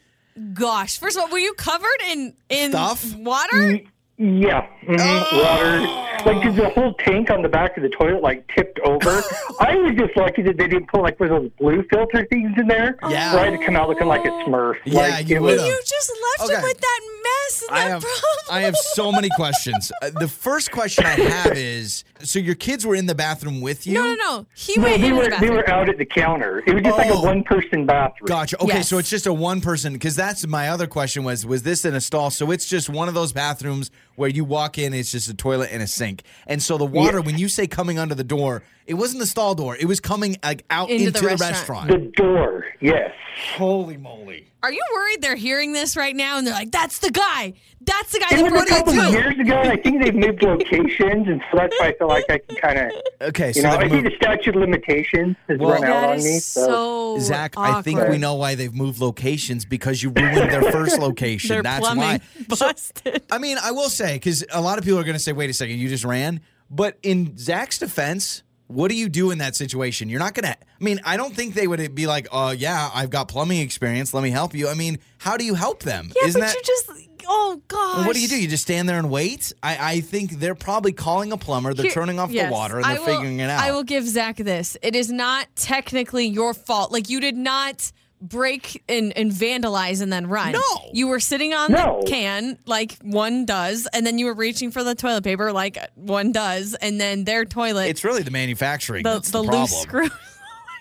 gosh! 0.54 0.98
First 0.98 1.16
of 1.16 1.24
all, 1.24 1.30
were 1.30 1.38
you 1.38 1.54
covered 1.54 2.00
in 2.10 2.34
in 2.48 2.70
Stuff? 2.72 3.14
water? 3.16 3.56
Mm, 3.56 3.86
Yeah, 4.18 4.66
hmm 4.84 5.36
water. 5.38 6.04
Like 6.26 6.42
'cause 6.42 6.56
the 6.56 6.68
whole 6.70 6.92
tank 6.94 7.30
on 7.30 7.42
the 7.42 7.48
back 7.48 7.76
of 7.76 7.84
the 7.84 7.88
toilet 7.88 8.20
like 8.20 8.44
tipped 8.56 8.80
over. 8.80 9.22
I 9.60 9.76
was 9.76 9.94
just 9.96 10.16
lucky 10.16 10.42
that 10.42 10.56
they 10.58 10.66
didn't 10.66 10.88
put 10.88 11.02
like 11.02 11.20
one 11.20 11.30
of 11.30 11.42
those 11.42 11.50
blue 11.60 11.84
filter 11.88 12.26
things 12.28 12.50
in 12.58 12.66
there. 12.66 12.96
Yeah. 13.08 13.30
So 13.32 13.38
I 13.38 13.44
had 13.50 13.58
to 13.60 13.64
come 13.64 13.76
out 13.76 13.88
looking 13.88 14.08
like 14.08 14.24
a 14.24 14.30
Smurf. 14.44 14.74
Yeah, 14.84 15.00
like, 15.02 15.28
you 15.28 15.36
it 15.36 15.42
was- 15.42 15.52
would've. 15.52 15.66
You 15.66 15.80
just 15.86 16.10
left 16.40 16.50
Okay. 16.50 16.56
him 16.60 16.62
with 16.64 16.80
that 16.80 17.00
mess 17.22 17.62
and 17.68 17.78
I 17.78 17.84
that 17.84 17.90
have 17.92 18.00
problem. 18.02 18.20
I 18.50 18.60
have 18.62 18.76
so 18.76 19.12
many 19.12 19.28
questions. 19.36 19.92
Uh, 20.02 20.10
the 20.18 20.26
first 20.26 20.72
question 20.72 21.06
I 21.06 21.10
have 21.10 21.56
is 21.56 22.02
so 22.20 22.40
your 22.40 22.56
kids 22.56 22.84
were 22.84 22.96
in 22.96 23.06
the 23.06 23.14
bathroom 23.14 23.60
with 23.60 23.86
you? 23.86 23.94
No, 23.94 24.02
no, 24.02 24.14
no. 24.14 24.46
He 24.54 24.76
No, 24.76 24.82
went 24.88 25.00
they 25.00 25.08
into 25.10 25.18
were 25.20 25.30
the 25.30 25.36
they 25.40 25.50
were 25.50 25.70
out 25.70 25.88
at 25.88 25.98
the 25.98 26.04
counter. 26.04 26.64
It 26.66 26.74
was 26.74 26.82
just 26.82 26.98
like 26.98 27.10
Oh. 27.12 27.22
a 27.22 27.24
one 27.24 27.44
person 27.44 27.86
bathroom. 27.86 28.26
Gotcha. 28.26 28.60
Okay, 28.60 28.82
so 28.82 28.98
it's 28.98 29.08
just 29.10 29.28
a 29.28 29.32
one 29.32 29.60
person 29.60 29.92
because 29.92 30.16
that's 30.16 30.44
my 30.48 30.68
other 30.70 30.88
question 30.88 31.22
was 31.22 31.46
was 31.46 31.62
this 31.62 31.84
in 31.84 31.94
a 31.94 32.00
stall? 32.00 32.30
So 32.30 32.50
it's 32.50 32.66
just 32.68 32.88
one 32.90 33.06
of 33.06 33.14
those 33.14 33.32
bathrooms 33.32 33.92
where 34.18 34.28
you 34.28 34.44
walk 34.44 34.78
in, 34.78 34.92
it's 34.92 35.12
just 35.12 35.28
a 35.30 35.34
toilet 35.34 35.70
and 35.72 35.82
a 35.82 35.86
sink. 35.86 36.22
And 36.46 36.62
so 36.62 36.76
the 36.76 36.84
water, 36.84 37.18
Yes. 37.18 37.26
when 37.26 37.38
you 37.38 37.48
say 37.48 37.66
coming 37.66 37.98
under 37.98 38.14
the 38.14 38.24
door, 38.24 38.62
it 38.86 38.94
wasn't 38.94 39.20
the 39.20 39.26
stall 39.26 39.54
door. 39.54 39.76
It 39.76 39.86
was 39.86 40.00
coming 40.00 40.36
like 40.42 40.64
out 40.70 40.90
Into 40.90 41.06
into, 41.06 41.12
the 41.12 41.20
the, 41.20 41.26
restaurant. 41.26 41.88
restaurant. 41.88 41.88
The 41.90 42.22
door, 42.22 42.64
yes. 42.80 43.12
Holy 43.56 43.96
moly. 43.96 44.46
Are 44.62 44.72
you 44.72 44.82
worried 44.92 45.22
they're 45.22 45.36
hearing 45.36 45.72
this 45.72 45.96
right 45.96 46.16
now 46.16 46.38
and 46.38 46.46
they're 46.46 46.54
like, 46.54 46.72
"That's 46.72 46.98
the 46.98 47.10
guy. 47.12 47.54
That's 47.88 48.12
the 48.12 48.18
guy 48.20 48.26
It 48.30 48.36
that 48.36 48.42
was 48.44 48.52
a 48.52 48.54
brought 48.54 48.68
couple 48.68 48.94
you 48.94 49.02
too." 49.06 49.10
years 49.12 49.38
ago, 49.38 49.56
I 49.58 49.76
think 49.76 50.02
they've 50.02 50.14
moved 50.14 50.42
locations, 50.42 51.26
and 51.28 51.40
so 51.50 51.56
that's 51.58 51.74
why 51.80 51.88
I 51.88 51.92
feel 51.94 52.08
like 52.08 52.24
I 52.28 52.38
can 52.38 52.56
kind 52.56 52.78
of, 52.78 52.92
Okay, 53.28 53.52
so 53.52 53.58
you 53.60 53.62
know, 53.66 53.72
they've 53.78 53.86
I 53.86 53.88
think 53.88 54.04
the 54.04 54.16
statute 54.16 54.54
of 54.54 54.60
limitations 54.60 55.36
has 55.48 55.58
Well- 55.58 55.70
run 55.70 55.84
out 55.84 55.88
That 56.02 56.10
on 56.10 56.16
is 56.18 56.24
me. 56.24 56.38
so 56.38 57.18
Zach, 57.20 57.54
I 57.56 57.82
think 57.82 58.00
we 58.08 58.18
know 58.18 58.34
why 58.34 58.54
they've 58.54 58.74
moved 58.74 59.00
locations 59.00 59.64
because 59.64 60.02
you 60.02 60.10
ruined 60.10 60.50
their 60.52 60.70
first 60.70 60.98
location. 61.00 61.48
Their 61.48 61.62
That's 61.62 61.80
plumbing 61.80 62.02
why. 62.04 62.20
So, 62.54 62.66
busted. 62.66 63.22
I 63.30 63.38
mean, 63.38 63.56
I 63.62 63.70
will 63.72 63.88
say 63.88 64.14
because 64.14 64.44
a 64.52 64.60
lot 64.60 64.78
of 64.78 64.84
people 64.84 64.98
are 65.00 65.04
going 65.04 65.16
to 65.16 65.18
say, 65.22 65.32
"Wait 65.32 65.50
a 65.50 65.52
second, 65.52 65.78
you 65.78 65.88
just 65.88 66.04
ran." 66.04 66.40
But 66.70 66.98
in 67.02 67.36
Zach's 67.38 67.78
defense, 67.78 68.42
what 68.66 68.88
do 68.90 68.94
you 68.94 69.08
do 69.08 69.30
in 69.30 69.38
that 69.38 69.56
situation? 69.56 70.10
You're 70.10 70.18
not 70.20 70.34
going 70.34 70.44
to. 70.44 70.50
I 70.58 70.84
mean, 70.84 71.00
I 71.04 71.16
don't 71.16 71.34
think 71.34 71.54
they 71.54 71.66
would 71.66 71.94
be 71.94 72.06
like, 72.06 72.28
"Oh, 72.30 72.50
yeah, 72.50 72.90
I've 72.94 73.08
got 73.10 73.28
plumbing 73.28 73.60
experience. 73.60 74.12
Let 74.12 74.22
me 74.22 74.30
help 74.30 74.54
you." 74.54 74.68
I 74.68 74.74
mean, 74.74 74.98
how 75.18 75.36
do 75.38 75.44
you 75.44 75.54
help 75.54 75.82
them? 75.82 76.12
Yeah, 76.14 76.28
Isn't 76.28 76.40
but 76.40 76.46
that 76.48 76.54
you 76.56 76.62
just 76.64 76.90
oh 77.28 77.60
gosh. 77.68 78.06
What 78.06 78.14
do 78.16 78.20
you 78.22 78.28
do? 78.28 78.40
You 78.40 78.48
just 78.48 78.62
stand 78.64 78.88
there 78.88 78.98
and 78.98 79.10
wait? 79.10 79.52
I, 79.62 79.92
I 79.94 80.00
think 80.00 80.32
they're 80.32 80.54
probably 80.54 80.92
calling 80.92 81.30
a 81.32 81.36
plumber. 81.36 81.74
They're 81.74 81.84
Here- 81.84 81.92
turning 81.92 82.18
off 82.18 82.30
yes, 82.30 82.48
the 82.48 82.52
water 82.52 82.76
and 82.78 82.86
I 82.86 82.94
they're 82.94 83.00
will- 83.00 83.06
figuring 83.06 83.40
it 83.40 83.50
out. 83.50 83.62
I 83.62 83.72
will 83.72 83.84
give 83.84 84.06
Zach 84.08 84.36
this. 84.36 84.76
It 84.82 84.96
is 84.96 85.10
not 85.10 85.46
technically 85.56 86.26
your 86.26 86.54
fault. 86.54 86.90
Like 86.92 87.08
you 87.10 87.20
did 87.20 87.36
not 87.36 87.92
break 88.20 88.82
and, 88.88 89.16
and 89.16 89.30
vandalize 89.30 90.02
and 90.02 90.12
then 90.12 90.26
run. 90.26 90.50
No. 90.52 90.60
You 90.92 91.06
were 91.06 91.20
sitting 91.20 91.54
on 91.54 91.70
No. 91.70 92.00
the 92.02 92.10
can 92.10 92.58
like 92.66 92.96
one 93.02 93.46
does, 93.46 93.86
and 93.92 94.04
then 94.04 94.18
you 94.18 94.26
were 94.26 94.34
reaching 94.34 94.72
for 94.72 94.82
the 94.82 94.96
toilet 94.96 95.22
paper 95.22 95.52
like 95.52 95.78
one 95.94 96.32
does, 96.32 96.74
and 96.74 97.00
then 97.00 97.22
their 97.24 97.44
toilet 97.44 97.88
it's 97.88 98.02
really 98.04 98.22
the 98.24 98.32
manufacturing 98.32 99.04
the, 99.04 99.12
that's 99.14 99.30
the, 99.30 99.42
the, 99.42 99.50
loose 99.50 99.84
problem. 99.84 100.08
screw. 100.08 100.18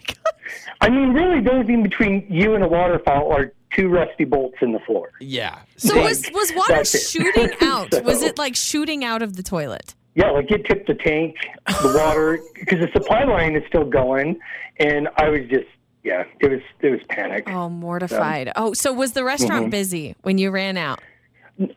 Oh 0.10 0.32
I 0.80 0.90
mean, 0.90 1.12
really, 1.12 1.42
the 1.42 1.52
only 1.52 1.66
thing 1.66 1.82
between 1.84 2.26
you 2.30 2.54
and 2.54 2.64
a 2.64 2.68
waterfall 2.68 3.32
are 3.34 3.52
two 3.76 3.88
rusty 3.90 4.24
bolts 4.26 4.58
in 4.62 4.72
the 4.72 4.80
floor. 4.80 5.12
Yeah. 5.20 5.60
So 5.78 5.94
See, 5.94 6.00
was 6.00 6.30
was 6.34 6.52
water 6.56 6.74
That's 6.76 6.96
it. 6.96 7.00
shooting 7.02 7.50
out? 7.62 8.04
Was 8.04 8.22
it 8.22 8.38
like 8.38 8.56
shooting 8.56 9.04
out 9.04 9.22
of 9.22 9.36
the 9.36 9.44
toilet? 9.44 9.94
Yeah, 10.16 10.32
like 10.32 10.50
it 10.50 10.66
tipped 10.66 10.88
the 10.88 10.96
tank, 10.96 11.36
the 11.68 11.94
water, 11.96 12.40
because 12.56 12.80
the 12.80 12.90
supply 12.92 13.24
line 13.26 13.56
is 13.56 13.62
still 13.68 13.86
going, 13.86 14.40
and 14.80 15.08
I 15.18 15.30
was 15.30 15.42
just, 15.48 15.68
yeah, 16.04 16.24
it 16.40 16.50
was, 16.50 16.62
it 16.82 16.90
was 16.90 17.02
panic. 17.08 17.48
Oh, 17.48 17.70
mortified. 17.70 18.52
Oh, 18.56 18.74
so 18.74 18.92
was 18.94 19.12
the 19.12 19.24
restaurant 19.24 19.66
Mm-hmm. 19.66 19.70
busy 19.70 20.16
when 20.24 20.40
you 20.40 20.50
ran 20.50 20.76
out? 20.76 21.02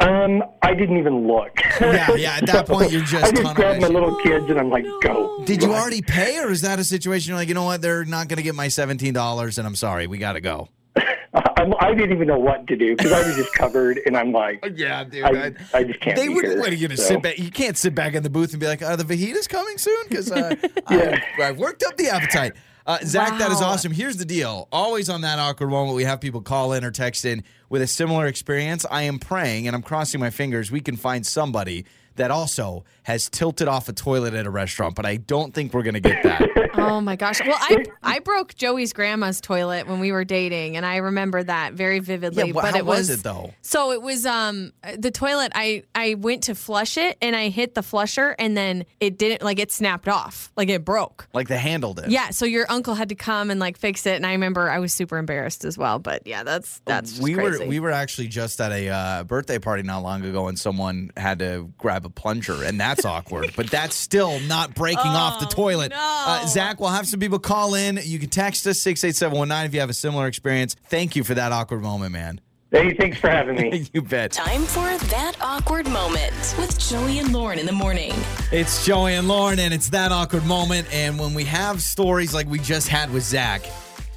Um, 0.01 0.43
I 0.63 0.73
didn't 0.75 0.97
even 0.97 1.27
look. 1.27 1.59
Yeah, 1.83 2.15
yeah, 2.15 2.37
at 2.37 2.47
that 2.47 2.67
point, 2.67 2.93
you're 2.93 3.03
just 3.03 3.25
I 3.27 3.31
just 3.43 3.55
grabbed 3.55 3.83
my 3.83 3.89
little 3.89 4.17
kids 4.17 4.47
and 4.49 4.59
I'm 4.59 4.71
like, 4.71 4.85
no. 4.85 5.01
go. 5.01 5.45
Did 5.45 5.63
you 5.63 5.75
already 5.75 6.01
pay, 6.01 6.39
or 6.39 6.51
is 6.51 6.63
that 6.63 6.79
a 6.79 6.85
situation 6.85 7.31
you're 7.31 7.39
like, 7.39 7.49
you 7.49 7.55
know 7.55 7.65
what, 7.65 7.83
they're 7.83 8.07
not 8.07 8.29
going 8.29 8.39
to 8.39 8.43
get 8.43 8.55
my 8.55 8.69
$17 8.69 9.59
and 9.59 9.67
I'm 9.67 9.77
sorry, 9.77 10.07
we 10.07 10.17
got 10.17 10.33
to 10.35 10.41
go? 10.41 10.69
I'm, 11.35 11.73
I 11.79 11.95
didn't 11.95 12.13
even 12.13 12.27
know 12.27 12.39
what 12.39 12.67
to 12.67 12.77
do 12.77 12.97
because 12.97 13.13
I 13.13 13.27
was 13.27 13.37
just 13.37 13.53
covered, 13.55 14.01
and 14.05 14.17
I'm 14.17 14.33
like, 14.33 14.65
Yeah, 14.75 15.05
dude. 15.05 15.25
I, 15.25 15.53
I 15.73 15.85
just 15.85 16.01
can't. 16.01 16.17
they 16.17 16.27
be 16.29 16.35
wouldn't. 16.35 16.55
here, 16.55 16.61
What 16.61 16.71
are 16.71 16.75
you 16.75 16.89
to 16.89 16.97
so. 16.97 17.03
sit 17.05 17.23
back? 17.23 17.39
You 17.39 17.51
can't 17.51 17.77
sit 17.77 17.95
back 17.95 18.15
in 18.15 18.23
the 18.23 18.31
booth 18.31 18.51
and 18.53 18.61
be 18.61 18.67
like, 18.67 18.83
"Are 18.83 18.97
the 18.97 19.05
fajitas 19.05 19.49
coming 19.49 19.79
soon?" 19.79 20.03
Because 20.09 20.31
uh, 20.33 20.55
Yeah. 20.91 21.21
I, 21.39 21.43
I've 21.45 21.59
worked 21.59 21.83
up 21.85 21.97
the 21.97 22.09
appetite. 22.09 22.55
Uh, 22.87 22.99
Zach, 23.05 23.39
that 23.39 23.53
is 23.53 23.61
awesome. 23.61 23.93
Here's 23.93 24.17
the 24.17 24.25
deal: 24.25 24.67
always 24.73 25.09
on 25.09 25.21
that 25.21 25.39
awkward 25.39 25.69
moment, 25.71 25.95
we 25.97 26.05
have 26.05 26.21
people 26.21 26.41
call 26.41 26.73
in 26.73 26.85
or 26.85 26.91
text 26.91 27.25
in 27.25 27.45
with 27.69 27.83
a 27.83 27.87
similar 27.87 28.27
experience. 28.27 28.85
I 28.91 29.03
am 29.03 29.19
praying 29.21 29.67
and 29.69 29.77
I'm 29.77 29.83
crossing 29.83 30.19
my 30.19 30.31
fingers 30.31 30.73
we 30.73 30.81
can 30.81 30.97
find 30.97 31.25
somebody 31.25 31.85
that 32.17 32.33
also 32.33 32.85
has 33.05 33.29
tilted 33.31 33.69
off 33.69 33.89
a 33.89 33.93
toilet 33.93 34.35
at 34.35 34.45
a 34.45 34.51
restaurant, 34.51 34.97
but 34.97 35.07
I 35.07 35.17
don't 35.17 35.55
think 35.55 35.73
we're 35.73 35.85
going 35.85 35.95
to 35.95 36.01
get 36.01 36.23
that. 36.25 36.50
Oh 36.75 37.01
my 37.01 37.17
gosh. 37.17 37.41
Well, 37.41 37.57
I 37.59 37.85
I 38.03 38.19
broke 38.21 38.55
Joey's 38.55 38.93
grandma's 38.93 39.41
toilet 39.41 39.87
when 39.87 40.01
we 40.01 40.13
were 40.13 40.25
dating 40.25 40.77
and 40.77 40.85
I 40.85 40.97
remember 40.97 41.43
that 41.43 41.75
very 41.75 41.99
vividly, 42.01 42.49
Yeah, 42.49 42.53
but 42.53 42.73
how 42.73 42.77
it 42.79 42.87
was 42.87 43.09
was, 43.09 43.21
it, 43.21 43.23
though? 43.23 43.55
So 43.63 43.93
it 43.93 44.03
was 44.03 44.27
um 44.27 44.73
the 44.97 45.11
toilet 45.11 45.53
I 45.55 45.85
I 45.95 46.15
went 46.15 46.45
to 46.45 46.55
flush 46.55 46.97
it 46.97 47.17
and 47.23 47.35
I 47.35 47.49
hit 47.49 47.75
the 47.75 47.83
flusher 47.83 48.35
and 48.39 48.57
then 48.57 48.85
it 49.01 49.19
didn't 49.19 49.43
like 49.43 49.59
it 49.59 49.73
snapped 49.73 50.09
off. 50.09 50.53
Like 50.57 50.69
it 50.69 50.85
broke. 50.85 51.29
like 51.33 51.49
the 51.49 51.59
handle 51.59 51.95
did. 51.95 52.11
Yeah, 52.11 52.31
so 52.31 52.45
your 52.45 52.67
uncle 52.69 52.95
had 52.95 53.09
to 53.11 53.15
come 53.15 53.51
and 53.51 53.61
like 53.61 53.79
fix 53.79 54.07
it 54.07 54.17
and 54.17 54.27
I 54.27 54.33
remember 54.33 54.71
I 54.71 54.79
was 54.79 54.93
super 54.93 55.19
embarrassed 55.19 55.65
as 55.65 55.77
well, 55.79 55.99
but 55.99 56.27
yeah, 56.27 56.43
that's 56.43 56.81
that's 56.85 57.11
just 57.13 57.23
we 57.23 57.35
crazy. 57.35 57.65
were 57.65 57.69
we 57.69 57.81
were 57.81 57.91
actually 57.91 58.29
just 58.29 58.61
at 58.61 58.73
a 58.73 58.89
uh, 58.89 59.25
birthday 59.25 59.59
party 59.59 59.83
not 59.83 60.03
long 60.03 60.25
ago, 60.25 60.49
and 60.49 60.59
someone 60.59 61.11
had 61.17 61.39
to 61.41 61.71
grab 61.79 62.05
a 62.05 62.11
plunger, 62.11 62.63
and 62.65 62.79
that's 62.81 63.05
awkward. 63.11 63.53
But 63.57 63.71
that's 63.71 63.95
still 63.95 64.41
not 64.41 64.75
breaking 64.75 64.99
off 65.07 65.41
the 65.41 65.47
toilet. 65.47 65.93
Uh, 65.95 66.41
no. 66.43 66.47
Zach, 66.51 66.81
we'll 66.81 66.89
have 66.89 67.07
some 67.07 67.21
people 67.21 67.39
call 67.39 67.77
in. 67.77 68.01
You 68.03 68.19
can 68.19 68.29
text 68.29 68.67
us 68.67 68.81
six 68.81 69.05
eight 69.05 69.15
seven 69.15 69.39
one 69.39 69.47
nine 69.47 69.67
if 69.67 69.75
you 69.75 69.79
have 69.79 69.91
a 69.91 69.95
similar 69.95 70.27
experience. 70.27 70.75
Thank 70.87 71.15
you 71.15 71.23
for 71.23 71.35
that 71.35 71.53
awkward 71.53 71.81
moment, 71.81 72.13
man. 72.13 72.41
Hey, 72.73 72.93
thanks 72.95 73.19
for 73.19 73.31
having 73.31 73.55
me. 73.55 73.87
you 73.93 74.03
bet. 74.03 74.33
Time 74.33 74.63
for 74.63 74.97
that 75.11 75.37
awkward 75.41 75.89
moment 75.89 76.35
with 76.59 76.77
Joey 76.79 77.21
and 77.21 77.33
Lauren 77.33 77.61
in 77.61 77.67
the 77.67 77.73
morning. 77.73 78.13
It's 78.51 78.85
Joey 78.85 79.15
and 79.15 79.29
Lauren, 79.29 79.61
and 79.61 79.73
it's 79.73 79.91
that 79.91 80.11
awkward 80.11 80.45
moment. 80.45 80.93
And 80.93 81.21
when 81.21 81.35
we 81.35 81.45
have 81.45 81.81
stories 81.83 82.35
like 82.35 82.49
we 82.49 82.59
just 82.59 82.89
had 82.89 83.13
with 83.13 83.23
Zach, 83.23 83.63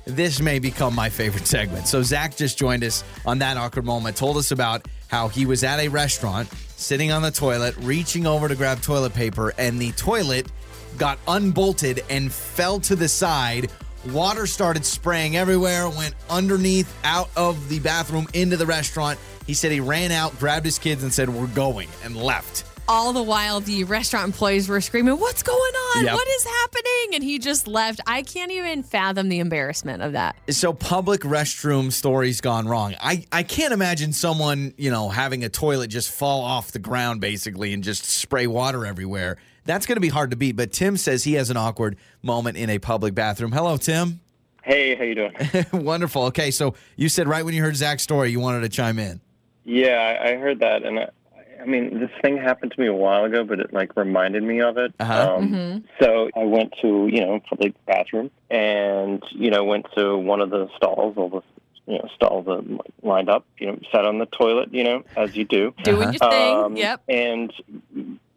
this 0.05 0.41
may 0.41 0.57
become 0.57 0.95
my 0.95 1.09
favorite 1.09 1.45
segment. 1.45 1.87
So, 1.87 2.01
Zach 2.01 2.35
just 2.35 2.57
joined 2.57 2.83
us 2.83 3.03
on 3.27 3.37
that 3.39 3.57
awkward 3.57 3.85
moment, 3.85 4.17
told 4.17 4.37
us 4.37 4.49
about 4.49 4.87
how 5.07 5.27
he 5.27 5.45
was 5.45 5.63
at 5.63 5.79
a 5.79 5.87
restaurant, 5.87 6.49
sitting 6.77 7.11
on 7.11 7.21
the 7.21 7.31
toilet, 7.31 7.75
reaching 7.77 8.25
over 8.25 8.47
to 8.47 8.55
grab 8.55 8.81
toilet 8.81 9.13
paper, 9.13 9.53
and 9.59 9.79
the 9.79 9.91
toilet 9.91 10.51
got 10.97 11.19
unbolted 11.27 12.03
and 12.09 12.31
fell 12.31 12.79
to 12.81 12.95
the 12.95 13.07
side. 13.07 13.71
Water 14.11 14.45
started 14.47 14.85
spraying 14.85 15.37
everywhere, 15.37 15.89
went 15.89 16.13
underneath, 16.29 16.93
out 17.05 17.29
of 17.37 17.69
the 17.69 17.79
bathroom, 17.79 18.27
into 18.33 18.57
the 18.57 18.65
restaurant. 18.65 19.17
He 19.47 19.53
said 19.53 19.71
he 19.71 19.79
ran 19.79 20.11
out, 20.11 20.37
grabbed 20.39 20.65
his 20.65 20.77
kids, 20.79 21.03
and 21.03 21.13
said, 21.13 21.29
We're 21.29 21.47
going, 21.47 21.87
and 22.03 22.15
left. 22.15 22.65
all 22.89 23.13
the 23.13 23.23
while 23.23 23.61
the 23.61 23.85
restaurant 23.85 24.25
employees 24.25 24.67
were 24.67 24.81
screaming, 24.81 25.17
"What's 25.17 25.41
going 25.41 25.57
on? 25.95 26.03
Yep. 26.03 26.13
What 26.15 26.27
is 26.27 26.43
happening?" 26.43 27.15
And 27.15 27.23
he 27.23 27.39
just 27.39 27.65
left. 27.65 28.01
I 28.05 28.23
can't 28.23 28.51
even 28.51 28.83
fathom 28.83 29.29
the 29.29 29.39
embarrassment 29.39 30.01
of 30.03 30.11
that. 30.13 30.35
So 30.49 30.73
public 30.73 31.21
restroom 31.21 31.93
stories 31.93 32.41
gone 32.41 32.67
wrong. 32.67 32.95
I, 32.99 33.25
I 33.31 33.43
can't 33.43 33.71
imagine 33.73 34.11
someone, 34.11 34.73
you 34.77 34.91
know, 34.91 35.07
having 35.07 35.45
a 35.45 35.49
toilet 35.49 35.87
just 35.87 36.11
fall 36.11 36.41
off 36.41 36.73
the 36.73 36.79
ground 36.79 37.21
basically 37.21 37.73
and 37.73 37.85
just 37.85 38.03
spray 38.03 38.47
water 38.47 38.85
everywhere. 38.85 39.37
That's 39.65 39.85
going 39.85 39.95
to 39.95 40.01
be 40.01 40.09
hard 40.09 40.31
to 40.31 40.37
beat. 40.37 40.55
But 40.55 40.71
Tim 40.71 40.97
says 40.97 41.23
he 41.23 41.33
has 41.33 41.49
an 41.49 41.57
awkward 41.57 41.97
moment 42.21 42.57
in 42.57 42.69
a 42.69 42.79
public 42.79 43.15
bathroom. 43.15 43.51
Hello, 43.51 43.77
Tim. 43.77 44.19
Hey, 44.63 44.95
how 44.95 45.03
you 45.03 45.15
doing? 45.15 45.33
Wonderful. 45.85 46.23
Okay, 46.25 46.49
so 46.51 46.73
you 46.95 47.09
said 47.09 47.27
right 47.27 47.43
when 47.43 47.53
you 47.53 47.61
heard 47.61 47.75
Zach's 47.75 48.03
story, 48.03 48.29
you 48.31 48.39
wanted 48.39 48.61
to 48.61 48.69
chime 48.69 48.97
in. 48.99 49.19
yeah, 49.65 50.17
I, 50.21 50.29
I 50.31 50.35
heard 50.37 50.59
that, 50.61 50.83
and 50.83 50.99
I, 50.99 51.09
I 51.61 51.65
mean, 51.65 51.99
this 51.99 52.09
thing 52.21 52.37
happened 52.37 52.71
to 52.73 52.79
me 52.81 52.87
a 52.87 52.93
while 52.93 53.25
ago, 53.25 53.43
but 53.43 53.59
it 53.59 53.73
like 53.73 53.95
reminded 53.97 54.41
me 54.43 54.61
of 54.61 54.77
it. 54.77 54.93
Uh-huh. 54.99 55.35
Um, 55.37 55.83
So 56.01 56.29
I 56.35 56.43
went 56.45 56.73
to 56.81 57.07
you 57.11 57.21
know 57.25 57.41
public 57.49 57.73
bathroom, 57.85 58.31
and 58.49 59.21
you 59.31 59.49
know 59.51 59.63
went 59.65 59.85
to 59.97 60.17
one 60.17 60.39
of 60.41 60.49
the 60.49 60.69
stalls, 60.77 61.15
all 61.17 61.29
the 61.29 61.41
you 61.91 61.97
know 61.99 62.07
stalls 62.15 62.45
that 62.45 62.79
lined 63.01 63.29
up. 63.29 63.45
You 63.57 63.67
know, 63.67 63.79
sat 63.91 64.05
on 64.05 64.17
the 64.17 64.25
toilet, 64.27 64.73
you 64.73 64.85
know, 64.85 65.03
as 65.17 65.35
you 65.35 65.43
do. 65.43 65.73
Doing 65.83 66.13
your 66.13 66.29
thing. 66.29 66.55
Um, 66.57 66.75
yep. 66.77 67.01
And 67.09 67.51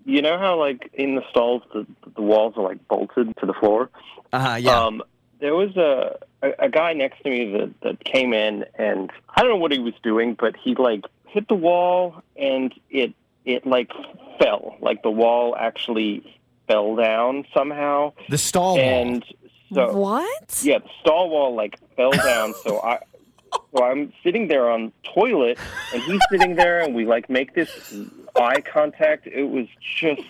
you 0.06 0.22
know 0.22 0.38
how 0.38 0.58
like 0.58 0.88
in 0.94 1.16
the 1.16 1.22
stalls 1.30 1.62
the 1.74 1.86
the 2.14 2.22
walls 2.22 2.54
are 2.56 2.62
like 2.62 2.86
bolted 2.88 3.36
to 3.38 3.46
the 3.46 3.52
floor. 3.52 3.90
Uh 4.32 4.38
huh. 4.38 4.54
Yeah. 4.54 4.84
Um, 4.84 5.02
there 5.40 5.54
was 5.54 5.76
a, 5.76 6.16
a 6.42 6.66
a 6.66 6.68
guy 6.70 6.92
next 6.94 7.22
to 7.24 7.28
me 7.28 7.52
that 7.52 7.80
that 7.82 8.04
came 8.04 8.32
in, 8.32 8.64
and 8.76 9.10
I 9.34 9.42
don't 9.42 9.50
know 9.50 9.56
what 9.56 9.72
he 9.72 9.80
was 9.80 9.94
doing, 10.02 10.34
but 10.38 10.56
he 10.56 10.74
like 10.76 11.04
hit 11.26 11.48
the 11.48 11.54
wall, 11.54 12.22
and 12.36 12.72
it 12.88 13.14
it 13.44 13.66
like 13.66 13.90
fell, 14.38 14.76
like 14.80 15.02
the 15.02 15.10
wall 15.10 15.56
actually 15.58 16.38
fell 16.68 16.96
down 16.96 17.44
somehow, 17.52 18.12
the 18.28 18.38
stall 18.38 18.76
wall. 18.76 18.84
and 18.84 19.24
so 19.74 19.92
what? 19.92 20.60
yeah, 20.62 20.78
the 20.78 20.90
stall 21.00 21.30
wall 21.30 21.54
like 21.54 21.78
fell 21.96 22.12
down. 22.12 22.54
so 22.62 22.80
I. 22.80 23.00
So 23.52 23.84
I'm 23.84 24.12
sitting 24.22 24.48
there 24.48 24.70
on 24.70 24.92
toilet, 25.02 25.58
and 25.92 26.02
he's 26.02 26.20
sitting 26.30 26.56
there, 26.56 26.80
and 26.80 26.94
we 26.94 27.04
like 27.04 27.28
make 27.28 27.54
this 27.54 27.94
eye 28.36 28.60
contact. 28.60 29.26
It 29.26 29.44
was 29.44 29.66
just 29.80 30.22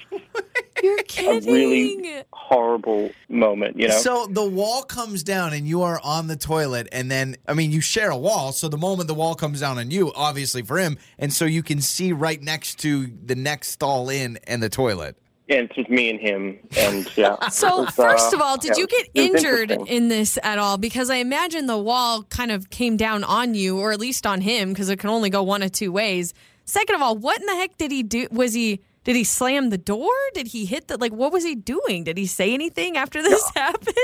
You're 0.82 0.98
a 0.98 1.40
really 1.40 2.22
horrible 2.32 3.10
moment, 3.28 3.78
you 3.78 3.88
know. 3.88 3.98
So 3.98 4.26
the 4.26 4.44
wall 4.44 4.82
comes 4.82 5.22
down 5.22 5.52
and 5.52 5.66
you 5.66 5.82
are 5.82 6.00
on 6.02 6.26
the 6.26 6.36
toilet, 6.36 6.88
and 6.92 7.10
then 7.10 7.36
I 7.48 7.54
mean 7.54 7.72
you 7.72 7.80
share 7.80 8.10
a 8.10 8.16
wall. 8.16 8.52
So 8.52 8.68
the 8.68 8.76
moment 8.76 9.08
the 9.08 9.14
wall 9.14 9.34
comes 9.34 9.60
down 9.60 9.78
on 9.78 9.90
you, 9.90 10.12
obviously 10.14 10.62
for 10.62 10.78
him, 10.78 10.98
and 11.18 11.32
so 11.32 11.44
you 11.44 11.62
can 11.62 11.80
see 11.80 12.12
right 12.12 12.40
next 12.40 12.78
to 12.80 13.06
the 13.06 13.34
next 13.34 13.68
stall 13.68 14.10
in 14.10 14.38
and 14.46 14.62
the 14.62 14.68
toilet. 14.68 15.16
Yeah, 15.48 15.58
it's 15.58 15.76
just 15.76 15.88
me 15.88 16.10
and 16.10 16.18
him, 16.18 16.58
and 16.76 17.16
yeah. 17.16 17.36
So 17.50 17.82
was, 17.82 17.94
first 17.94 18.34
uh, 18.34 18.38
of 18.38 18.42
all, 18.42 18.56
did 18.56 18.72
yeah, 18.76 18.78
you 18.78 18.86
get 18.88 19.08
injured 19.14 19.70
in 19.86 20.08
this 20.08 20.38
at 20.42 20.58
all? 20.58 20.76
Because 20.76 21.08
I 21.08 21.16
imagine 21.16 21.66
the 21.66 21.78
wall 21.78 22.24
kind 22.24 22.50
of 22.50 22.68
came 22.70 22.96
down 22.96 23.22
on 23.22 23.54
you, 23.54 23.78
or 23.78 23.92
at 23.92 24.00
least 24.00 24.26
on 24.26 24.40
him, 24.40 24.70
because 24.70 24.88
it 24.88 24.98
can 24.98 25.08
only 25.08 25.30
go 25.30 25.44
one 25.44 25.62
of 25.62 25.70
two 25.70 25.92
ways. 25.92 26.34
Second 26.64 26.96
of 26.96 27.02
all, 27.02 27.16
what 27.16 27.38
in 27.40 27.46
the 27.46 27.54
heck 27.54 27.76
did 27.78 27.92
he 27.92 28.02
do? 28.02 28.26
Was 28.32 28.54
he 28.54 28.80
did 29.04 29.14
he 29.14 29.22
slam 29.22 29.70
the 29.70 29.78
door? 29.78 30.10
Did 30.34 30.48
he 30.48 30.66
hit 30.66 30.88
the 30.88 30.98
like? 30.98 31.12
What 31.12 31.32
was 31.32 31.44
he 31.44 31.54
doing? 31.54 32.02
Did 32.02 32.18
he 32.18 32.26
say 32.26 32.52
anything 32.52 32.96
after 32.96 33.22
this 33.22 33.48
happened? 33.54 33.94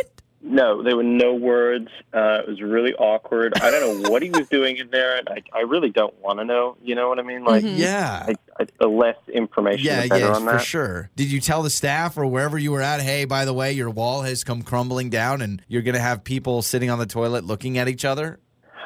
No, 0.44 0.82
there 0.82 0.96
were 0.96 1.04
no 1.04 1.34
words. 1.34 1.88
Uh, 2.12 2.40
it 2.40 2.48
was 2.48 2.60
really 2.60 2.94
awkward. 2.94 3.52
I 3.60 3.70
don't 3.70 4.02
know 4.02 4.10
what 4.10 4.22
he 4.22 4.30
was 4.30 4.48
doing 4.48 4.76
in 4.76 4.90
there, 4.90 5.16
and 5.16 5.28
I, 5.28 5.42
I 5.56 5.60
really 5.60 5.90
don't 5.90 6.18
want 6.20 6.40
to 6.40 6.44
know. 6.44 6.76
You 6.82 6.96
know 6.96 7.08
what 7.08 7.20
I 7.20 7.22
mean? 7.22 7.44
Like, 7.44 7.62
Yeah. 7.64 8.26
I, 8.28 8.34
I, 8.58 8.66
the 8.80 8.88
less 8.88 9.16
information, 9.32 9.86
Yeah, 9.86 10.02
the 10.02 10.08
better 10.08 10.24
yeah, 10.26 10.34
on 10.34 10.44
for 10.44 10.58
sure. 10.58 11.10
Did 11.14 11.30
you 11.30 11.40
tell 11.40 11.62
the 11.62 11.70
staff 11.70 12.18
or 12.18 12.26
wherever 12.26 12.58
you 12.58 12.72
were 12.72 12.82
at, 12.82 13.00
hey, 13.00 13.24
by 13.24 13.44
the 13.44 13.54
way, 13.54 13.72
your 13.72 13.88
wall 13.90 14.22
has 14.22 14.42
come 14.42 14.62
crumbling 14.62 15.10
down 15.10 15.42
and 15.42 15.62
you're 15.68 15.82
going 15.82 15.94
to 15.94 16.00
have 16.00 16.24
people 16.24 16.60
sitting 16.62 16.90
on 16.90 16.98
the 16.98 17.06
toilet 17.06 17.44
looking 17.44 17.78
at 17.78 17.88
each 17.88 18.04
other? 18.04 18.40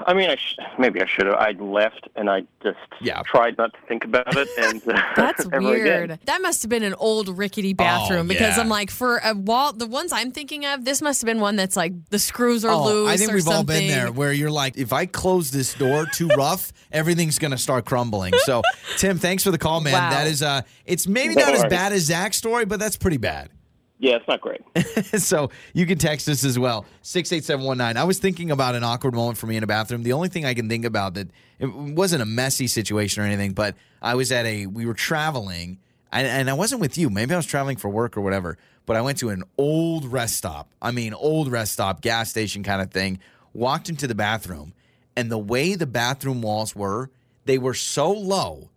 I 0.06 0.14
mean, 0.14 0.28
I 0.30 0.36
sh- 0.36 0.56
maybe 0.78 1.00
I 1.00 1.06
should 1.06 1.26
have. 1.26 1.36
I 1.36 1.52
left 1.52 2.08
and 2.16 2.28
I 2.28 2.42
just 2.62 2.76
Yeah. 3.00 3.22
tried 3.22 3.56
not 3.56 3.72
to 3.72 3.78
think 3.88 4.04
about 4.04 4.36
it. 4.36 4.48
And 4.58 4.82
uh, 4.88 5.00
That's 5.16 5.46
weird. 5.52 6.10
Again. 6.10 6.18
That 6.26 6.42
must 6.42 6.62
have 6.62 6.68
been 6.70 6.82
an 6.82 6.94
old 6.94 7.28
rickety 7.38 7.72
bathroom 7.72 8.28
because 8.28 8.56
yeah. 8.56 8.62
I'm 8.62 8.68
like, 8.68 8.90
for 8.90 9.18
a 9.24 9.34
wall, 9.34 9.72
the 9.72 9.86
ones 9.86 10.12
I'm 10.12 10.32
thinking 10.32 10.66
of, 10.66 10.84
this 10.84 11.00
must 11.00 11.22
have 11.22 11.26
been 11.26 11.40
one 11.40 11.56
that's 11.56 11.76
like 11.76 11.92
the 12.10 12.18
screws 12.18 12.64
are 12.64 12.76
loose. 12.76 13.08
Oh, 13.08 13.12
I 13.12 13.16
think 13.16 13.30
or 13.30 13.34
we've 13.34 13.48
all 13.48 13.64
been 13.64 13.88
there 13.88 14.12
where 14.12 14.32
you're 14.32 14.50
like, 14.50 14.76
if 14.76 14.92
I 14.92 15.06
close 15.06 15.50
this 15.50 15.72
door 15.74 16.06
too 16.06 16.28
rough, 16.28 16.72
everything's 16.92 17.38
gonna 17.38 17.58
start 17.58 17.84
crumbling. 17.86 18.34
So, 18.44 18.62
Tim, 18.98 19.18
thanks 19.18 19.42
for 19.42 19.50
the 19.50 19.58
call, 19.58 19.80
man. 19.80 19.92
Wow. 19.94 20.10
That 20.10 20.26
is 20.26 20.42
uh 20.42 20.62
it's 20.84 21.06
maybe 21.06 21.34
not 21.34 21.48
No 21.48 21.54
as 21.54 21.64
bad 21.64 21.92
as 21.92 22.02
Zach's 22.02 22.36
story, 22.36 22.64
but 22.64 22.78
that's 22.78 22.96
pretty 22.96 23.16
bad. 23.18 23.50
Yeah, 23.98 24.16
it's 24.16 24.28
not 24.28 24.40
great. 24.42 24.60
so 25.22 25.50
you 25.72 25.86
can 25.86 25.98
text 25.98 26.28
us 26.28 26.44
as 26.44 26.58
well 26.58 26.84
68719 27.02 27.96
i 27.96 28.04
was 28.04 28.18
thinking 28.18 28.50
about 28.50 28.74
an 28.74 28.84
awkward 28.84 29.14
moment 29.14 29.38
for 29.38 29.46
me 29.46 29.56
in 29.56 29.62
a 29.62 29.66
bathroom. 29.66 30.02
The 30.02 30.12
only 30.12 30.28
thing 30.28 30.44
i 30.44 30.54
can 30.54 30.68
think 30.68 30.84
about 30.84 31.14
that 31.14 31.28
it 31.58 31.72
wasn't 31.72 32.22
a 32.22 32.26
messy 32.26 32.66
situation 32.66 33.22
or 33.22 33.26
anything 33.26 33.52
but 33.52 33.74
i 34.02 34.14
was 34.14 34.30
at 34.32 34.44
a 34.46 34.66
we 34.66 34.86
were 34.86 34.94
traveling 34.94 35.78
and, 36.12 36.26
and 36.26 36.50
i 36.50 36.52
wasn't 36.52 36.80
with 36.80 36.98
you. 36.98 37.08
Maybe 37.10 37.34
i 37.34 37.36
was 37.36 37.46
traveling 37.46 37.76
for 37.76 37.88
work 37.88 38.16
or 38.16 38.20
whatever 38.20 38.58
but 38.84 38.96
i 38.96 39.00
went 39.00 39.18
to 39.18 39.30
an 39.30 39.44
old 39.56 40.04
rest 40.04 40.36
stop. 40.36 40.68
I 40.82 40.90
mean 40.90 41.14
old 41.14 41.50
rest 41.50 41.72
stop 41.72 42.02
gas 42.02 42.30
station 42.30 42.62
kind 42.62 42.82
of 42.82 42.90
thing. 42.90 43.18
Walked 43.54 43.88
into 43.88 44.06
the 44.06 44.14
bathroom 44.14 44.74
and 45.16 45.32
the 45.32 45.38
way 45.38 45.74
the 45.74 45.86
bathroom 45.86 46.42
walls 46.42 46.76
were 46.76 47.10
they 47.46 47.58
were 47.58 47.74
so 47.74 48.12
low 48.12 48.70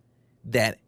that 0.44 0.78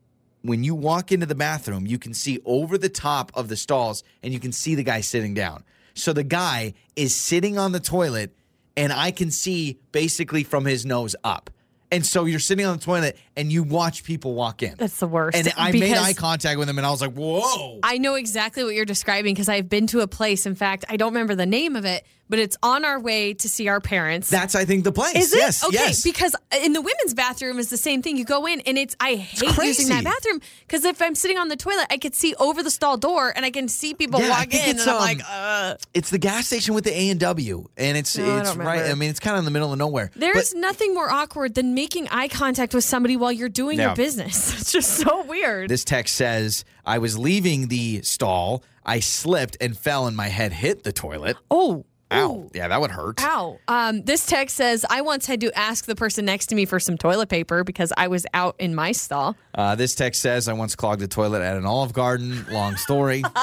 when 0.43 0.65
you 0.65 0.75
walk 0.75 1.13
into 1.13 1.27
the 1.27 1.35
bathroom, 1.35 1.87
you 1.87 1.99
can 1.99 2.15
see 2.15 2.41
over 2.45 2.77
the 2.77 2.89
top 2.89 3.33
of 3.35 3.49
the 3.49 3.57
stalls 3.57 4.03
and 4.23 4.33
you 4.33 4.41
can 4.41 4.53
see 4.53 4.75
the 4.75 4.83
guy 4.83 5.01
sitting 5.01 5.35
down. 5.35 5.65
So 5.95 6.13
the 6.13 6.25
guy 6.25 6.75
is 6.97 7.15
sitting 7.15 7.59
on 7.59 7.73
the 7.73 7.81
toilet 7.81 8.35
and 8.77 8.93
I 8.93 9.11
can 9.11 9.31
see 9.31 9.79
basically 9.93 10.45
from 10.45 10.65
his 10.65 10.85
nose 10.85 11.15
up. 11.23 11.51
And 11.91 12.07
so 12.07 12.25
you're 12.25 12.41
sitting 12.41 12.65
on 12.65 12.79
the 12.79 12.85
toilet 12.85 13.19
and 13.37 13.51
you 13.51 13.63
watch 13.63 14.05
people 14.05 14.35
walk 14.35 14.63
in. 14.63 14.75
That's 14.77 14.99
the 14.99 15.07
worst. 15.07 15.37
and 15.37 15.53
I 15.57 15.73
made 15.73 15.97
eye 15.97 16.13
contact 16.13 16.59
with 16.59 16.69
them 16.69 16.79
and 16.79 16.87
I 16.87 16.91
was 16.91 17.01
like, 17.01 17.15
whoa. 17.15 17.81
I 17.83 17.99
know 17.99 18.15
exactly 18.15 18.65
what 18.65 18.75
you're 18.75 18.85
describing 18.85 19.35
because 19.35 19.49
I've 19.49 19.69
been 19.69 19.87
to 19.89 20.01
a 20.01 20.07
place. 20.07 20.47
In 20.47 20.55
fact, 20.55 20.85
I 20.89 20.97
don't 20.97 21.13
remember 21.13 21.35
the 21.35 21.47
name 21.47 21.77
of 21.77 21.85
it, 21.85 22.05
but 22.29 22.39
it's 22.39 22.57
on 22.63 22.85
our 22.85 22.99
way 22.99 23.35
to 23.35 23.49
see 23.49 23.69
our 23.69 23.81
parents. 23.81 24.31
That's, 24.31 24.55
I 24.55 24.65
think, 24.65 24.85
the 24.85 24.93
place. 24.93 25.17
Is 25.17 25.35
it? 25.35 25.39
Yes, 25.39 25.65
okay, 25.65 25.75
yes. 25.75 26.03
because 26.03 26.35
in 26.63 26.73
the 26.73 26.81
women's 26.81 27.13
bathroom 27.15 27.59
is 27.59 27.69
the 27.69 27.77
same 27.77 28.01
thing. 28.01 28.17
You 28.17 28.25
go 28.25 28.47
in 28.47 28.61
and 28.63 28.79
it's 28.79 28.97
I 29.01 29.17
hate 29.17 29.43
using 29.43 29.55
crazy. 29.55 29.85
that 29.93 30.05
bathroom 30.05 30.41
because 30.67 30.85
if 30.85 31.03
I'm 31.03 31.15
sitting 31.15 31.37
on 31.37 31.49
the 31.49 31.57
toilet, 31.57 31.87
I 31.91 31.99
could 31.99 32.15
see 32.15 32.35
over 32.37 32.63
the 32.63 32.71
stall 32.71 32.97
door 32.97 33.33
and 33.35 33.45
I 33.45 33.51
can 33.51 33.69
see 33.69 33.93
people 33.93 34.21
Yeah, 34.21 34.31
walk 34.31 34.55
in, 34.55 34.61
it's, 34.71 34.81
and 34.83 34.91
I'm 34.91 34.97
um, 34.97 35.03
like, 35.03 35.21
uh. 35.29 35.75
it's 35.93 36.11
the 36.11 36.19
gas 36.19 36.47
station 36.47 36.75
with 36.75 36.85
the 36.85 36.97
A 36.97 37.11
and 37.11 37.21
W, 37.21 37.69
and 37.77 37.97
it's 37.99 38.17
No, 38.17 38.39
it's 38.39 38.55
don't 38.55 38.65
right. 38.65 38.91
I 38.91 38.95
mean, 38.95 39.11
it's 39.11 39.21
kind 39.21 39.35
of 39.35 39.41
in 39.41 39.45
the 39.45 39.51
middle 39.51 39.73
of 39.73 39.79
nowhere. 39.79 40.11
There's 40.17 40.55
nothing 40.55 40.95
more 40.95 41.11
awkward 41.11 41.55
than 41.55 41.75
making 41.75 42.09
eye 42.09 42.29
contact 42.29 42.73
with 42.73 42.85
somebody 42.85 43.17
while 43.23 43.33
you're 43.33 43.49
doing 43.49 43.79
Yeah. 43.79 43.87
your 43.89 43.97
business. 43.97 44.53
It's 44.61 44.73
just 44.73 44.91
so 44.99 45.25
weird. 45.25 45.71
This 45.71 45.85
text 45.85 46.15
says, 46.17 46.65
I 46.85 46.99
was 46.99 47.19
leaving 47.19 47.69
the 47.69 48.03
stall. 48.03 48.63
I 48.85 49.01
slipped 49.01 49.57
and 49.61 49.77
fell, 49.77 50.07
and 50.07 50.17
my 50.17 50.29
head 50.29 50.53
hit 50.53 50.83
the 50.83 50.93
toilet. 50.93 51.37
oh, 51.51 51.85
Ow. 52.13 52.33
ooh. 52.33 52.51
Yeah, 52.55 52.69
that 52.69 52.81
would 52.81 52.91
hurt. 52.91 53.23
Ow. 53.23 53.59
Um, 53.69 54.03
this 54.03 54.27
text 54.27 54.57
says, 54.57 54.85
I 54.89 55.01
once 55.01 55.27
had 55.27 55.41
to 55.41 55.57
ask 55.59 55.87
the 55.87 55.95
person 55.97 56.25
next 56.25 56.47
to 56.47 56.55
me 56.55 56.65
for 56.65 56.79
some 56.81 56.97
toilet 56.99 57.29
paper 57.29 57.65
because 57.65 57.93
I 57.97 58.09
was 58.09 58.27
out 58.35 58.57
in 58.59 58.75
my 58.75 58.93
stall. 58.93 59.37
Uh, 59.55 59.75
this 59.75 59.95
text 59.95 60.21
says, 60.23 60.49
I 60.49 60.53
once 60.53 60.75
clogged 60.77 61.03
a 61.03 61.09
toilet 61.09 61.43
at 61.43 61.57
an 61.57 61.67
Olive 61.67 61.93
Garden. 61.93 62.47
Long 62.51 62.77
story. 62.77 63.23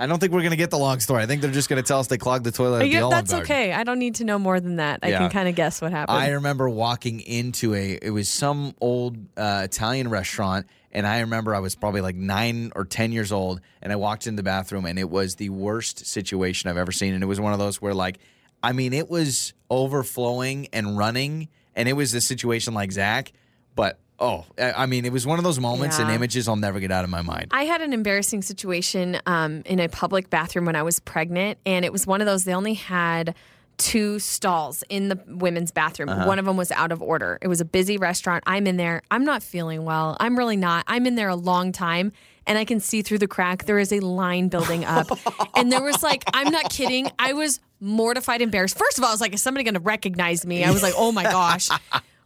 I 0.00 0.06
don't 0.06 0.20
think 0.20 0.32
we're 0.32 0.40
going 0.42 0.50
to 0.52 0.56
get 0.56 0.70
the 0.70 0.78
long 0.78 1.00
story. 1.00 1.22
I 1.22 1.26
think 1.26 1.42
they're 1.42 1.50
just 1.50 1.68
going 1.68 1.82
to 1.82 1.86
tell 1.86 1.98
us 1.98 2.06
they 2.06 2.18
clogged 2.18 2.44
the 2.44 2.52
toilet 2.52 2.76
at 2.76 2.80
the 2.82 2.88
Yeah, 2.88 3.02
Olive 3.02 3.10
that's 3.16 3.32
Garden. 3.32 3.44
okay. 3.50 3.72
I 3.72 3.82
don't 3.82 3.98
need 3.98 4.14
to 4.16 4.24
know 4.24 4.38
more 4.38 4.60
than 4.60 4.76
that. 4.76 5.00
I 5.02 5.08
Yeah. 5.08 5.18
can 5.18 5.30
kind 5.30 5.48
of 5.48 5.54
guess 5.56 5.80
what 5.82 5.90
happened. 5.90 6.18
I 6.18 6.28
remember 6.30 6.68
walking 6.68 7.20
into 7.20 7.74
a, 7.74 7.98
it 8.00 8.10
was 8.10 8.28
some 8.28 8.74
old 8.80 9.16
uh, 9.36 9.62
Italian 9.64 10.08
restaurant. 10.08 10.66
And 10.92 11.06
I 11.06 11.20
remember 11.20 11.54
I 11.54 11.58
was 11.60 11.74
probably 11.74 12.00
like 12.00 12.16
nine 12.16 12.72
or 12.74 12.84
10 12.84 13.12
years 13.12 13.32
old. 13.32 13.60
And 13.82 13.92
I 13.92 13.96
walked 13.96 14.26
in 14.26 14.36
the 14.36 14.42
bathroom 14.42 14.86
and 14.86 14.98
it 14.98 15.10
was 15.10 15.36
the 15.36 15.50
worst 15.50 16.06
situation 16.06 16.70
I've 16.70 16.76
ever 16.76 16.92
seen. 16.92 17.14
And 17.14 17.22
it 17.22 17.26
was 17.26 17.40
one 17.40 17.52
of 17.52 17.58
those 17.58 17.80
where, 17.80 17.94
like, 17.94 18.18
I 18.62 18.72
mean, 18.72 18.92
it 18.92 19.08
was 19.08 19.52
overflowing 19.70 20.68
and 20.72 20.96
running. 20.96 21.48
And 21.76 21.88
it 21.88 21.92
was 21.92 22.14
a 22.14 22.20
situation 22.20 22.74
like 22.74 22.90
Zach. 22.92 23.32
But, 23.74 23.98
oh, 24.18 24.44
I 24.58 24.72
I 24.72 24.86
mean, 24.86 25.04
it 25.04 25.12
was 25.12 25.26
one 25.26 25.38
of 25.38 25.44
those 25.44 25.60
moments 25.60 25.98
and 25.98 26.10
images 26.10 26.48
I'll 26.48 26.56
never 26.56 26.80
get 26.80 26.90
out 26.90 27.04
of 27.04 27.10
my 27.10 27.22
mind. 27.22 27.48
I 27.52 27.64
had 27.64 27.80
an 27.82 27.92
embarrassing 27.92 28.42
situation 28.42 29.20
um, 29.26 29.62
in 29.66 29.78
a 29.78 29.88
public 29.88 30.30
bathroom 30.30 30.64
when 30.64 30.74
I 30.74 30.82
was 30.82 30.98
pregnant, 31.00 31.58
and 31.64 31.84
it 31.84 31.92
was 31.92 32.06
one 32.06 32.20
of 32.20 32.26
those. 32.26 32.44
They 32.44 32.54
only 32.54 32.74
had 32.74 33.36
two 33.78 34.18
stalls 34.18 34.84
in 34.88 35.08
the 35.08 35.18
women's 35.26 35.70
bathroom. 35.70 36.08
Uh-huh. 36.08 36.26
One 36.26 36.38
of 36.38 36.44
them 36.44 36.56
was 36.56 36.70
out 36.72 36.92
of 36.92 37.00
order. 37.00 37.38
It 37.40 37.48
was 37.48 37.60
a 37.60 37.64
busy 37.64 37.96
restaurant. 37.96 38.44
I'm 38.46 38.66
in 38.66 38.76
there. 38.76 39.02
I'm 39.10 39.24
not 39.24 39.42
feeling 39.42 39.84
well. 39.84 40.16
I'm 40.20 40.36
really 40.36 40.56
not. 40.56 40.84
I'm 40.86 41.06
in 41.06 41.14
there 41.14 41.28
a 41.28 41.36
long 41.36 41.72
time. 41.72 42.12
And 42.46 42.58
I 42.58 42.64
can 42.64 42.80
see 42.80 43.02
through 43.02 43.18
the 43.18 43.28
crack. 43.28 43.64
There 43.64 43.78
is 43.78 43.92
a 43.92 44.00
line 44.00 44.48
building 44.48 44.84
up. 44.84 45.06
and 45.56 45.70
there 45.70 45.82
was 45.82 46.02
like, 46.02 46.24
I'm 46.32 46.50
not 46.50 46.70
kidding. 46.70 47.10
I 47.18 47.34
was 47.34 47.60
mortified, 47.80 48.42
embarrassed. 48.42 48.76
First 48.76 48.98
of 48.98 49.04
all, 49.04 49.10
I 49.10 49.12
was 49.12 49.20
like, 49.20 49.34
is 49.34 49.42
somebody 49.42 49.64
going 49.64 49.74
to 49.74 49.80
recognize 49.80 50.44
me? 50.46 50.64
I 50.64 50.70
was 50.70 50.82
like, 50.82 50.94
oh 50.96 51.12
my 51.12 51.24
gosh. 51.24 51.68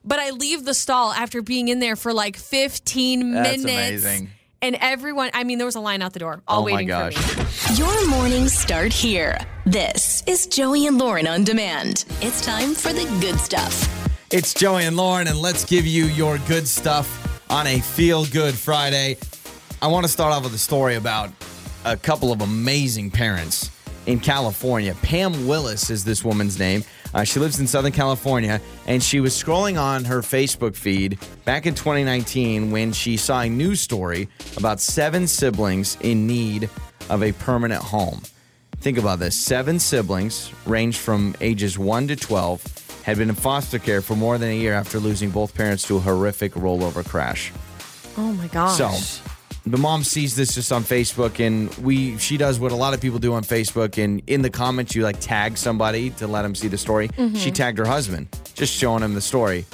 But 0.05 0.19
I 0.19 0.31
leave 0.31 0.65
the 0.65 0.75
stall 0.75 1.12
after 1.12 1.43
being 1.43 1.69
in 1.69 1.79
there 1.79 1.95
for 1.95 2.12
like 2.12 2.37
15 2.37 3.35
That's 3.35 3.62
minutes. 3.62 4.05
amazing. 4.05 4.31
And 4.62 4.77
everyone, 4.81 5.31
I 5.35 5.42
mean, 5.42 5.59
there 5.59 5.66
was 5.66 5.75
a 5.75 5.81
line 5.81 6.03
out 6.03 6.12
the 6.12 6.20
door, 6.20 6.40
all 6.46 6.61
Oh 6.61 6.64
my 6.66 6.72
waiting 6.75 6.87
gosh. 6.87 7.14
for 7.16 7.72
me. 7.72 7.79
Your 7.79 8.09
mornings 8.09 8.57
start 8.57 8.92
here. 8.92 9.37
This 9.66 10.22
is 10.29 10.46
Joey 10.46 10.87
and 10.87 10.98
Lauren 10.98 11.27
on 11.27 11.42
demand. 11.42 12.05
It's 12.20 12.40
time 12.40 12.75
for 12.75 12.92
the 12.92 13.05
good 13.20 13.40
stuff. 13.40 13.88
It's 14.31 14.55
Joey 14.55 14.85
and 14.85 14.96
Lauren, 14.96 15.27
and 15.27 15.37
let's 15.38 15.64
give 15.64 15.85
you 15.85 16.05
your 16.05 16.38
good 16.46 16.68
stuff 16.68 17.09
on 17.51 17.66
a 17.66 17.81
feel 17.81 18.25
good 18.27 18.55
Friday. 18.55 19.16
I 19.83 19.88
want 19.88 20.07
to 20.07 20.09
start 20.12 20.33
off 20.33 20.44
with 20.44 20.55
a 20.55 20.59
story 20.59 20.94
about 20.94 21.31
a 21.85 21.96
couple 21.96 22.31
of 22.31 22.40
amazing 22.40 23.11
parents 23.11 23.68
in 24.07 24.20
California. 24.20 24.94
Pam 25.03 25.48
Willis 25.48 25.90
is 25.90 26.05
this 26.05 26.25
woman's 26.25 26.57
name. 26.57 26.85
Uh, 27.14 27.25
she 27.25 27.40
lives 27.40 27.61
in 27.61 27.66
Southern 27.66 27.92
California, 27.92 28.61
and 28.87 29.03
she 29.03 29.20
was 29.20 29.35
scrolling 29.35 29.81
on 29.81 30.05
her 30.05 30.20
Facebook 30.20 30.75
feed 30.75 31.18
back 31.44 31.66
in 31.66 31.75
2019 31.75 32.70
when 32.70 32.92
she 32.92 33.16
saw 33.16 33.42
a 33.42 33.48
news 33.48 33.81
story 33.81 34.29
about 34.57 34.81
seven 34.81 35.27
siblings 35.27 35.96
in 36.01 36.27
need 36.27 36.68
of 37.11 37.22
a 37.22 37.33
permanent 37.33 37.83
home. 37.83 38.22
Think 38.79 38.98
about 38.98 39.18
this 39.18 39.38
seven 39.38 39.79
siblings, 39.79 40.53
ranged 40.66 40.98
from 40.98 41.37
ages 41.40 41.79
1 41.79 42.09
to 42.09 42.16
12, 42.16 43.03
had 43.05 43.18
been 43.18 43.29
in 43.29 43.35
foster 43.35 43.79
care 43.79 44.01
for 44.01 44.16
more 44.16 44.38
than 44.38 44.51
a 44.51 44.57
year 44.57 44.72
after 44.75 44.98
losing 44.98 45.31
both 45.31 45.55
parents 45.55 45.87
to 45.88 45.96
a 45.96 46.01
horrific 46.01 46.53
rollover 46.55 47.07
crash. 47.07 47.53
Oh 48.16 48.33
my 48.33 48.46
gosh. 48.48 48.79
So 48.79 48.90
the 49.64 49.79
mom 49.79 50.03
sees 50.03 50.35
this 50.35 50.55
just 50.55 50.72
on 50.72 50.83
Facebook 50.83 51.44
and 51.44 51.72
we 51.77 52.18
she 52.18 52.37
does 52.37 52.59
what 52.59 52.72
a 52.72 52.77
lot 52.77 52.94
of 52.94 53.01
people 53.01 53.18
do 53.18 53.35
on 53.35 53.44
Facebook 53.44 54.03
and 54.03 54.22
in 54.27 54.42
the 54.42 54.51
comments 54.51 54.94
you 54.94 55.03
like 55.03 55.20
tag 55.20 55.57
somebody 55.57 56.11
to 56.11 56.27
let 56.27 56.42
them 56.42 56.55
see 56.55 56.68
the 56.68 56.79
story. 56.79 57.09
Mm-hmm. 57.09 57.37
She 57.37 57.51
tagged 57.51 57.79
her 57.79 57.87
husband, 57.87 58.29
just 58.55 58.75
showing 58.75 59.03
him 59.03 59.14
the 59.14 59.20
story. 59.20 59.64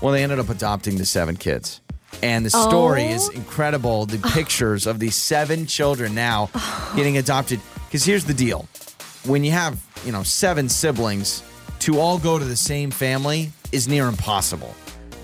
Well, 0.00 0.12
they 0.12 0.22
ended 0.22 0.38
up 0.38 0.48
adopting 0.48 0.98
the 0.98 1.06
seven 1.06 1.36
kids. 1.36 1.80
And 2.22 2.46
the 2.46 2.50
story 2.50 3.04
is 3.04 3.28
oh. 3.28 3.32
incredible. 3.32 4.06
The 4.06 4.18
pictures 4.34 4.86
of 4.86 5.00
these 5.00 5.16
seven 5.16 5.66
children 5.66 6.14
now 6.14 6.50
getting 6.96 7.18
adopted. 7.18 7.60
Because 7.86 8.04
here's 8.04 8.24
the 8.24 8.34
deal. 8.34 8.68
When 9.24 9.42
you 9.42 9.50
have, 9.52 9.82
you 10.04 10.12
know, 10.12 10.22
seven 10.22 10.68
siblings, 10.68 11.42
to 11.80 11.98
all 11.98 12.18
go 12.18 12.38
to 12.38 12.44
the 12.44 12.56
same 12.56 12.90
family 12.90 13.50
is 13.72 13.88
near 13.88 14.06
impossible. 14.06 14.74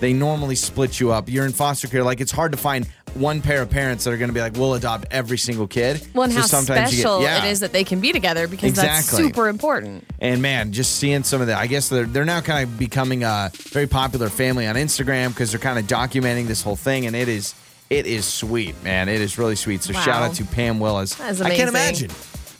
They 0.01 0.11
normally 0.13 0.55
split 0.55 0.99
you 0.99 1.11
up. 1.13 1.29
You're 1.29 1.45
in 1.45 1.53
foster 1.53 1.87
care. 1.87 2.03
Like 2.03 2.19
it's 2.19 2.31
hard 2.31 2.51
to 2.51 2.57
find 2.57 2.85
one 3.13 3.41
pair 3.41 3.61
of 3.61 3.69
parents 3.69 4.03
that 4.03 4.11
are 4.11 4.17
going 4.17 4.29
to 4.29 4.33
be 4.33 4.39
like, 4.41 4.53
we'll 4.53 4.73
adopt 4.73 5.05
every 5.11 5.37
single 5.37 5.67
kid. 5.67 6.05
well, 6.13 6.23
and 6.23 6.33
So 6.33 6.39
how 6.41 6.45
sometimes 6.47 6.91
you 6.91 6.97
get- 6.97 7.01
special 7.03 7.21
yeah. 7.21 7.45
it 7.45 7.51
is 7.51 7.59
that 7.61 7.71
they 7.71 7.83
can 7.83 7.99
be 8.01 8.11
together 8.11 8.47
because 8.47 8.73
that's 8.73 9.05
super 9.05 9.47
important. 9.47 10.03
And 10.19 10.41
man, 10.41 10.71
just 10.73 10.97
seeing 10.97 11.23
some 11.23 11.39
of 11.39 11.47
that, 11.47 11.57
I 11.59 11.67
guess 11.67 11.87
they're 11.87 12.05
they're 12.05 12.25
now 12.25 12.41
kind 12.41 12.63
of 12.67 12.77
becoming 12.77 13.23
a 13.23 13.51
very 13.53 13.87
popular 13.87 14.27
family 14.29 14.65
on 14.67 14.75
Instagram 14.75 15.29
because 15.29 15.51
they're 15.51 15.59
kind 15.59 15.79
of 15.79 15.85
documenting 15.85 16.47
this 16.47 16.61
whole 16.63 16.75
thing, 16.75 17.05
and 17.05 17.15
it 17.15 17.29
is 17.29 17.53
it 17.89 18.05
is 18.07 18.25
sweet, 18.25 18.81
man. 18.83 19.07
It 19.09 19.21
is 19.21 19.37
really 19.37 19.55
sweet. 19.55 19.83
So 19.83 19.93
Wow. 19.93 20.01
shout 20.01 20.21
out 20.23 20.33
to 20.35 20.45
Pam 20.45 20.79
Willis. 20.79 21.19
I 21.19 21.33
can't 21.55 21.69
imagine 21.69 22.09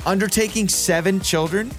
undertaking 0.06 0.68
seven 0.68 1.20
children, 1.22 1.72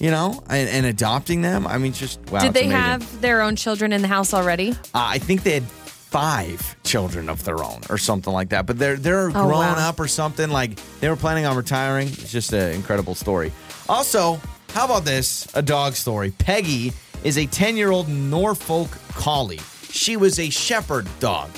you 0.00 0.10
know, 0.10 0.42
and, 0.48 0.68
and 0.68 0.86
adopting 0.86 1.42
them. 1.42 1.66
I 1.66 1.78
mean, 1.78 1.92
just 1.92 2.20
wow. 2.30 2.40
Did 2.40 2.54
they 2.54 2.64
amazing. 2.64 2.70
have 2.80 3.20
their 3.20 3.40
own 3.42 3.56
children 3.56 3.92
in 3.92 4.02
the 4.02 4.08
house 4.08 4.34
already? 4.34 4.72
Uh, 4.72 4.74
I 4.94 5.18
think 5.18 5.42
they 5.42 5.54
had 5.54 5.64
five 5.64 6.76
children 6.84 7.28
of 7.28 7.44
their 7.44 7.62
own 7.64 7.80
or 7.90 7.98
something 7.98 8.32
like 8.32 8.50
that. 8.50 8.66
But 8.66 8.78
they're 8.78 8.96
they're 8.96 9.28
Oh, 9.28 9.32
grown 9.32 9.50
wow. 9.52 9.88
up 9.88 9.98
or 10.00 10.06
something. 10.08 10.48
Like 10.50 10.76
they 11.00 11.08
were 11.08 11.16
planning 11.16 11.44
on 11.46 11.56
retiring. 11.56 12.08
It's 12.08 12.30
just 12.30 12.52
an 12.52 12.72
incredible 12.72 13.14
story. 13.14 13.52
Also, 13.88 14.40
how 14.70 14.84
about 14.84 15.04
this? 15.04 15.48
A 15.54 15.62
dog 15.62 15.94
story. 15.94 16.30
Peggy 16.32 16.92
is 17.24 17.38
a 17.38 17.46
10 17.46 17.76
year 17.76 17.90
old 17.90 18.08
Norfolk 18.08 18.90
Collie. 19.14 19.60
She 19.90 20.16
was 20.16 20.38
a 20.38 20.50
shepherd 20.50 21.06
dog. 21.20 21.50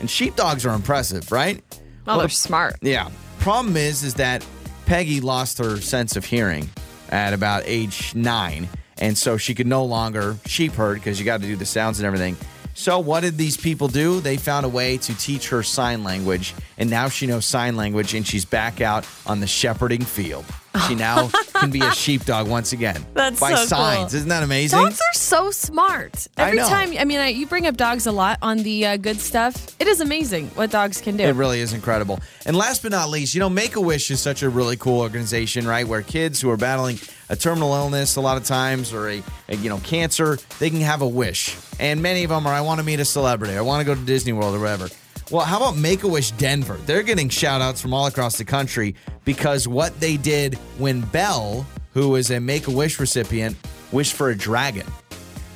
And 0.00 0.08
sheepdogs 0.08 0.64
are 0.64 0.74
impressive, 0.74 1.30
right? 1.30 1.62
Oh, 2.06 2.18
they're 2.18 2.28
smart. 2.28 2.76
Yeah. 2.80 3.10
Problem 3.40 3.76
is, 3.76 4.02
is 4.02 4.14
that 4.14 4.44
Peggy 4.86 5.20
lost 5.20 5.58
her 5.58 5.76
sense 5.80 6.16
of 6.16 6.24
hearing 6.24 6.68
at 7.10 7.32
about 7.32 7.64
age 7.66 8.14
nine. 8.14 8.68
And 8.98 9.16
so 9.16 9.36
she 9.36 9.54
could 9.54 9.66
no 9.66 9.84
longer 9.84 10.36
sheep 10.46 10.72
herd 10.72 10.94
because 10.94 11.18
you 11.18 11.24
got 11.24 11.40
to 11.40 11.46
do 11.46 11.56
the 11.56 11.66
sounds 11.66 11.98
and 11.98 12.06
everything. 12.06 12.36
So, 12.74 12.98
what 12.98 13.20
did 13.20 13.36
these 13.36 13.56
people 13.56 13.88
do? 13.88 14.20
They 14.20 14.36
found 14.36 14.64
a 14.64 14.68
way 14.68 14.96
to 14.98 15.14
teach 15.18 15.48
her 15.48 15.62
sign 15.62 16.04
language, 16.04 16.54
and 16.78 16.88
now 16.88 17.08
she 17.08 17.26
knows 17.26 17.44
sign 17.44 17.76
language, 17.76 18.14
and 18.14 18.26
she's 18.26 18.44
back 18.44 18.80
out 18.80 19.06
on 19.26 19.40
the 19.40 19.46
shepherding 19.46 20.02
field. 20.02 20.44
She 20.86 20.94
now 20.94 21.28
can 21.54 21.70
be 21.70 21.80
a 21.80 21.90
sheepdog 21.94 22.48
once 22.48 22.72
again 22.72 23.04
That's 23.14 23.40
by 23.40 23.50
so 23.50 23.56
cool. 23.56 23.66
signs. 23.66 24.14
Isn't 24.14 24.28
that 24.28 24.42
amazing? 24.42 24.78
Dogs 24.78 25.00
are 25.00 25.14
so 25.18 25.50
smart. 25.50 26.28
I 26.36 26.42
Every 26.48 26.58
know. 26.58 26.68
time, 26.68 26.94
I 26.98 27.04
mean, 27.04 27.18
I, 27.18 27.28
you 27.28 27.46
bring 27.46 27.66
up 27.66 27.76
dogs 27.76 28.06
a 28.06 28.12
lot 28.12 28.38
on 28.40 28.58
the 28.58 28.86
uh, 28.86 28.96
good 28.96 29.20
stuff. 29.20 29.74
It 29.80 29.88
is 29.88 30.00
amazing 30.00 30.48
what 30.50 30.70
dogs 30.70 31.00
can 31.00 31.16
do. 31.16 31.24
It 31.24 31.34
really 31.34 31.60
is 31.60 31.72
incredible. 31.72 32.20
And 32.46 32.56
last 32.56 32.82
but 32.82 32.92
not 32.92 33.08
least, 33.08 33.34
you 33.34 33.40
know, 33.40 33.50
Make 33.50 33.74
a 33.76 33.80
Wish 33.80 34.10
is 34.10 34.20
such 34.20 34.42
a 34.42 34.48
really 34.48 34.76
cool 34.76 35.00
organization, 35.00 35.66
right? 35.66 35.86
Where 35.86 36.02
kids 36.02 36.40
who 36.40 36.50
are 36.50 36.56
battling 36.56 36.98
a 37.28 37.36
terminal 37.36 37.74
illness 37.74 38.16
a 38.16 38.20
lot 38.20 38.36
of 38.36 38.44
times 38.44 38.92
or 38.92 39.08
a, 39.08 39.22
a, 39.48 39.56
you 39.56 39.68
know 39.68 39.78
cancer, 39.78 40.38
they 40.58 40.70
can 40.70 40.80
have 40.80 41.02
a 41.02 41.08
wish. 41.08 41.56
And 41.78 42.02
many 42.02 42.24
of 42.24 42.30
them 42.30 42.46
are, 42.46 42.52
I 42.52 42.60
want 42.60 42.80
to 42.80 42.84
meet 42.86 43.00
a 43.00 43.04
celebrity, 43.04 43.56
I 43.56 43.60
want 43.60 43.80
to 43.80 43.84
go 43.84 43.94
to 43.98 44.04
Disney 44.06 44.32
World 44.32 44.54
or 44.54 44.60
whatever. 44.60 44.88
Well, 45.30 45.44
how 45.44 45.58
about 45.58 45.76
Make 45.76 46.02
a 46.02 46.08
Wish 46.08 46.32
Denver? 46.32 46.76
They're 46.86 47.04
getting 47.04 47.28
shout 47.28 47.60
outs 47.60 47.80
from 47.80 47.94
all 47.94 48.06
across 48.06 48.36
the 48.36 48.44
country 48.44 48.96
because 49.24 49.68
what 49.68 49.98
they 50.00 50.16
did 50.16 50.56
when 50.76 51.02
Belle, 51.02 51.64
who 51.94 52.16
is 52.16 52.32
a 52.32 52.40
Make 52.40 52.66
a 52.66 52.72
Wish 52.72 52.98
recipient, 52.98 53.56
wished 53.92 54.14
for 54.14 54.30
a 54.30 54.36
dragon. 54.36 54.86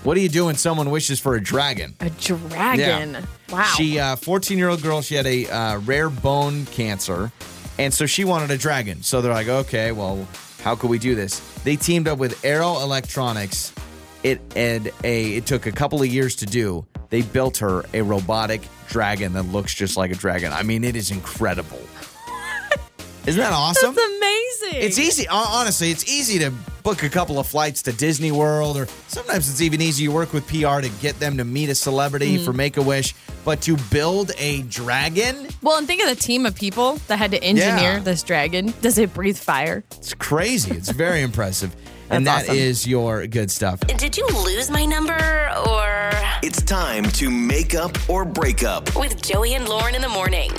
What 0.04 0.14
do 0.14 0.20
you 0.20 0.28
do 0.28 0.44
when 0.44 0.54
someone 0.54 0.90
wishes 0.90 1.18
for 1.18 1.34
a 1.34 1.42
dragon? 1.42 1.96
a 1.98 2.10
dragon. 2.10 3.26
Wow. 3.50 3.64
She, 3.76 3.98
uh, 3.98 4.14
14 4.14 4.58
year 4.58 4.68
old 4.68 4.80
girl, 4.80 5.02
she 5.02 5.16
had 5.16 5.26
a 5.26 5.48
uh, 5.48 5.78
rare 5.80 6.08
bone 6.08 6.66
cancer, 6.66 7.32
and 7.76 7.92
so 7.92 8.06
she 8.06 8.24
wanted 8.24 8.52
a 8.52 8.58
dragon. 8.58 9.02
So 9.02 9.22
they're 9.22 9.32
like, 9.32 9.48
okay, 9.48 9.90
well, 9.90 10.28
how 10.62 10.76
could 10.76 10.90
we 10.90 11.00
do 11.00 11.16
this? 11.16 11.40
They 11.64 11.74
teamed 11.74 12.06
up 12.06 12.18
with 12.18 12.44
Aero 12.44 12.80
Electronics. 12.80 13.72
It 14.24 14.40
and 14.56 14.90
a 15.04 15.36
it 15.36 15.46
took 15.46 15.66
a 15.66 15.72
couple 15.72 16.00
of 16.02 16.08
years 16.08 16.34
to 16.36 16.46
do. 16.46 16.86
They 17.10 17.22
built 17.22 17.58
her 17.58 17.84
a 17.94 18.02
robotic 18.02 18.62
dragon 18.88 19.34
that 19.34 19.44
looks 19.44 19.72
just 19.74 19.96
like 19.96 20.10
a 20.10 20.14
dragon. 20.16 20.52
I 20.52 20.62
mean, 20.64 20.82
it 20.82 20.96
is 20.96 21.10
incredible. 21.12 21.78
Isn't 23.26 23.40
that 23.40 23.52
awesome? 23.52 23.94
That's 23.94 24.06
amazing. 24.16 24.82
It's 24.82 24.98
easy. 24.98 25.26
Honestly, 25.28 25.90
it's 25.90 26.06
easy 26.10 26.38
to 26.40 26.50
book 26.82 27.02
a 27.02 27.08
couple 27.08 27.38
of 27.38 27.46
flights 27.46 27.82
to 27.82 27.92
Disney 27.92 28.30
World, 28.32 28.76
or 28.76 28.86
sometimes 29.08 29.48
it's 29.48 29.62
even 29.62 29.80
easy. 29.80 30.02
You 30.04 30.12
work 30.12 30.32
with 30.34 30.46
PR 30.46 30.80
to 30.80 30.90
get 31.00 31.18
them 31.20 31.38
to 31.38 31.44
meet 31.44 31.70
a 31.70 31.74
celebrity 31.74 32.34
Mm-hmm. 32.36 32.44
for 32.44 32.52
Make 32.52 32.76
a 32.76 32.82
Wish, 32.82 33.14
but 33.44 33.62
to 33.62 33.76
build 33.90 34.32
a 34.38 34.60
dragon, 34.62 35.48
Well, 35.62 35.78
and 35.78 35.86
think 35.86 36.02
of 36.02 36.08
the 36.10 36.16
team 36.22 36.44
of 36.44 36.54
people 36.54 36.96
that 37.08 37.18
had 37.18 37.30
to 37.30 37.42
engineer 37.42 37.94
Yeah. 37.94 37.98
this 38.00 38.22
dragon. 38.22 38.74
Does 38.82 38.98
it 38.98 39.14
breathe 39.14 39.38
fire? 39.38 39.84
it's 39.92 40.12
crazy. 40.12 40.72
It's 40.72 40.90
very 40.90 41.22
impressive. 41.28 41.74
And 42.16 42.26
That's 42.26 42.46
that 42.46 42.56
is 42.56 42.80
awesome. 42.82 42.90
your 42.90 43.26
good 43.26 43.50
stuff. 43.50 43.80
Did 43.80 44.16
you 44.16 44.26
lose 44.44 44.70
my 44.70 44.84
number 44.84 45.14
or 45.68 46.10
It's 46.42 46.62
time 46.62 47.04
to 47.12 47.30
make 47.30 47.74
up 47.74 47.96
or 48.08 48.24
break 48.24 48.62
up. 48.62 48.94
with 48.96 49.20
Joey 49.22 49.54
and 49.54 49.68
Lauren 49.68 49.94
in 49.94 50.02
the 50.02 50.08
morning? 50.08 50.50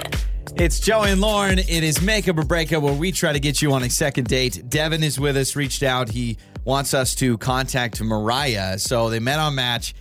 It's 0.57 0.79
Joey 0.79 1.11
and 1.11 1.19
Lauren. 1.21 1.59
It 1.59 1.69
is 1.83 2.01
Makeup 2.01 2.37
or 2.37 2.43
Breakup 2.43 2.81
where 2.81 2.93
we 2.93 3.11
try 3.11 3.33
to 3.33 3.39
get 3.39 3.61
you 3.61 3.73
on 3.73 3.83
a 3.83 3.89
second 3.89 4.27
date. 4.27 4.69
Devin 4.69 5.03
is 5.03 5.19
with 5.19 5.35
us, 5.35 5.55
reached 5.55 5.83
out. 5.83 6.09
He 6.09 6.37
wants 6.63 6.93
us 6.93 7.13
to 7.15 7.37
contact 7.37 8.01
Mariah. 8.01 8.77
So 8.79 9.09
they 9.09 9.19
met 9.19 9.39
on 9.39 9.55
Match. 9.55 9.93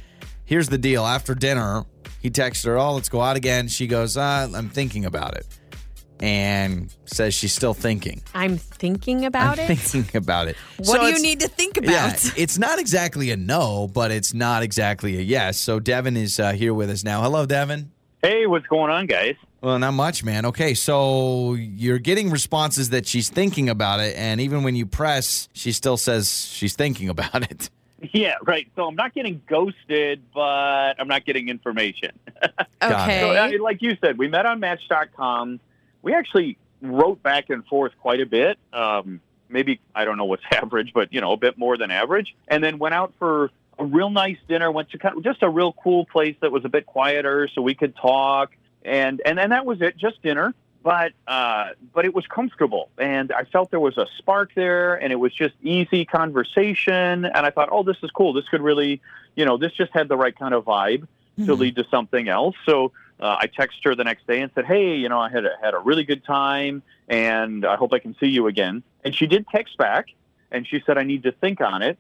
Here's 0.45 0.69
the 0.69 0.79
deal. 0.79 1.05
After 1.05 1.35
dinner, 1.35 1.85
he 2.21 2.31
texts 2.31 2.65
her, 2.67 2.79
Oh, 2.79 2.95
let's 2.95 3.09
go 3.09 3.21
out 3.21 3.37
again. 3.37 3.67
She 3.69 3.87
goes, 3.89 4.17
uh, 4.17 4.49
I'm 4.55 4.69
thinking 4.71 5.05
about 5.07 5.37
it. 5.37 5.47
And 6.25 6.91
says 7.05 7.35
she's 7.35 7.53
still 7.53 7.75
thinking. 7.75 8.23
I'm 8.35 8.57
thinking 8.57 9.27
about 9.27 9.59
I'm 9.59 9.71
it. 9.71 9.79
thinking 9.79 10.17
about 10.17 10.49
it. 10.49 10.57
What 10.79 10.87
So 10.87 11.01
do 11.03 11.07
you 11.13 11.21
need 11.21 11.41
to 11.41 11.49
think 11.49 11.77
about? 11.77 11.91
Yeah, 11.91 12.07
about? 12.15 12.33
it's 12.39 12.57
not 12.57 12.79
exactly 12.79 13.31
a 13.31 13.37
no, 13.37 13.89
but 13.89 14.11
it's 14.11 14.33
not 14.33 14.63
exactly 14.63 15.19
a 15.19 15.21
yes. 15.21 15.59
So 15.59 15.81
Devin 15.81 16.17
is 16.17 16.41
uh, 16.41 16.53
here 16.53 16.73
with 16.73 16.89
us 16.89 17.05
now. 17.05 17.21
Hello, 17.23 17.45
Devin. 17.45 17.91
Hey, 18.23 18.47
what's 18.47 18.67
going 18.69 18.91
on, 18.91 19.05
guys? 19.07 19.35
Well, 19.61 19.79
not 19.79 19.93
much, 19.93 20.25
man. 20.25 20.47
Okay, 20.47 20.73
so 20.73 21.55
you're 21.55 21.99
getting 21.99 22.31
responses 22.31 22.89
that 22.91 23.07
she's 23.07 23.29
thinking 23.29 23.69
about 23.69 24.01
it, 24.01 24.17
and 24.17 24.41
even 24.41 24.63
when 24.63 24.77
you 24.77 24.87
press, 24.87 25.49
she 25.53 25.73
still 25.73 25.99
says 25.99 26.47
she's 26.51 26.75
thinking 26.75 27.09
about 27.11 27.51
it. 27.51 27.69
Yeah, 28.13 28.35
right. 28.43 28.69
So 28.77 28.87
I'm 28.87 28.97
not 28.97 29.15
getting 29.15 29.41
ghosted, 29.49 30.21
but 30.35 30.95
I'm 31.01 31.09
not 31.09 31.25
getting 31.25 31.49
information. 31.49 32.11
Got 32.83 33.09
it. 33.09 33.21
So, 33.21 33.31
Okay. 33.31 33.57
uh, 33.57 33.63
like 33.63 33.81
you 33.81 33.97
said, 33.99 34.19
we 34.19 34.29
met 34.29 34.45
on 34.45 34.61
Match.com. 34.61 35.59
We 36.05 36.13
actually 36.13 36.59
wrote 36.83 37.23
back 37.23 37.51
and 37.51 37.67
forth 37.67 37.93
quite 38.01 38.21
a 38.21 38.27
bit. 38.27 38.59
Um, 38.73 39.21
maybe 39.49 39.81
I 39.95 40.05
don't 40.05 40.19
know 40.19 40.27
what's 40.27 40.45
average, 40.53 40.93
but 40.95 41.13
you 41.13 41.21
know, 41.21 41.33
a 41.33 41.37
bit 41.37 41.59
more 41.59 41.77
than 41.77 41.91
average. 41.91 42.37
And 42.47 42.63
then 42.63 42.79
went 42.79 42.95
out 42.95 43.15
for 43.19 43.51
a 43.79 43.85
real 43.85 44.11
nice 44.11 44.39
dinner. 44.47 44.71
Went 44.71 44.91
to 44.91 44.99
kind 44.99 45.17
of 45.17 45.25
just 45.25 45.43
a 45.43 45.49
real 45.49 45.73
cool 45.73 46.05
place 46.07 46.37
that 46.43 46.53
was 46.53 46.65
a 46.65 46.69
bit 46.69 46.87
quieter, 46.87 47.49
so 47.53 47.63
we 47.63 47.75
could 47.75 47.97
talk. 47.97 48.53
And 48.85 49.23
and 49.25 49.39
then 49.39 49.51
that 49.51 49.65
was 49.67 49.81
it, 49.81 49.97
just 49.97 50.23
dinner. 50.23 50.55
But 50.83 51.13
uh, 51.27 51.71
but 51.95 52.05
it 52.05 52.15
was 52.15 52.27
comfortable, 52.27 52.91
and 52.99 53.33
I 53.33 53.45
felt 53.45 53.71
there 53.71 53.81
was 53.81 53.97
a 53.97 54.07
spark 54.19 54.51
there, 54.55 54.97
and 54.97 55.11
it 55.11 55.17
was 55.17 55.33
just 55.33 55.55
easy 55.63 56.05
conversation. 56.05 57.25
And 57.25 57.35
I 57.35 57.49
thought, 57.49 57.71
oh, 57.73 57.83
this 57.83 57.97
is 58.03 58.11
cool. 58.11 58.35
This 58.35 58.47
could 58.51 58.61
really, 58.61 59.01
you 59.35 59.47
know, 59.47 59.57
this 59.57 59.73
just 59.73 59.93
had 59.95 60.09
the 60.09 60.17
right 60.19 60.39
kind 60.39 60.53
of 60.53 60.67
vibe 60.67 61.09
to 61.47 61.55
lead 61.55 61.77
to 61.77 61.85
something 61.91 62.29
else. 62.29 62.55
So 62.67 62.93
uh, 63.21 63.37
I 63.41 63.47
texted 63.47 63.85
her 63.85 63.95
the 63.95 64.05
next 64.05 64.27
day 64.27 64.41
and 64.41 64.51
said, 64.55 64.65
"Hey, 64.65 64.97
you 64.97 65.09
know, 65.09 65.19
I 65.19 65.31
had 65.31 65.45
a, 65.45 65.53
had 65.63 65.75
a 65.75 65.79
really 65.79 66.05
good 66.05 66.25
time, 66.25 66.83
and 67.09 67.65
I 67.65 67.77
hope 67.77 67.93
I 67.93 67.99
can 67.99 68.17
see 68.19 68.29
you 68.29 68.47
again." 68.47 68.83
And 69.05 69.15
she 69.15 69.27
did 69.27 69.47
text 69.49 69.77
back, 69.77 70.07
and 70.51 70.67
she 70.67 70.83
said, 70.85 70.99
"I 70.99 71.05
need 71.05 71.23
to 71.25 71.33
think 71.33 71.61
on 71.61 71.83
it." 71.83 71.99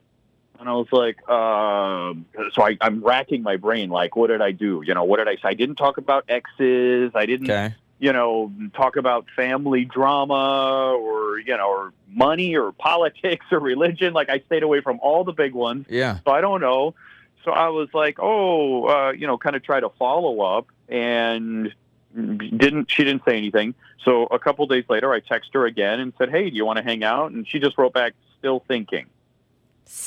And 0.61 0.68
I 0.68 0.72
was 0.72 0.87
like, 0.92 1.18
uh, 1.29 2.14
so 2.53 2.62
I, 2.62 2.77
I'm 2.81 3.03
racking 3.05 3.42
my 3.42 3.57
brain, 3.57 3.90
like, 3.90 4.14
what 4.14 4.29
did 4.29 4.40
I 4.40 4.53
do? 4.53 4.83
You 4.87 4.94
know, 4.94 5.03
what 5.03 5.16
did 5.16 5.27
I 5.27 5.35
say? 5.35 5.40
I 5.48 5.55
didn't 5.55 5.74
talk 5.74 5.98
about 5.98 6.24
exes. 6.29 7.11
I 7.14 7.27
didn't, 7.27 7.50
Okay. 7.50 7.74
you 7.98 8.12
know, 8.12 8.53
talk 8.72 8.94
about 8.94 9.27
family 9.35 9.85
drama 9.85 10.94
or, 10.96 11.40
you 11.40 11.57
know, 11.57 11.68
or 11.68 11.92
money 12.09 12.57
or 12.57 12.70
politics 12.70 13.46
or 13.50 13.59
religion. 13.59 14.14
Like, 14.14 14.31
I 14.31 14.38
stayed 14.46 14.62
away 14.62 14.81
from 14.81 15.00
all 15.03 15.24
the 15.24 15.33
big 15.33 15.55
ones. 15.55 15.87
Yeah. 15.88 16.18
So 16.24 16.31
I 16.31 16.40
don't 16.40 16.61
know. 16.61 16.94
So 17.44 17.50
I 17.50 17.70
was 17.70 17.88
like, 17.92 18.18
oh, 18.20 18.87
uh, 18.87 19.11
you 19.11 19.27
know, 19.27 19.37
kind 19.37 19.57
of 19.57 19.64
try 19.64 19.81
to 19.81 19.90
follow 19.98 20.40
up, 20.40 20.68
and 20.88 21.73
didn't 22.14 22.90
she 22.90 23.05
didn't 23.05 23.23
say 23.27 23.37
anything. 23.37 23.75
So 24.05 24.25
a 24.27 24.38
couple 24.38 24.66
days 24.66 24.85
later, 24.88 25.12
I 25.12 25.20
texted 25.20 25.55
her 25.55 25.66
again 25.66 25.99
and 26.01 26.12
said, 26.18 26.31
hey, 26.31 26.51
do 26.51 26.57
you 26.57 26.64
want 26.64 26.77
to 26.77 26.83
hang 26.85 27.03
out? 27.03 27.33
And 27.33 27.49
she 27.49 27.59
just 27.59 27.77
wrote 27.79 27.92
back, 27.94 28.12
still 28.38 28.62
thinking. 28.68 29.07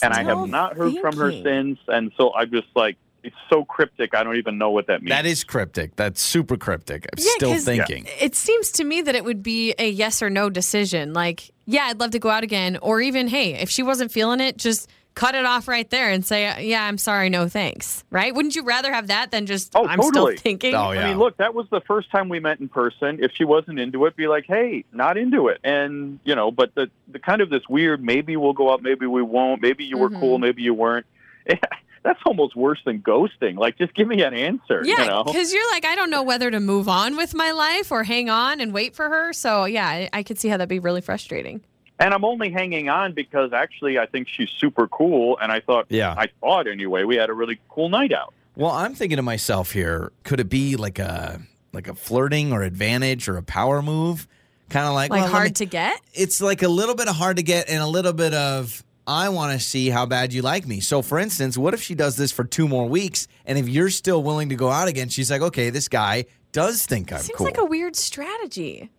and 0.04 0.14
I 0.14 0.24
have 0.24 0.48
not 0.48 0.78
heard 0.78 0.96
from 1.02 1.18
her 1.18 1.32
since. 1.32 1.80
And 1.88 2.12
so 2.18 2.34
I'm 2.34 2.50
just 2.52 2.68
like, 2.76 2.98
it's 3.24 3.36
so 3.50 3.66
cryptic. 3.66 4.16
I 4.16 4.24
don't 4.24 4.38
even 4.38 4.58
know 4.58 4.70
what 4.70 4.88
that 4.88 5.02
means. 5.02 5.10
That 5.10 5.26
is 5.26 5.44
cryptic. 5.44 5.96
That's 5.96 6.22
super 6.22 6.56
cryptic. 6.56 7.06
I'm 7.12 7.18
Yeah, 7.24 7.32
still 7.36 7.52
'cause- 7.54 7.66
thinking. 7.66 8.06
It 8.22 8.36
seems 8.36 8.72
to 8.74 8.84
me 8.84 9.02
that 9.02 9.16
it 9.16 9.26
would 9.26 9.42
be 9.44 9.74
a 9.80 9.90
yes 9.90 10.22
or 10.22 10.30
no 10.30 10.50
decision. 10.50 11.14
Like, 11.14 11.52
yeah, 11.66 11.86
I'd 11.86 12.00
love 12.00 12.12
to 12.12 12.20
go 12.20 12.30
out 12.30 12.44
again. 12.44 12.78
Or 12.82 13.02
even, 13.02 13.28
hey, 13.28 13.56
if 13.56 13.70
she 13.70 13.84
wasn't 13.84 14.12
feeling 14.12 14.40
it, 14.40 14.58
just 14.58 14.90
cut 15.18 15.34
it 15.36 15.46
off 15.46 15.68
right 15.68 15.90
there 15.90 16.10
and 16.12 16.24
say, 16.24 16.66
yeah, 16.68 16.84
I'm 16.84 16.98
sorry, 16.98 17.30
no 17.30 17.48
thanks. 17.50 18.04
Right? 18.12 18.34
Wouldn't 18.34 18.56
you 18.56 18.64
rather 18.64 18.94
have 18.94 19.08
that 19.08 19.32
than 19.32 19.46
just, 19.48 19.76
Oh, 19.76 19.88
I'm 19.88 20.00
totally. 20.00 20.38
still 20.38 20.44
thinking? 20.44 20.76
Oh, 20.76 20.92
yeah. 20.92 21.06
I 21.06 21.10
mean, 21.10 21.18
look, 21.18 21.38
that 21.38 21.54
was 21.56 21.66
the 21.72 21.82
first 21.82 22.12
time 22.12 22.30
we 22.30 22.40
met 22.40 22.60
in 22.60 22.70
person. 22.70 23.18
If 23.22 23.32
she 23.34 23.44
wasn't 23.44 23.80
into 23.80 24.06
it, 24.06 24.16
be 24.16 24.28
like, 24.28 24.46
"Hey, 24.48 24.86
not 24.94 25.18
into 25.18 25.48
it," 25.48 25.60
and 25.64 26.20
you 26.24 26.36
know. 26.36 26.52
But 26.52 26.76
the 26.76 26.90
the 27.08 27.20
kind 27.20 27.42
of 27.42 27.50
this 27.50 27.64
weird, 27.68 28.04
maybe 28.04 28.38
we'll 28.38 28.54
go 28.54 28.72
out, 28.72 28.82
maybe 28.84 29.06
we 29.08 29.22
won't. 29.24 29.62
Maybe 29.62 29.84
you 29.86 29.98
were 29.98 30.10
Mhm. 30.10 30.20
cool, 30.20 30.38
maybe 30.40 30.62
you 30.62 30.74
weren't. 30.74 31.06
That's 32.04 32.20
almost 32.26 32.56
worse 32.56 32.80
than 32.86 33.02
ghosting. 33.02 33.58
Like, 33.58 33.78
just 33.78 33.94
give 33.94 34.08
me 34.08 34.22
an 34.22 34.34
answer. 34.34 34.82
Yeah, 34.86 35.02
you 35.02 35.08
know? 35.08 35.24
because 35.26 35.52
you're 35.52 35.70
like, 35.72 35.84
I 35.84 35.96
don't 35.96 36.10
know 36.10 36.24
whether 36.24 36.50
to 36.50 36.60
move 36.60 36.88
on 36.88 37.18
with 37.18 37.34
my 37.34 37.52
life 37.52 37.92
or 37.92 38.04
hang 38.04 38.30
on 38.30 38.62
and 38.62 38.72
wait 38.74 38.96
for 38.96 39.10
her. 39.10 39.34
So, 39.34 39.66
yeah, 39.66 39.86
I, 39.88 40.10
I 40.14 40.24
could 40.24 40.40
see 40.40 40.48
how 40.48 40.56
that'd 40.58 40.70
be 40.70 40.80
really 40.80 41.02
frustrating. 41.02 41.62
And 42.00 42.14
I'm 42.14 42.24
only 42.24 42.50
hanging 42.52 42.90
on 42.90 43.14
because 43.14 43.54
actually 43.54 43.98
I 43.98 44.06
think 44.06 44.28
she's 44.28 44.50
super 44.50 44.88
cool, 44.88 45.38
and 45.42 45.52
I 45.52 45.60
thought, 45.62 45.88
Yeah. 45.90 46.14
I 46.18 46.28
thought 46.42 46.68
anyway, 46.68 47.04
we 47.04 47.16
had 47.16 47.30
a 47.30 47.34
really 47.34 47.60
cool 47.70 47.90
night 47.90 48.14
out. 48.14 48.34
Well, 48.56 48.72
I'm 48.72 48.94
thinking 48.96 49.18
to 49.18 49.22
myself 49.24 49.72
here, 49.72 50.12
could 50.24 50.40
it 50.40 50.50
be 50.50 50.76
like 50.76 51.00
a 51.00 51.42
like 51.74 51.88
a 51.88 51.96
flirting 51.96 52.54
or 52.54 52.64
advantage 52.64 53.28
or 53.28 53.38
a 53.38 53.44
power 53.44 53.82
move? 53.82 54.28
Kind 54.70 54.86
of 54.88 54.94
like, 54.94 55.12
Like 55.12 55.22
well, 55.22 55.30
hard 55.32 55.48
me- 55.50 55.54
to 55.54 55.66
get? 55.66 56.02
it's 56.14 56.42
like 56.42 56.62
a 56.64 56.68
little 56.68 56.96
bit 56.96 57.08
of 57.08 57.16
hard 57.16 57.38
to 57.38 57.44
get 57.44 57.70
and 57.70 57.82
a 57.82 57.88
little 57.88 58.14
bit 58.14 58.34
of 58.34 58.84
I 59.08 59.30
want 59.30 59.58
to 59.58 59.66
see 59.66 59.90
how 59.90 60.06
bad 60.06 60.34
you 60.34 60.42
like 60.42 60.68
me. 60.68 60.82
So, 60.82 61.02
for 61.02 61.18
instance, 61.18 61.58
what 61.58 61.74
if 61.74 61.82
she 61.82 61.96
does 61.96 62.18
this 62.18 62.32
for 62.34 62.44
two 62.44 62.68
more 62.68 62.86
weeks, 62.90 63.28
and 63.46 63.58
if 63.58 63.70
you're 63.70 63.90
still 63.90 64.22
willing 64.22 64.50
to 64.50 64.56
go 64.56 64.70
out 64.70 64.90
again, 64.90 65.08
she's 65.08 65.32
like, 65.32 65.42
okay, 65.42 65.70
this 65.70 65.88
guy 65.88 66.26
does 66.52 66.86
think 66.86 67.14
I'm 67.14 67.20
Seems 67.20 67.38
cool. 67.38 67.46
like 67.46 67.58
a 67.58 67.64
weird 67.64 67.96
strategy. 67.96 68.90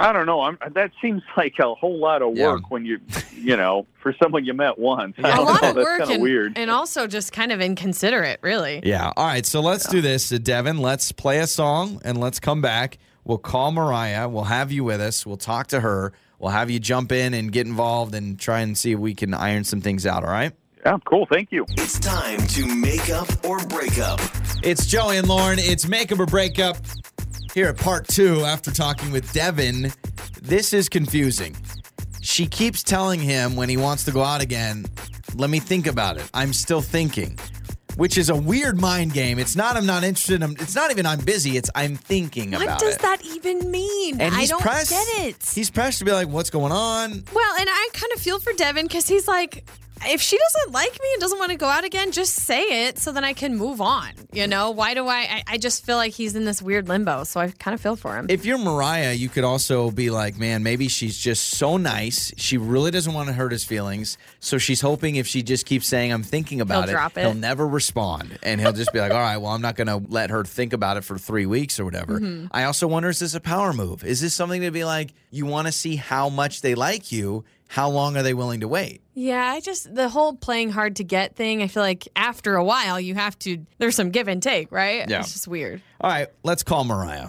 I 0.00 0.12
don't 0.12 0.24
know. 0.26 0.40
I'm, 0.40 0.58
that 0.72 0.92
seems 1.02 1.22
like 1.36 1.58
a 1.58 1.74
whole 1.74 1.98
lot 1.98 2.22
of 2.22 2.34
Yeah. 2.36 2.52
work 2.52 2.70
when 2.70 2.86
you, 2.86 2.98
you 3.36 3.54
know, 3.56 3.86
for 4.02 4.14
someone 4.20 4.44
you 4.46 4.54
met 4.54 4.78
once. 4.78 5.14
Yeah. 5.18 5.38
a 5.38 5.40
lot 5.42 5.62
know. 5.62 5.68
of 5.70 5.74
That's 5.76 5.84
work 5.86 6.10
and, 6.10 6.22
weird. 6.22 6.56
and 6.56 6.70
also 6.70 7.06
just 7.06 7.32
kind 7.32 7.52
of 7.52 7.60
inconsiderate, 7.60 8.38
really. 8.42 8.80
yeah. 8.82 9.12
All 9.16 9.26
right. 9.26 9.44
So 9.44 9.60
let's 9.60 9.86
do 9.88 10.00
this, 10.00 10.32
uh, 10.32 10.38
Devin. 10.42 10.78
Let's 10.78 11.12
play 11.12 11.38
a 11.40 11.46
song 11.46 12.00
and 12.04 12.18
let's 12.18 12.40
come 12.40 12.62
back. 12.62 12.96
We'll 13.24 13.38
call 13.38 13.70
Mariah. 13.72 14.28
We'll 14.28 14.44
have 14.44 14.72
you 14.72 14.84
with 14.84 15.00
us. 15.02 15.26
We'll 15.26 15.36
talk 15.36 15.66
to 15.68 15.80
her. 15.80 16.12
We'll 16.38 16.50
have 16.52 16.70
you 16.70 16.78
jump 16.80 17.12
in 17.12 17.34
and 17.34 17.52
get 17.52 17.66
involved 17.66 18.14
and 18.14 18.40
try 18.40 18.60
and 18.60 18.76
see 18.78 18.92
if 18.92 18.98
we 18.98 19.14
can 19.14 19.34
iron 19.34 19.64
some 19.64 19.82
things 19.82 20.06
out. 20.06 20.24
All 20.24 20.30
right. 20.30 20.52
Yeah, 20.86 20.96
cool. 21.04 21.26
Thank 21.30 21.52
you. 21.52 21.66
It's 21.72 21.98
time 21.98 22.38
to 22.38 22.66
make 22.74 23.10
up 23.10 23.28
or 23.44 23.58
break 23.66 23.98
up. 23.98 24.18
It's 24.62 24.86
Joey 24.86 25.18
and 25.18 25.28
Lauren. 25.28 25.58
It's 25.58 25.86
make 25.86 26.10
up 26.10 26.18
or 26.18 26.24
Breakup 26.24 26.78
here 27.54 27.66
at 27.68 27.76
part 27.76 28.06
two 28.08 28.44
after 28.44 28.70
talking 28.70 29.10
with 29.12 29.30
Devin. 29.32 29.92
This 30.42 30.72
is 30.72 30.88
confusing. 30.88 31.56
She 32.22 32.46
keeps 32.46 32.82
telling 32.82 33.20
him 33.20 33.56
when 33.56 33.68
he 33.68 33.76
wants 33.76 34.04
to 34.04 34.12
go 34.12 34.22
out 34.22 34.42
again, 34.42 34.84
let 35.36 35.50
me 35.50 35.58
think 35.60 35.86
about 35.86 36.16
it. 36.18 36.28
I'm 36.34 36.52
still 36.52 36.80
thinking, 36.82 37.38
which 37.96 38.18
is 38.18 38.28
a 38.30 38.34
weird 38.36 38.78
mind 38.80 39.12
game. 39.14 39.38
It's 39.38 39.56
not, 39.56 39.76
I'm 39.76 39.86
not 39.86 40.04
interested. 40.04 40.42
I'm, 40.42 40.52
it's 40.52 40.74
not 40.74 40.90
even, 40.90 41.06
I'm 41.06 41.20
busy. 41.20 41.56
It's, 41.56 41.70
I'm 41.74 41.96
thinking 41.96 42.50
What 42.52 42.62
about 42.62 42.80
does 42.80 42.96
that 42.98 43.24
even 43.24 43.70
mean? 43.70 44.20
and 44.20 44.34
I 44.34 44.46
don't 44.46 44.60
pressed. 44.60 44.90
get 44.90 45.06
it. 45.26 45.52
He's 45.54 45.70
pressed 45.70 45.98
to 46.00 46.04
be 46.04 46.12
like, 46.12 46.28
what's 46.28 46.50
going 46.50 46.72
on? 46.72 47.24
Well, 47.32 47.56
and 47.58 47.68
I 47.70 47.88
kind 47.92 48.12
of 48.14 48.20
feel 48.20 48.38
for 48.38 48.52
Devin 48.52 48.86
because 48.86 49.08
he's 49.08 49.26
like, 49.26 49.68
if 50.06 50.20
she 50.20 50.38
doesn't 50.38 50.72
like 50.72 50.92
me 50.92 51.08
and 51.14 51.20
doesn't 51.20 51.38
want 51.38 51.50
to 51.50 51.56
go 51.56 51.66
out 51.66 51.84
again, 51.84 52.12
just 52.12 52.34
say 52.34 52.86
it 52.86 52.98
so 52.98 53.12
then 53.12 53.24
I 53.24 53.32
can 53.32 53.56
move 53.56 53.80
on. 53.80 54.10
You 54.32 54.46
know, 54.46 54.70
why 54.70 54.94
do 54.94 55.06
I? 55.06 55.18
I, 55.18 55.42
I 55.46 55.58
just 55.58 55.84
feel 55.84 55.96
like 55.96 56.12
he's 56.12 56.34
in 56.36 56.44
this 56.44 56.62
weird 56.62 56.88
limbo. 56.88 57.24
So 57.24 57.40
I 57.40 57.48
kind 57.48 57.74
of 57.74 57.80
feel 57.80 57.96
for 57.96 58.16
him. 58.16 58.26
If 58.28 58.44
you're 58.44 58.58
Mariah, 58.58 59.12
you 59.12 59.28
could 59.28 59.44
also 59.44 59.90
be 59.90 60.10
like, 60.10 60.38
man, 60.38 60.62
maybe 60.62 60.88
she's 60.88 61.18
just 61.18 61.50
so 61.50 61.76
nice. 61.76 62.32
She 62.36 62.56
really 62.58 62.90
doesn't 62.90 63.12
want 63.12 63.28
to 63.28 63.32
hurt 63.32 63.52
his 63.52 63.64
feelings. 63.64 64.18
So 64.38 64.58
she's 64.58 64.80
hoping 64.80 65.16
if 65.16 65.26
she 65.26 65.42
just 65.42 65.66
keeps 65.66 65.86
saying, 65.86 66.12
I'm 66.12 66.22
thinking 66.22 66.60
about 66.60 66.88
He'll 66.88 66.98
it, 66.98 67.16
it. 67.16 67.20
he'll 67.20 67.34
never 67.34 67.66
respond. 67.66 68.38
And 68.42 68.60
he'll 68.60 68.72
just 68.72 68.92
be 68.92 69.00
like, 69.00 69.12
all 69.12 69.18
right, 69.18 69.36
well, 69.36 69.52
I'm 69.52 69.62
not 69.62 69.76
going 69.76 69.88
to 69.88 69.96
let 70.10 70.30
her 70.30 70.44
think 70.44 70.72
about 70.72 70.96
it 70.96 71.04
for 71.04 71.18
three 71.18 71.46
weeks 71.46 71.78
or 71.78 71.84
whatever. 71.84 72.20
Mm-hmm. 72.20 72.46
I 72.52 72.64
also 72.64 72.86
wonder, 72.86 73.08
is 73.08 73.18
this 73.18 73.34
a 73.34 73.40
power 73.40 73.72
move? 73.72 74.04
Is 74.04 74.20
this 74.20 74.34
something 74.34 74.62
to 74.62 74.70
be 74.70 74.84
like, 74.84 75.12
you 75.30 75.46
want 75.46 75.66
to 75.66 75.72
see 75.72 75.96
how 75.96 76.28
much 76.28 76.62
they 76.62 76.74
like 76.74 77.12
you? 77.12 77.44
How 77.70 77.88
long 77.88 78.16
are 78.16 78.24
they 78.24 78.34
willing 78.34 78.60
to 78.60 78.68
wait? 78.68 79.00
yeah, 79.14 79.46
I 79.46 79.60
just 79.60 79.94
the 79.94 80.08
whole 80.08 80.34
playing 80.34 80.70
hard 80.70 80.96
to 80.96 81.04
get 81.04 81.36
thing. 81.36 81.62
I 81.62 81.68
feel 81.68 81.84
like 81.84 82.08
after 82.16 82.56
a 82.56 82.64
while, 82.64 82.98
you 82.98 83.14
have 83.14 83.38
to. 83.40 83.64
There's 83.78 83.94
some 83.94 84.10
give 84.10 84.26
and 84.26 84.42
take, 84.42 84.72
right? 84.72 85.08
Yeah. 85.08 85.20
It's 85.20 85.32
just 85.32 85.46
weird. 85.46 85.80
All 86.00 86.10
right, 86.10 86.26
let's 86.42 86.64
call 86.64 86.82
Mariah. 86.82 87.28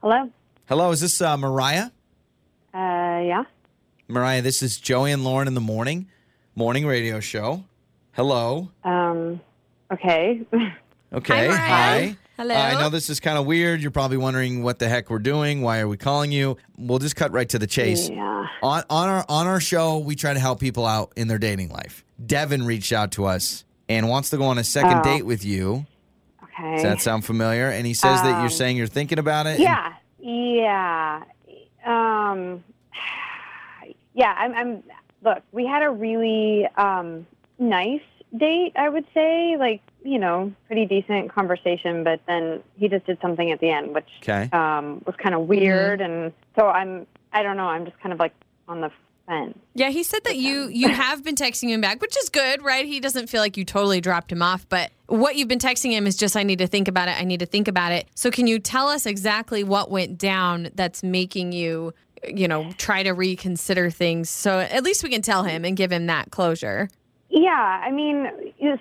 Hello. 0.00 0.30
Hello, 0.68 0.90
is 0.90 1.00
this 1.00 1.20
uh, 1.20 1.36
Mariah? 1.36 1.90
Uh, 2.72 3.20
yeah. 3.20 3.44
Mariah, 4.08 4.40
this 4.42 4.62
is 4.62 4.78
Joey 4.78 5.12
and 5.12 5.22
Lauren 5.24 5.48
in 5.48 5.54
the 5.54 5.60
morning, 5.60 6.08
morning 6.54 6.86
radio 6.86 7.20
show. 7.20 7.64
Hello. 8.12 8.70
Um, 8.84 9.40
okay. 9.92 10.40
Okay. 11.12 11.46
Mariah. 11.46 11.56
Hi. 11.56 12.16
Hello. 12.36 12.54
Uh, 12.54 12.58
I 12.58 12.80
know 12.80 12.88
this 12.88 13.10
is 13.10 13.20
kind 13.20 13.38
of 13.38 13.46
weird. 13.46 13.80
You're 13.80 13.90
probably 13.92 14.16
wondering 14.16 14.62
what 14.64 14.78
the 14.80 14.88
heck 14.88 15.08
we're 15.08 15.20
doing. 15.20 15.62
Why 15.62 15.78
are 15.80 15.86
we 15.88 15.96
calling 15.96 16.32
you? 16.32 16.56
We'll 16.76 16.98
just 16.98 17.14
cut 17.14 17.30
right 17.32 17.48
to 17.50 17.58
the 17.60 17.66
chase. 17.66 18.08
yeah. 18.08 18.46
On 18.62 18.82
on 18.90 19.08
our 19.08 19.24
on 19.28 19.46
our 19.46 19.60
show, 19.60 19.98
we 19.98 20.16
try 20.16 20.34
to 20.34 20.40
help 20.40 20.58
people 20.58 20.84
out 20.86 21.12
in 21.16 21.28
their 21.28 21.38
dating 21.38 21.68
life. 21.68 22.04
Devin 22.24 22.64
reached 22.64 22.92
out 22.92 23.12
to 23.12 23.24
us 23.26 23.64
and 23.88 24.08
wants 24.08 24.30
to 24.30 24.36
go 24.36 24.44
on 24.44 24.58
a 24.58 24.64
second 24.64 24.98
Oh. 24.98 25.02
date 25.02 25.22
with 25.26 25.44
you. 25.44 25.86
Okay. 26.42 26.74
Does 26.74 26.82
that 26.82 27.00
sound 27.00 27.24
familiar? 27.24 27.68
And 27.68 27.86
he 27.86 27.94
says 27.94 28.20
that 28.22 28.28
you're 28.30 28.40
Um, 28.42 28.48
saying 28.50 28.76
you're 28.76 28.86
thinking 28.86 29.18
about 29.18 29.46
it. 29.46 29.60
yeah. 29.60 29.92
Yeah. 30.20 31.22
Um, 31.84 32.64
yeah. 34.14 34.34
I'm, 34.36 34.54
I'm. 34.54 34.82
Look, 35.22 35.42
we 35.52 35.66
had 35.66 35.82
a 35.82 35.90
really 35.90 36.66
um 36.76 37.26
nice 37.58 38.00
date. 38.36 38.72
I 38.76 38.88
would 38.88 39.06
say, 39.14 39.56
like 39.58 39.82
you 40.04 40.18
know, 40.18 40.52
pretty 40.66 40.86
decent 40.86 41.32
conversation. 41.34 42.04
But 42.04 42.20
then 42.28 42.62
he 42.76 42.88
just 42.88 43.06
did 43.06 43.18
something 43.20 43.50
at 43.50 43.58
the 43.60 43.70
end, 43.70 43.94
which 43.94 44.08
Okay. 44.22 44.48
um 44.52 45.02
was 45.06 45.16
kind 45.16 45.34
of 45.34 45.48
weird. 45.48 46.00
And 46.00 46.32
so 46.56 46.68
I'm. 46.68 47.06
I 47.32 47.42
don't 47.42 47.56
know. 47.56 47.66
I'm 47.66 47.84
just 47.84 47.98
kind 48.00 48.12
of 48.12 48.20
like 48.20 48.32
on 48.68 48.80
the 48.80 48.90
fence. 49.26 49.58
Yeah, 49.74 49.90
he 49.90 50.04
said 50.04 50.22
that 50.24 50.36
you 50.36 50.68
you 50.68 50.88
have 50.88 51.24
been 51.24 51.34
texting 51.34 51.68
him 51.70 51.80
back, 51.80 52.00
which 52.00 52.16
is 52.16 52.28
good, 52.28 52.62
right? 52.62 52.86
He 52.86 53.00
doesn't 53.00 53.28
feel 53.28 53.40
like 53.40 53.56
you 53.56 53.64
totally 53.64 54.00
dropped 54.00 54.30
him 54.30 54.40
off, 54.42 54.68
but 54.68 54.92
what 55.06 55.34
you've 55.36 55.48
been 55.48 55.58
texting 55.58 55.90
him 55.90 56.06
is 56.06 56.16
just 56.16 56.36
I 56.36 56.42
need 56.44 56.58
to 56.60 56.66
think 56.66 56.86
about 56.86 57.08
it. 57.08 57.18
I 57.20 57.24
need 57.24 57.40
to 57.40 57.46
think 57.46 57.66
about 57.66 57.90
it. 57.92 58.06
So 58.14 58.30
can 58.30 58.46
you 58.46 58.58
tell 58.58 58.88
us 58.88 59.04
exactly 59.06 59.64
what 59.64 59.90
went 59.90 60.16
down 60.18 60.70
that's 60.74 61.02
making 61.02 61.52
you, 61.52 61.92
you 62.28 62.46
know, 62.46 62.70
try 62.78 63.02
to 63.02 63.10
reconsider 63.12 63.90
things 63.90 64.30
so 64.30 64.60
at 64.60 64.84
least 64.84 65.02
we 65.02 65.10
can 65.10 65.22
tell 65.22 65.42
him 65.42 65.64
and 65.64 65.76
give 65.76 65.90
him 65.90 66.06
that 66.06 66.30
closure. 66.30 66.88
Yeah, 67.36 67.80
I 67.82 67.90
mean, 67.90 68.30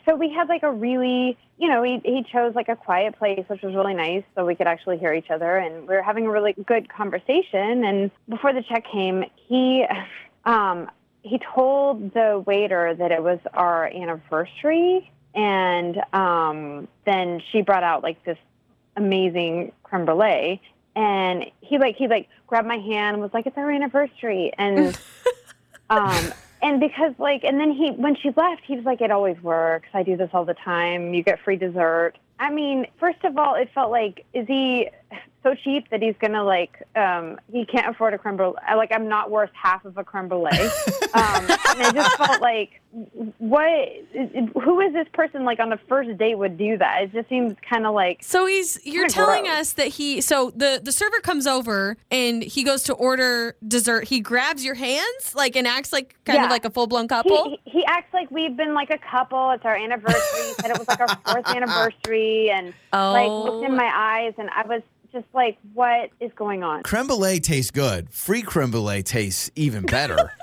so 0.06 0.16
we 0.16 0.30
had 0.30 0.48
like 0.48 0.62
a 0.62 0.72
really, 0.72 1.36
you 1.58 1.68
know, 1.68 1.82
he 1.82 2.00
he 2.06 2.24
chose 2.32 2.54
like 2.54 2.70
a 2.70 2.76
quiet 2.76 3.18
place, 3.18 3.44
which 3.48 3.63
was 3.63 3.74
really 3.74 3.96
nice, 3.96 4.24
so 4.36 4.46
we 4.46 4.54
could 4.54 4.68
actually 4.68 5.00
hear 5.00 5.12
each 5.12 5.32
other, 5.32 5.58
and 5.58 5.88
we 5.88 5.96
were 5.96 6.04
having 6.04 6.28
a 6.28 6.30
really 6.30 6.54
good 6.68 6.88
conversation. 6.88 7.84
And 7.84 8.12
before 8.30 8.54
the 8.54 8.62
check 8.62 8.86
came, 8.92 9.26
he, 9.48 9.84
um, 10.46 10.88
he 11.24 11.39
told 11.56 12.13
the 12.13 12.44
waiter 12.46 12.94
that 12.94 13.12
it 13.12 13.24
was 13.24 13.39
our 13.56 13.88
anniversary, 13.88 15.12
and 15.34 16.00
um, 16.13 16.88
then 17.08 17.42
she 17.52 17.63
brought 17.63 17.84
out 17.84 18.04
like 18.04 18.24
this 18.24 18.38
amazing 18.96 19.72
creme 19.82 20.06
brulee, 20.06 20.62
and 20.96 21.46
he 21.62 21.80
like 21.80 21.96
he 21.96 22.08
like 22.08 22.30
grabbed 22.46 22.68
my 22.68 22.78
hand 22.78 23.16
and 23.16 23.22
was 23.24 23.34
like, 23.34 23.48
"It's 23.48 23.58
our 23.58 23.72
anniversary," 23.72 24.54
and 24.60 24.96
um, 25.89 26.34
and 26.63 26.80
because 26.80 27.13
like, 27.19 27.43
and 27.43 27.60
then 27.60 27.71
he, 27.71 27.91
when 27.91 28.15
she 28.15 28.30
left, 28.36 28.63
he 28.65 28.76
was 28.76 28.86
like, 28.86 29.02
"It 29.02 29.12
always 29.12 29.39
works. 29.41 29.89
I 29.93 30.04
do 30.04 30.17
this 30.17 30.30
all 30.34 30.45
the 30.45 30.54
time. 30.56 31.13
You 31.13 31.23
get 31.23 31.39
free 31.43 31.58
dessert." 31.58 32.13
I 32.39 32.49
mean, 32.49 32.88
first 32.99 33.23
of 33.23 33.38
all, 33.38 33.56
it 33.56 33.69
felt 33.73 33.91
like, 33.91 34.26
is 34.34 34.47
he 34.47 34.89
so 35.43 35.56
cheap 35.56 35.89
that 35.91 36.02
he's 36.02 36.15
gonna 36.19 36.43
like, 36.43 36.82
um, 36.95 37.39
he 37.52 37.65
can't 37.65 37.88
afford 37.88 38.13
a 38.13 38.17
creme 38.17 38.38
brulee? 38.38 38.58
Like, 38.76 38.91
I'm 38.91 39.08
not 39.08 39.30
worth 39.30 39.52
half 39.54 39.86
of 39.86 39.97
a 39.97 40.04
creme 40.04 40.28
brulee. 40.28 40.49
um, 41.13 41.45
and 41.45 41.84
I 41.84 41.91
just 41.93 42.17
felt 42.17 42.41
like, 42.41 42.82
what? 43.39 43.89
Who 44.63 44.79
is 44.82 44.93
this 44.93 45.08
person? 45.13 45.43
Like 45.45 45.60
on 45.60 45.69
the 45.69 45.79
first 45.89 46.15
date 46.17 46.36
would 46.38 46.58
do 46.58 46.77
that? 46.77 47.03
It 47.03 47.12
just 47.13 47.27
seems 47.29 47.56
kind 47.67 47.86
of 47.88 47.93
like 47.95 48.23
So 48.23 48.45
he's 48.45 48.79
you're 48.86 49.10
telling 49.10 49.43
gross. 49.45 49.58
us 49.58 49.73
that 49.73 49.88
he 49.88 50.21
so 50.21 50.51
the 50.56 50.79
the 50.84 50.91
server 50.91 51.19
comes 51.21 51.47
over 51.47 51.97
and 52.12 52.43
he 52.43 52.63
goes 52.63 52.84
to 52.84 52.93
order 52.93 53.56
dessert. 53.67 54.08
He 54.08 54.19
grabs 54.19 54.63
your 54.63 54.75
hands 54.75 55.34
like 55.36 55.56
and 55.56 55.67
acts 55.67 55.91
like 55.91 56.15
kind 56.25 56.38
Yeah. 56.38 56.45
of 56.45 56.51
like 56.51 56.65
a 56.65 56.69
full 56.69 56.88
blown 56.88 57.08
couple. 57.08 57.58
He, 57.65 57.71
he 57.79 57.86
acts 57.86 58.13
like 58.13 58.29
we've 58.29 58.56
been 58.56 58.73
like 58.73 58.91
a 58.91 58.99
couple. 58.99 59.51
It's 59.51 59.65
our 59.65 59.75
anniversary. 59.75 60.43
He 60.47 60.53
said 60.53 60.71
it 60.71 60.77
was 60.77 60.88
like 60.88 60.99
our 60.99 61.08
fourth 61.25 61.47
anniversary, 61.47 62.51
and 62.51 62.73
like 62.91 63.27
looked 63.29 63.65
in 63.65 63.71
Oh. 63.73 63.75
my 63.75 63.91
eyes, 63.93 64.34
and 64.38 64.49
I 64.51 64.67
was 64.67 64.82
just 65.12 65.25
like, 65.34 65.58
"What 65.73 66.10
is 66.19 66.32
going 66.36 66.63
on?" 66.63 66.84
Creme 66.84 67.08
brulee 67.08 67.39
tastes 67.39 67.71
good. 67.71 68.10
Free 68.12 68.41
creme 68.43 68.71
brulee 68.71 69.01
tastes 69.03 69.49
even 69.56 69.84
better. 69.84 70.32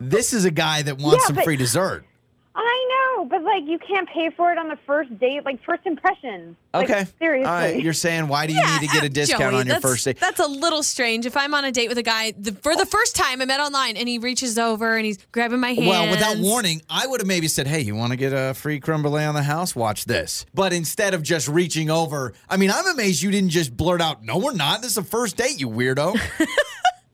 this 0.00 0.32
is 0.32 0.44
a 0.44 0.50
guy 0.50 0.82
that 0.82 0.98
wants 0.98 1.22
Yeah, 1.22 1.26
some 1.28 1.36
but- 1.36 1.44
free 1.44 1.56
dessert. 1.56 2.04
I 2.52 3.14
know, 3.16 3.24
but 3.26 3.42
like 3.44 3.62
you 3.64 3.78
can't 3.78 4.08
pay 4.08 4.28
for 4.36 4.50
it 4.50 4.58
on 4.58 4.68
the 4.68 4.76
first 4.84 5.16
date, 5.20 5.44
like 5.44 5.62
first 5.64 5.82
impressions. 5.86 6.56
Like, 6.74 6.90
Okay. 6.90 7.06
seriously. 7.18 7.46
All 7.46 7.54
right. 7.54 7.80
You're 7.82 7.92
saying 7.92 8.26
why 8.26 8.48
do 8.48 8.52
you 8.52 8.60
need 8.60 8.80
to 8.80 8.86
get 8.88 9.04
a 9.04 9.08
discount 9.08 9.52
Joey, 9.52 9.60
on 9.60 9.66
your 9.68 9.80
first 9.80 10.04
date? 10.04 10.18
That's 10.18 10.40
a 10.40 10.46
little 10.48 10.82
strange. 10.82 11.26
If 11.26 11.36
I'm 11.36 11.54
on 11.54 11.64
a 11.64 11.70
date 11.70 11.88
with 11.88 11.96
a 11.96 12.02
guy 12.02 12.32
the, 12.36 12.52
for 12.52 12.74
the 12.74 12.84
first 12.86 13.14
time 13.14 13.40
I 13.40 13.44
met 13.44 13.60
online 13.60 13.96
and 13.96 14.08
he 14.08 14.18
reaches 14.18 14.58
over 14.58 14.96
and 14.96 15.06
he's 15.06 15.18
grabbing 15.30 15.60
my 15.60 15.72
hand. 15.74 15.86
Well, 15.86 16.10
without 16.10 16.38
warning, 16.38 16.82
I 16.90 17.06
would 17.06 17.20
have 17.20 17.28
maybe 17.28 17.46
said, 17.46 17.68
"Hey, 17.68 17.80
you 17.82 17.94
want 17.94 18.10
to 18.10 18.16
get 18.16 18.32
a 18.32 18.52
free 18.52 18.80
creme 18.80 19.02
brulee 19.02 19.24
on 19.24 19.34
the 19.36 19.44
house? 19.44 19.76
Watch 19.76 20.06
this." 20.06 20.44
But 20.52 20.72
instead 20.72 21.14
of 21.14 21.22
just 21.22 21.46
reaching 21.46 21.88
over, 21.88 22.34
I 22.48 22.56
mean, 22.56 22.72
I'm 22.72 22.86
amazed 22.88 23.22
you 23.22 23.30
didn't 23.30 23.50
just 23.50 23.76
blurt 23.76 24.02
out, 24.02 24.24
"No, 24.24 24.38
we're 24.38 24.54
not. 24.54 24.82
This 24.82 24.90
is 24.92 24.98
a 24.98 25.04
first 25.04 25.36
date, 25.36 25.60
you 25.60 25.68
weirdo." 25.70 26.18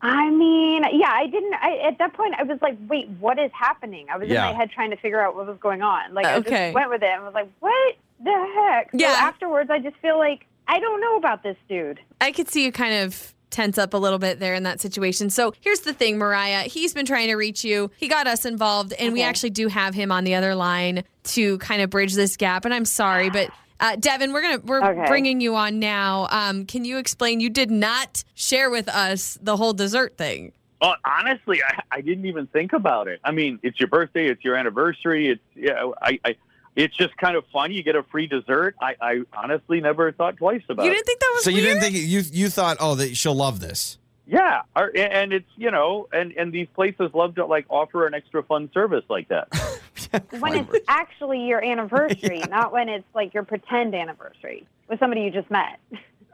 I 0.07 0.31
mean, 0.31 0.83
yeah, 0.92 1.11
I 1.12 1.27
didn't. 1.27 1.55
I, 1.55 1.79
at 1.88 1.99
that 1.99 2.12
point, 2.14 2.35
I 2.38 2.42
was 2.45 2.59
like, 2.62 2.77
"Wait, 2.88 3.09
what 3.21 3.38
is 3.38 3.51
happening?" 3.53 4.07
I 4.11 4.16
was 4.16 4.29
Yeah. 4.29 4.49
in 4.49 4.55
my 4.55 4.59
head 4.61 4.71
trying 4.71 4.90
to 4.90 4.97
figure 4.97 5.21
out 5.21 5.35
what 5.35 5.47
was 5.47 5.59
going 5.59 5.83
on. 5.83 6.14
Like, 6.14 6.27
I 6.27 6.40
just 6.40 6.75
went 6.75 6.90
with 6.90 7.03
it 7.03 7.09
and 7.09 7.25
was 7.25 7.35
like, 7.35 7.49
"What 7.61 7.97
the 8.23 8.53
heck?" 8.57 8.90
So 8.92 8.99
Yeah. 8.99 9.16
afterwards, 9.19 9.71
I 9.71 9.79
just 9.81 9.97
feel 9.97 10.19
like 10.19 10.47
I 10.69 10.79
don't 10.81 11.01
know 11.01 11.16
about 11.16 11.42
this 11.42 11.57
dude. 11.69 11.99
I 12.21 12.33
could 12.33 12.49
see 12.49 12.64
you 12.64 12.73
kind 12.73 12.95
of 13.05 13.33
tense 13.51 13.79
up 13.79 13.95
a 13.95 13.97
little 13.97 14.19
bit 14.19 14.38
there 14.40 14.55
in 14.55 14.64
that 14.64 14.81
situation. 14.81 15.31
So 15.31 15.55
here's 15.61 15.81
the 15.81 15.92
thing, 15.92 16.19
Mariah. 16.19 16.62
He's 16.62 16.92
been 16.92 17.07
trying 17.07 17.29
to 17.29 17.37
reach 17.37 17.64
you. 17.64 17.90
He 17.97 18.09
got 18.09 18.27
us 18.27 18.45
involved, 18.45 18.92
and 18.95 19.12
we 19.12 19.23
actually 19.23 19.51
do 19.51 19.69
have 19.69 19.95
him 19.95 20.11
on 20.12 20.25
the 20.25 20.35
other 20.35 20.55
line 20.55 21.05
to 21.25 21.57
kind 21.59 21.81
of 21.81 21.88
bridge 21.90 22.14
this 22.14 22.37
gap. 22.37 22.64
And 22.64 22.75
I'm 22.75 22.85
sorry, 22.85 23.31
but 23.38 23.51
uh, 23.81 23.97
Devin, 23.97 24.33
we're 24.33 24.43
gonna 24.43 24.59
we're 24.65 24.83
Okay. 24.85 25.07
bringing 25.07 25.41
you 25.41 25.55
on 25.57 25.79
now. 25.79 26.29
Um, 26.31 26.65
can 26.67 26.85
you 26.85 26.99
explain? 26.99 27.41
You 27.41 27.51
did 27.51 27.71
not 27.71 28.25
share 28.35 28.71
with 28.71 28.89
us 28.89 29.39
the 29.43 29.57
whole 29.57 29.73
dessert 29.73 30.17
thing. 30.17 30.53
Uh, 30.81 30.95
honestly, 31.05 31.62
I, 31.62 31.81
I 31.91 32.01
didn't 32.03 32.27
even 32.27 32.47
think 32.49 32.73
about 32.75 33.09
it. 33.09 33.21
I 33.25 33.31
mean, 33.31 33.59
it's 33.62 33.81
your 33.81 33.89
birthday, 33.89 34.27
it's 34.29 34.45
your 34.45 34.57
anniversary. 34.57 35.29
It's 35.31 35.41
yeah, 35.55 35.91
I, 36.03 36.19
I 36.25 36.37
it's 36.75 36.95
just 36.95 37.17
kind 37.17 37.37
of 37.37 37.45
fun. 37.53 37.73
You 37.73 37.83
get 37.83 37.97
a 37.97 38.03
free 38.03 38.27
dessert. 38.27 38.75
I, 38.83 38.95
I 39.01 39.23
honestly 39.33 39.81
never 39.81 40.12
thought 40.12 40.37
twice 40.37 40.62
about 40.69 40.85
it. 40.85 40.89
You 40.89 40.95
didn't 40.95 41.07
think 41.07 41.21
that 41.21 41.31
was 41.35 41.45
so 41.45 41.51
you 41.51 41.57
weird? 41.62 41.81
didn't 41.81 41.83
think 41.95 41.95
you 42.07 42.21
you 42.33 42.51
thought, 42.51 42.77
"Oh, 42.81 42.95
that 42.97 43.17
she'll 43.17 43.35
love 43.35 43.61
this." 43.61 43.97
Yeah, 44.27 44.62
and 44.75 45.33
it's 45.33 45.49
you 45.57 45.71
know, 45.71 46.09
and 46.12 46.33
and 46.33 46.53
these 46.53 46.67
places 46.75 47.11
love 47.15 47.37
to 47.37 47.47
like 47.47 47.65
offer 47.71 48.07
an 48.07 48.12
extra 48.15 48.43
fun 48.43 48.69
service 48.75 49.05
like 49.09 49.29
that. 49.29 49.49
when 50.40 50.55
it's 50.57 50.85
actually 50.88 51.47
your 51.47 51.62
anniversary, 51.64 52.42
not 52.51 52.73
when 52.73 52.88
it's 52.88 53.07
like 53.14 53.35
your 53.35 53.42
pretend 53.45 53.95
anniversary 53.95 54.66
with 54.88 54.99
somebody 54.99 55.23
you 55.23 55.31
just 55.31 55.51
met. 55.51 55.79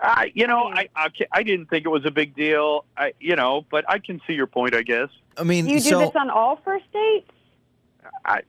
I, 0.00 0.32
you 0.34 0.46
know, 0.46 0.64
I, 0.64 0.88
I 0.96 1.08
I 1.30 1.42
didn't 1.44 1.66
think 1.66 1.84
it 1.86 1.88
was 1.90 2.04
a 2.04 2.10
big 2.10 2.34
deal. 2.34 2.84
I, 2.96 3.12
you 3.20 3.36
know, 3.36 3.64
but 3.70 3.84
I 3.88 3.98
can 4.00 4.20
see 4.26 4.32
your 4.32 4.48
point. 4.48 4.74
I 4.74 4.82
guess. 4.82 5.08
I 5.36 5.44
mean, 5.44 5.66
You 5.66 5.78
do 5.80 5.88
so. 5.90 5.98
this 6.00 6.10
on 6.14 6.28
all 6.30 6.56
first 6.64 6.84
dates? 6.92 7.30
I, 8.24 8.40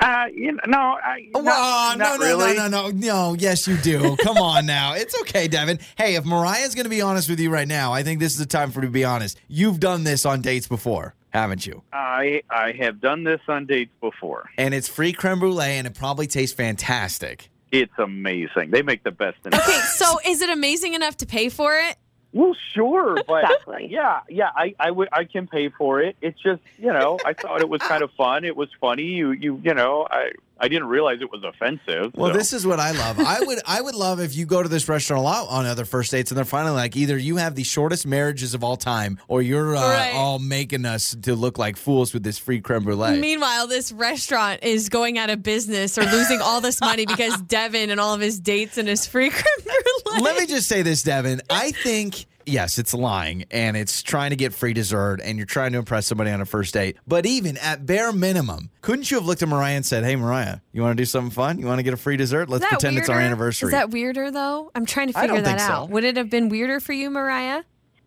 uh, 0.00 0.26
you 0.32 0.52
know, 0.52 0.60
no, 0.66 0.78
I, 0.78 1.28
Oh, 1.34 1.40
not, 1.40 1.98
no, 1.98 2.04
not 2.04 2.20
no, 2.20 2.26
really. 2.26 2.56
no, 2.56 2.68
no, 2.68 2.88
no, 2.88 3.30
no. 3.30 3.34
Yes, 3.38 3.66
you 3.66 3.76
do. 3.78 4.16
Come 4.22 4.36
on 4.38 4.64
now. 4.66 4.94
It's 5.02 5.18
okay, 5.22 5.48
Devin. 5.48 5.80
Hey, 5.96 6.14
if 6.14 6.24
Mariah's 6.24 6.74
going 6.74 6.84
to 6.84 6.90
be 6.90 7.00
honest 7.02 7.28
with 7.28 7.40
you 7.40 7.50
right 7.50 7.66
now, 7.68 7.92
I 7.92 8.02
think 8.02 8.20
this 8.20 8.32
is 8.32 8.38
the 8.38 8.46
time 8.46 8.70
for 8.70 8.80
her 8.80 8.86
to 8.86 8.90
be 8.92 9.04
honest. 9.04 9.38
You've 9.48 9.80
done 9.80 10.04
this 10.04 10.24
on 10.26 10.40
dates 10.42 10.68
before, 10.68 11.14
haven't 11.32 11.66
you? 11.66 11.82
I 11.92 12.42
I 12.50 12.72
have 12.72 13.00
done 13.00 13.24
this 13.24 13.40
on 13.48 13.66
dates 13.66 13.92
before. 14.00 14.50
And 14.58 14.74
it's 14.74 14.88
free 14.88 15.12
creme 15.12 15.38
brulee, 15.38 15.78
and 15.78 15.86
it 15.86 15.94
probably 15.94 16.26
tastes 16.26 16.54
fantastic. 16.54 17.50
It's 17.70 17.92
amazing. 17.98 18.70
They 18.70 18.82
make 18.82 19.02
the 19.02 19.10
best 19.10 19.38
in 19.46 19.54
Okay, 19.54 19.80
so 19.96 20.18
is 20.26 20.42
it 20.42 20.50
amazing 20.50 20.92
enough 20.94 21.16
to 21.18 21.26
pay 21.26 21.48
for 21.48 21.74
it? 21.74 21.96
Well, 22.32 22.54
sure, 22.74 23.16
but 23.26 23.44
Exactly. 23.44 23.88
yeah, 23.90 24.20
yeah, 24.28 24.50
I, 24.56 24.74
I 24.80 24.90
would, 24.90 25.08
I 25.12 25.24
can 25.24 25.46
pay 25.46 25.68
for 25.68 26.00
it. 26.00 26.16
It's 26.22 26.40
just, 26.40 26.62
you 26.78 26.92
know, 26.92 27.18
I 27.24 27.32
thought 27.34 27.60
it 27.60 27.68
was 27.68 27.82
kind 27.82 28.02
of 28.02 28.10
fun. 28.12 28.44
It 28.44 28.56
was 28.56 28.68
funny. 28.80 29.02
You, 29.04 29.32
you, 29.32 29.60
you 29.62 29.74
know, 29.74 30.06
I, 30.10 30.30
I 30.58 30.68
didn't 30.68 30.88
realize 30.88 31.18
it 31.20 31.30
was 31.30 31.42
offensive. 31.44 32.12
Well, 32.14 32.30
so. 32.32 32.38
this 32.38 32.52
is 32.52 32.64
what 32.66 32.78
I 32.80 32.92
love. 32.92 33.18
I 33.18 33.40
would 33.40 33.58
I 33.66 33.80
would 33.80 33.96
love 33.96 34.20
if 34.20 34.36
you 34.36 34.46
go 34.46 34.62
to 34.62 34.68
this 34.68 34.88
restaurant 34.88 35.18
a 35.20 35.24
lot 35.24 35.48
on 35.48 35.66
other 35.66 35.84
first 35.84 36.12
dates 36.12 36.30
and 36.30 36.38
they're 36.38 36.44
finally 36.44 36.76
like 36.76 36.96
either 36.96 37.18
you 37.18 37.36
have 37.38 37.56
the 37.56 37.64
shortest 37.64 38.06
marriages 38.06 38.54
of 38.54 38.62
all 38.62 38.76
time 38.76 39.18
or 39.26 39.42
you're 39.42 39.74
uh, 39.74 39.80
Right. 39.80 40.12
all 40.14 40.38
making 40.38 40.84
us 40.86 41.16
to 41.22 41.34
look 41.34 41.58
like 41.58 41.76
fools 41.76 42.14
with 42.14 42.22
this 42.22 42.38
free 42.38 42.60
creme 42.60 42.84
brulee. 42.84 43.18
Meanwhile, 43.18 43.66
this 43.66 43.90
restaurant 43.90 44.62
is 44.62 44.88
going 44.88 45.18
out 45.18 45.30
of 45.30 45.42
business 45.42 45.98
or 45.98 46.04
losing 46.04 46.40
all 46.40 46.60
this 46.60 46.80
money 46.80 47.06
because 47.06 47.40
Devin 47.48 47.90
and 47.90 47.98
all 47.98 48.14
of 48.14 48.20
his 48.20 48.38
dates 48.38 48.78
and 48.78 48.86
his 48.86 49.04
free 49.04 49.30
creme 49.30 49.64
brulee. 49.64 49.78
Let 50.20 50.36
me 50.36 50.46
just 50.46 50.68
say 50.68 50.82
this, 50.82 51.02
Devin. 51.02 51.42
I 51.50 51.72
think 51.72 52.26
yes, 52.46 52.78
it's 52.78 52.94
lying 52.94 53.44
and 53.50 53.76
it's 53.76 54.02
trying 54.02 54.30
to 54.30 54.36
get 54.36 54.52
free 54.52 54.72
dessert 54.72 55.20
and 55.22 55.38
you're 55.38 55.46
trying 55.46 55.72
to 55.72 55.78
impress 55.78 56.06
somebody 56.06 56.30
on 56.30 56.40
a 56.40 56.46
first 56.46 56.74
date. 56.74 56.96
But 57.06 57.26
even 57.26 57.56
at 57.58 57.86
bare 57.86 58.12
minimum, 58.12 58.70
couldn't 58.80 59.10
you 59.10 59.16
have 59.18 59.26
looked 59.26 59.42
at 59.42 59.48
Mariah 59.48 59.76
and 59.76 59.86
said, 59.86 60.04
"Hey, 60.04 60.16
Mariah, 60.16 60.58
you 60.72 60.82
want 60.82 60.96
to 60.96 61.00
do 61.00 61.06
something 61.06 61.30
fun? 61.30 61.58
You 61.58 61.66
want 61.66 61.78
to 61.78 61.82
get 61.82 61.94
a 61.94 61.98
free 61.98 62.16
dessert? 62.16 62.48
Let's 62.48 62.66
pretend 62.66 62.98
it's 62.98 63.08
our 63.08 63.20
anniversary." 63.20 63.68
Is 63.68 63.72
that 63.72 63.90
weirder 63.90 64.30
though? 64.30 64.70
I'm 64.74 64.86
trying 64.86 65.08
to 65.08 65.12
figure 65.18 65.40
that 65.40 65.44
think 65.44 65.60
so. 65.60 65.72
out. 65.72 65.90
Would 65.90 66.04
it 66.04 66.16
have 66.16 66.30
been 66.30 66.48
weirder 66.48 66.80
for 66.80 66.92
you, 66.92 67.10
Mariah? 67.10 67.62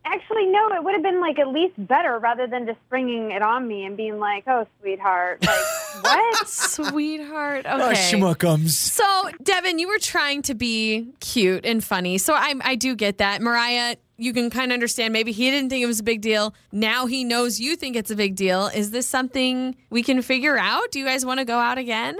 Actually, 0.08 0.45
no. 0.45 0.70
It 0.70 0.84
would 0.84 0.93
have 0.93 1.01
been 1.03 1.20
like 1.20 1.39
at 1.39 1.47
least 1.47 1.74
better 1.88 2.20
rather 2.20 2.45
than 2.47 2.66
just 2.68 2.78
springing 2.86 3.32
it 3.32 3.41
on 3.41 3.68
me 3.68 3.86
and 3.86 3.97
being 3.97 4.20
like, 4.20 4.43
"Oh, 4.47 4.68
sweetheart, 4.80 5.43
like 5.45 5.60
what?" 6.01 6.47
Sweetheart. 6.47 7.66
Oh, 7.68 7.89
Okay. 7.89 7.95
schmuckums. 8.12 8.70
So, 8.70 9.03
Devin, 9.41 9.80
you 9.80 9.88
were 9.88 9.97
trying 9.99 10.41
to 10.43 10.53
be 10.53 11.10
cute 11.20 11.66
and 11.66 11.84
funny. 11.84 12.18
So 12.20 12.34
I, 12.36 12.53
I 12.62 12.76
do 12.76 12.95
get 12.95 13.18
that. 13.18 13.41
Mariah, 13.41 13.95
you 14.18 14.32
can 14.32 14.49
kind 14.51 14.72
of 14.72 14.76
understand. 14.76 15.12
Maybe 15.12 15.32
he 15.32 15.49
didn't 15.49 15.70
think 15.72 15.84
it 15.84 15.88
was 15.88 15.99
a 15.99 16.03
big 16.03 16.22
deal. 16.22 16.53
Now 16.72 17.08
he 17.08 17.24
knows 17.24 17.60
you 17.60 17.76
think 17.76 17.95
it's 17.95 18.12
a 18.12 18.16
big 18.16 18.36
deal. 18.36 18.68
Is 18.68 18.91
this 18.91 19.08
something 19.08 19.76
we 19.89 20.03
can 20.03 20.22
figure 20.22 20.58
out? 20.58 20.91
Do 20.91 20.99
you 20.99 21.06
guys 21.06 21.26
want 21.26 21.39
to 21.39 21.45
go 21.45 21.58
out 21.58 21.78
again? 21.80 22.20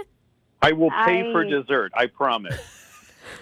I 0.60 0.72
will 0.72 0.90
pay 0.90 1.30
for 1.32 1.44
dessert. 1.44 1.92
I 1.94 2.06
promise. 2.06 2.58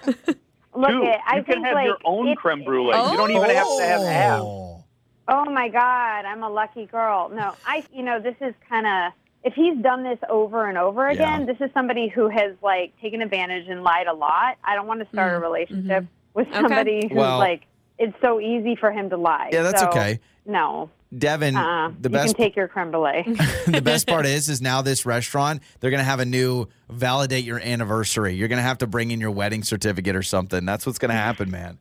Look, 0.75 0.91
Two, 0.91 1.03
it. 1.05 1.19
I 1.27 1.37
you 1.37 1.43
think 1.45 1.57
can 1.59 1.65
have 1.65 1.75
like 1.75 1.87
your 1.87 1.99
own 2.05 2.35
creme 2.37 2.65
brulee. 2.65 2.97
You 3.11 3.17
don't 3.17 3.31
even 3.31 3.51
have 3.51 3.67
to 3.79 3.83
have 3.85 4.03
half. 4.03 4.41
Oh. 4.43 4.85
Oh 5.27 5.45
my 5.47 5.69
God, 5.69 6.25
I'm 6.27 6.43
a 6.43 6.51
lucky 6.51 6.85
girl. 6.87 7.31
No, 7.31 7.55
I, 7.67 7.83
you 7.93 8.03
know, 8.03 8.21
this 8.21 8.35
is 8.43 8.53
kind 8.69 8.87
of, 8.87 9.13
if 9.43 9.55
he's 9.55 9.77
done 9.83 10.03
this 10.03 10.19
over 10.29 10.67
and 10.69 10.77
over 10.77 11.09
again, 11.09 11.41
Yeah. 11.41 11.47
this 11.47 11.61
is 11.61 11.71
somebody 11.73 12.09
who 12.09 12.29
has 12.29 12.55
like 12.63 12.93
taken 13.01 13.23
advantage 13.23 13.69
and 13.69 13.83
lied 13.83 14.07
a 14.07 14.13
lot. 14.13 14.59
I 14.63 14.75
don't 14.75 14.87
want 14.87 15.01
to 15.01 15.09
start 15.09 15.35
a 15.35 15.39
relationship 15.39 16.05
with 16.35 16.47
Mm-hmm. 16.49 16.55
Okay. 16.57 16.63
somebody 16.63 17.09
who's 17.09 17.17
Well- 17.17 17.39
like, 17.39 17.63
it's 17.99 18.17
so 18.21 18.41
easy 18.41 18.77
for 18.77 18.91
him 18.93 19.11
to 19.11 19.17
lie. 19.17 19.51
Yeah, 19.53 19.63
that's 19.63 19.81
So, 19.81 19.89
okay. 19.89 20.21
No, 20.47 20.91
Devin, 21.17 21.57
uh, 21.57 21.93
the 22.01 22.09
you 22.09 22.13
best 22.13 22.35
can 22.35 22.45
take 22.45 22.57
your 22.57 22.69
creme 22.69 22.91
brulee. 22.91 23.23
the 23.67 23.81
best 23.83 24.07
part 24.07 24.27
is 24.27 24.49
is 24.49 24.61
now 24.61 24.83
this 24.83 25.07
restaurant 25.07 25.63
they're 25.81 25.91
gonna 25.91 26.03
have 26.05 26.21
a 26.21 26.25
new 26.25 26.67
validate 26.91 27.45
your 27.45 27.61
anniversary. 27.61 28.35
You're 28.35 28.49
gonna 28.49 28.63
have 28.63 28.79
to 28.79 28.87
bring 28.87 29.11
in 29.11 29.21
your 29.21 29.31
wedding 29.31 29.63
certificate 29.63 30.17
or 30.17 30.23
something. 30.23 30.65
That's 30.67 30.85
what's 30.87 30.99
gonna 30.99 31.15
happen, 31.15 31.51
man. 31.51 31.79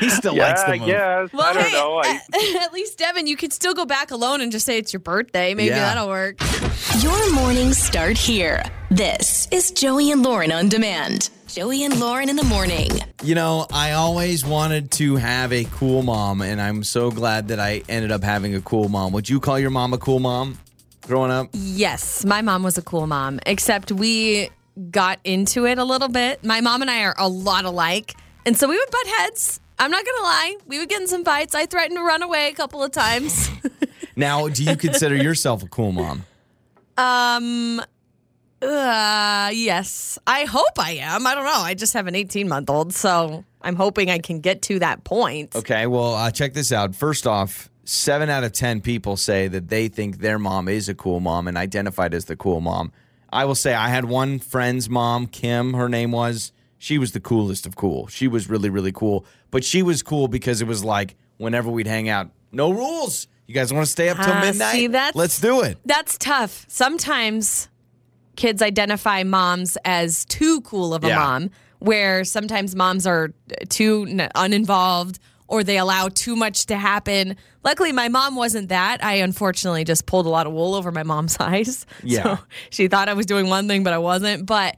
He 0.00 0.10
still 0.10 0.34
Yeah, 0.34 0.48
likes 0.48 0.62
the 0.64 0.70
I 0.72 0.78
move. 0.78 0.86
guess. 0.88 1.30
I 1.40 1.52
don't 1.54 1.62
hey, 1.64 1.72
know. 1.72 1.96
I, 2.02 2.08
at, 2.08 2.62
at 2.64 2.72
least, 2.72 2.98
Devin, 2.98 3.26
you 3.28 3.36
could 3.36 3.52
still 3.52 3.72
go 3.74 3.86
back 3.86 4.10
alone 4.10 4.40
and 4.40 4.50
just 4.52 4.66
say 4.66 4.76
it's 4.76 4.92
your 4.92 5.00
birthday. 5.00 5.54
Maybe 5.54 5.68
Yeah. 5.68 5.78
that'll 5.94 6.08
work. 6.08 6.36
Your 7.00 7.32
mornings 7.32 7.78
start 7.78 8.18
here. 8.18 8.62
This 8.90 9.48
is 9.52 9.70
Joey 9.70 10.10
and 10.10 10.22
Lauren 10.22 10.50
on 10.52 10.68
demand. 10.68 11.30
Joey 11.52 11.84
and 11.84 12.00
Lauren 12.00 12.30
in 12.30 12.36
the 12.36 12.44
morning. 12.44 12.88
You 13.22 13.34
know, 13.34 13.66
I 13.70 13.92
always 13.92 14.42
wanted 14.42 14.90
to 14.92 15.16
have 15.16 15.52
a 15.52 15.64
cool 15.64 16.02
mom, 16.02 16.40
and 16.40 16.58
I'm 16.58 16.82
so 16.82 17.10
glad 17.10 17.48
that 17.48 17.60
I 17.60 17.82
ended 17.90 18.10
up 18.10 18.24
having 18.24 18.54
a 18.54 18.62
cool 18.62 18.88
mom. 18.88 19.12
Would 19.12 19.28
you 19.28 19.38
call 19.38 19.58
your 19.58 19.68
mom 19.68 19.92
a 19.92 19.98
cool 19.98 20.18
mom 20.18 20.58
growing 21.02 21.30
up? 21.30 21.48
Yes, 21.52 22.24
my 22.24 22.40
mom 22.40 22.62
was 22.62 22.78
a 22.78 22.82
cool 22.82 23.06
mom, 23.06 23.38
except 23.44 23.92
we 23.92 24.48
got 24.90 25.18
into 25.24 25.66
it 25.66 25.76
a 25.76 25.84
little 25.84 26.08
bit. 26.08 26.42
My 26.42 26.62
mom 26.62 26.80
and 26.80 26.90
I 26.90 27.04
are 27.04 27.14
a 27.18 27.28
lot 27.28 27.66
alike. 27.66 28.14
And 28.46 28.56
so 28.56 28.66
we 28.66 28.78
would 28.78 28.90
butt 28.90 29.06
heads. 29.18 29.60
I'm 29.78 29.90
not 29.90 30.02
going 30.06 30.16
to 30.16 30.22
lie. 30.22 30.56
We 30.66 30.78
would 30.78 30.88
get 30.88 31.02
in 31.02 31.06
some 31.06 31.22
fights. 31.22 31.54
I 31.54 31.66
threatened 31.66 31.98
to 31.98 32.02
run 32.02 32.22
away 32.22 32.48
a 32.48 32.54
couple 32.54 32.82
of 32.82 32.92
times. 32.92 33.50
Now, 34.14 34.48
do 34.48 34.62
you 34.62 34.76
consider 34.76 35.16
yourself 35.16 35.62
a 35.62 35.68
cool 35.68 35.92
mom? 35.92 36.24
um, 36.98 37.80
uh, 38.62 39.50
yes. 39.52 40.18
I 40.26 40.44
hope 40.44 40.78
I 40.78 40.92
am. 40.92 41.26
I 41.26 41.34
don't 41.34 41.44
know. 41.44 41.50
I 41.50 41.74
just 41.74 41.92
have 41.94 42.06
an 42.06 42.14
18 42.14 42.48
month 42.48 42.70
old, 42.70 42.94
so 42.94 43.44
I'm 43.60 43.76
hoping 43.76 44.10
I 44.10 44.18
can 44.18 44.40
get 44.40 44.62
to 44.62 44.78
that 44.80 45.04
point. 45.04 45.54
Okay, 45.56 45.86
well, 45.86 46.14
uh, 46.14 46.30
check 46.30 46.54
this 46.54 46.72
out. 46.72 46.94
First 46.94 47.26
off, 47.26 47.70
seven 47.84 48.28
out 48.30 48.44
of 48.44 48.52
10 48.52 48.80
people 48.80 49.16
say 49.16 49.48
that 49.48 49.68
they 49.68 49.88
think 49.88 50.18
their 50.18 50.38
mom 50.38 50.68
is 50.68 50.88
a 50.88 50.94
cool 50.94 51.20
mom 51.20 51.48
and 51.48 51.56
identified 51.56 52.14
as 52.14 52.26
the 52.26 52.36
cool 52.36 52.60
mom. 52.60 52.92
I 53.32 53.44
will 53.46 53.54
say, 53.54 53.74
I 53.74 53.88
had 53.88 54.04
one 54.04 54.38
friend's 54.38 54.88
mom, 54.90 55.26
Kim, 55.26 55.74
her 55.74 55.88
name 55.88 56.12
was. 56.12 56.52
She 56.78 56.98
was 56.98 57.12
the 57.12 57.20
coolest 57.20 57.64
of 57.66 57.76
cool. 57.76 58.06
She 58.08 58.28
was 58.28 58.48
really, 58.50 58.68
really 58.68 58.92
cool. 58.92 59.24
But 59.50 59.64
she 59.64 59.82
was 59.82 60.02
cool 60.02 60.28
because 60.28 60.60
it 60.60 60.66
was 60.66 60.84
like 60.84 61.14
whenever 61.38 61.70
we'd 61.70 61.86
hang 61.86 62.08
out, 62.08 62.30
no 62.50 62.70
rules. 62.72 63.26
You 63.46 63.54
guys 63.54 63.72
want 63.72 63.86
to 63.86 63.90
stay 63.90 64.08
up 64.08 64.16
till 64.18 64.32
Ah, 64.32 64.40
midnight? 64.40 64.72
see, 64.74 64.88
Let's 65.14 65.40
do 65.40 65.62
it. 65.62 65.78
That's 65.84 66.18
tough. 66.18 66.64
Sometimes 66.68 67.68
kids 68.36 68.62
identify 68.62 69.22
moms 69.22 69.76
as 69.84 70.24
too 70.24 70.60
cool 70.62 70.94
of 70.94 71.04
a 71.04 71.08
Yeah. 71.08 71.16
mom, 71.18 71.50
where 71.78 72.24
sometimes 72.24 72.74
moms 72.74 73.06
are 73.06 73.30
too 73.68 74.06
uninvolved 74.34 75.18
or 75.48 75.62
they 75.64 75.76
allow 75.78 76.08
too 76.08 76.34
much 76.36 76.66
to 76.66 76.76
happen. 76.76 77.36
Luckily, 77.64 77.92
my 77.92 78.08
mom 78.08 78.36
wasn't 78.36 78.68
that. 78.70 79.04
I 79.04 79.14
unfortunately 79.16 79.84
just 79.84 80.06
pulled 80.06 80.24
a 80.26 80.30
lot 80.30 80.46
of 80.46 80.52
wool 80.52 80.74
over 80.74 80.90
my 80.92 81.02
mom's 81.02 81.36
eyes. 81.40 81.84
Yeah. 82.02 82.22
So 82.22 82.38
she 82.70 82.88
thought 82.88 83.08
I 83.08 83.14
was 83.14 83.26
doing 83.26 83.48
one 83.48 83.68
thing, 83.68 83.82
but 83.84 83.92
I 83.92 83.98
wasn't. 83.98 84.46
But 84.46 84.76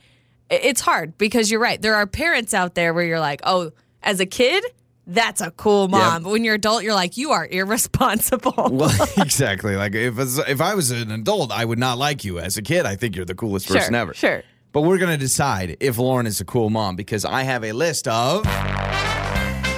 it's 0.50 0.80
hard 0.80 1.16
because 1.16 1.50
you're 1.50 1.60
right. 1.60 1.80
There 1.80 1.94
are 1.94 2.06
parents 2.06 2.54
out 2.54 2.74
there 2.74 2.92
where 2.92 3.04
you're 3.04 3.20
like, 3.20 3.40
oh, 3.44 3.70
as 4.02 4.18
a 4.20 4.26
kid, 4.26 4.64
that's 5.06 5.40
a 5.40 5.50
cool 5.52 5.88
mom. 5.88 6.00
Yeah. 6.00 6.18
But 6.20 6.30
when 6.30 6.44
you're 6.44 6.54
adult, 6.54 6.82
you're 6.82 6.94
like, 6.94 7.16
you 7.16 7.32
are 7.32 7.46
irresponsible. 7.46 8.68
Well, 8.72 8.90
exactly. 9.18 9.76
Like 9.76 9.94
if 9.94 10.14
it's- 10.18 10.38
if 10.48 10.60
I 10.60 10.74
was 10.74 10.90
an 10.90 11.10
adult, 11.10 11.52
I 11.52 11.64
would 11.64 11.78
not 11.78 11.98
like 11.98 12.24
you. 12.24 12.38
As 12.38 12.56
a 12.56 12.62
kid, 12.62 12.86
I 12.86 12.96
think 12.96 13.14
you're 13.16 13.24
the 13.24 13.34
coolest 13.34 13.68
person 13.68 13.94
ever. 13.94 14.14
Sure. 14.14 14.42
But 14.72 14.80
we're 14.82 14.98
going 14.98 15.12
to 15.12 15.18
decide 15.18 15.76
if 15.78 15.98
Lauren 15.98 16.26
is 16.26 16.40
a 16.40 16.44
cool 16.44 16.68
mom 16.70 16.96
because 16.96 17.24
I 17.24 17.42
have 17.44 17.62
a 17.64 17.72
list 17.72 18.08
of 18.08 18.42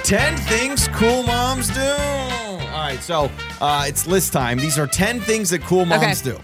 10 0.03 0.37
things 0.37 0.87
cool 0.89 1.23
moms 1.23 1.69
do. 1.69 1.81
All 1.81 2.83
right, 2.83 2.99
so 3.01 3.29
uh, 3.59 3.85
it's 3.87 4.07
list 4.07 4.31
time. 4.33 4.57
These 4.57 4.79
are 4.79 4.87
10 4.87 5.19
things 5.19 5.49
that 5.49 5.61
cool 5.61 5.85
moms 5.85 6.25
Okay. 6.25 6.37
do. 6.37 6.39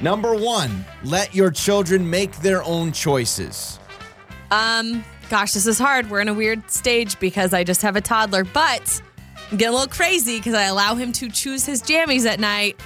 Number 0.00 0.34
one, 0.34 0.84
let 1.04 1.34
your 1.34 1.50
children 1.50 2.08
make 2.08 2.34
their 2.38 2.64
own 2.64 2.90
choices. 2.90 3.78
Um, 4.50 5.04
gosh, 5.32 5.54
this 5.54 5.66
is 5.66 5.78
hard. 5.78 6.10
We're 6.10 6.20
in 6.20 6.28
a 6.28 6.34
weird 6.34 6.70
stage 6.70 7.18
because 7.18 7.54
I 7.54 7.64
just 7.64 7.80
have 7.80 7.96
a 7.96 8.02
toddler, 8.02 8.44
but 8.44 9.00
I'm 9.50 9.56
getting 9.56 9.72
a 9.72 9.78
little 9.78 9.90
crazy 9.90 10.36
because 10.36 10.52
I 10.52 10.64
allow 10.64 10.94
him 10.94 11.10
to 11.12 11.30
choose 11.30 11.64
his 11.64 11.80
jammies 11.80 12.26
at 12.26 12.38
night. 12.38 12.78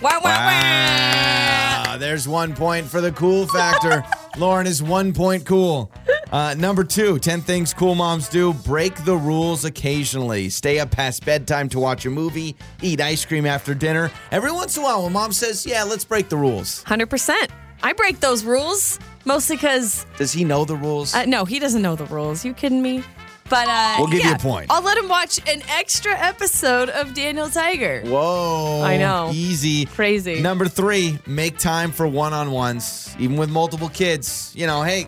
Wah, 0.00 0.12
wah, 0.14 0.20
wah. 0.22 0.30
Ah, 0.32 1.96
there's 2.00 2.26
one 2.26 2.54
point 2.54 2.86
for 2.86 3.02
the 3.02 3.12
cool 3.12 3.46
factor. 3.46 4.02
Lauren 4.38 4.66
is 4.66 4.82
one 4.82 5.12
point 5.12 5.44
cool. 5.44 5.92
Uh, 6.32 6.54
number 6.56 6.82
two, 6.82 7.18
10 7.18 7.42
things 7.42 7.74
cool 7.74 7.94
moms 7.94 8.26
do. 8.26 8.54
Break 8.54 9.04
the 9.04 9.14
rules 9.14 9.66
occasionally. 9.66 10.48
Stay 10.48 10.78
up 10.78 10.90
past 10.90 11.26
bedtime 11.26 11.68
to 11.68 11.78
watch 11.78 12.06
a 12.06 12.10
movie. 12.10 12.56
Eat 12.80 13.02
ice 13.02 13.22
cream 13.26 13.44
after 13.44 13.74
dinner. 13.74 14.10
Every 14.30 14.50
once 14.50 14.78
in 14.78 14.82
a 14.82 14.86
while, 14.86 15.02
when 15.02 15.12
mom 15.12 15.32
says, 15.32 15.66
Yeah, 15.66 15.82
let's 15.82 16.06
break 16.06 16.30
the 16.30 16.38
rules. 16.38 16.82
100%. 16.84 17.50
I 17.82 17.92
break 17.92 18.20
those 18.20 18.44
rules 18.44 18.98
mostly 19.24 19.56
because, 19.56 20.06
Does 20.18 20.32
he 20.32 20.44
know 20.44 20.64
the 20.64 20.76
rules? 20.76 21.14
uh, 21.14 21.24
no, 21.24 21.44
he 21.44 21.58
doesn't 21.58 21.82
know 21.82 21.96
the 21.96 22.06
rules. 22.06 22.44
You 22.44 22.54
kidding 22.54 22.82
me? 22.82 23.02
But 23.50 23.68
uh, 23.68 23.96
We'll 23.98 24.06
give 24.08 24.20
you 24.20 24.30
yeah, 24.30 24.36
a 24.36 24.38
point. 24.38 24.68
I'll 24.70 24.82
let 24.82 24.96
him 24.96 25.08
watch 25.08 25.38
an 25.46 25.62
extra 25.68 26.12
episode 26.18 26.88
of 26.88 27.12
Daniel 27.12 27.50
Tiger. 27.50 28.00
Whoa. 28.02 28.82
I 28.82 28.96
know. 28.96 29.30
Easy. 29.34 29.84
Crazy. 29.84 30.40
Number 30.40 30.66
three, 30.66 31.18
make 31.26 31.58
time 31.58 31.92
for 31.92 32.06
one 32.06 32.32
on 32.32 32.50
ones, 32.50 33.14
even 33.18 33.36
with 33.36 33.50
multiple 33.50 33.90
kids. 33.90 34.52
You 34.56 34.66
know, 34.66 34.82
hey, 34.82 35.06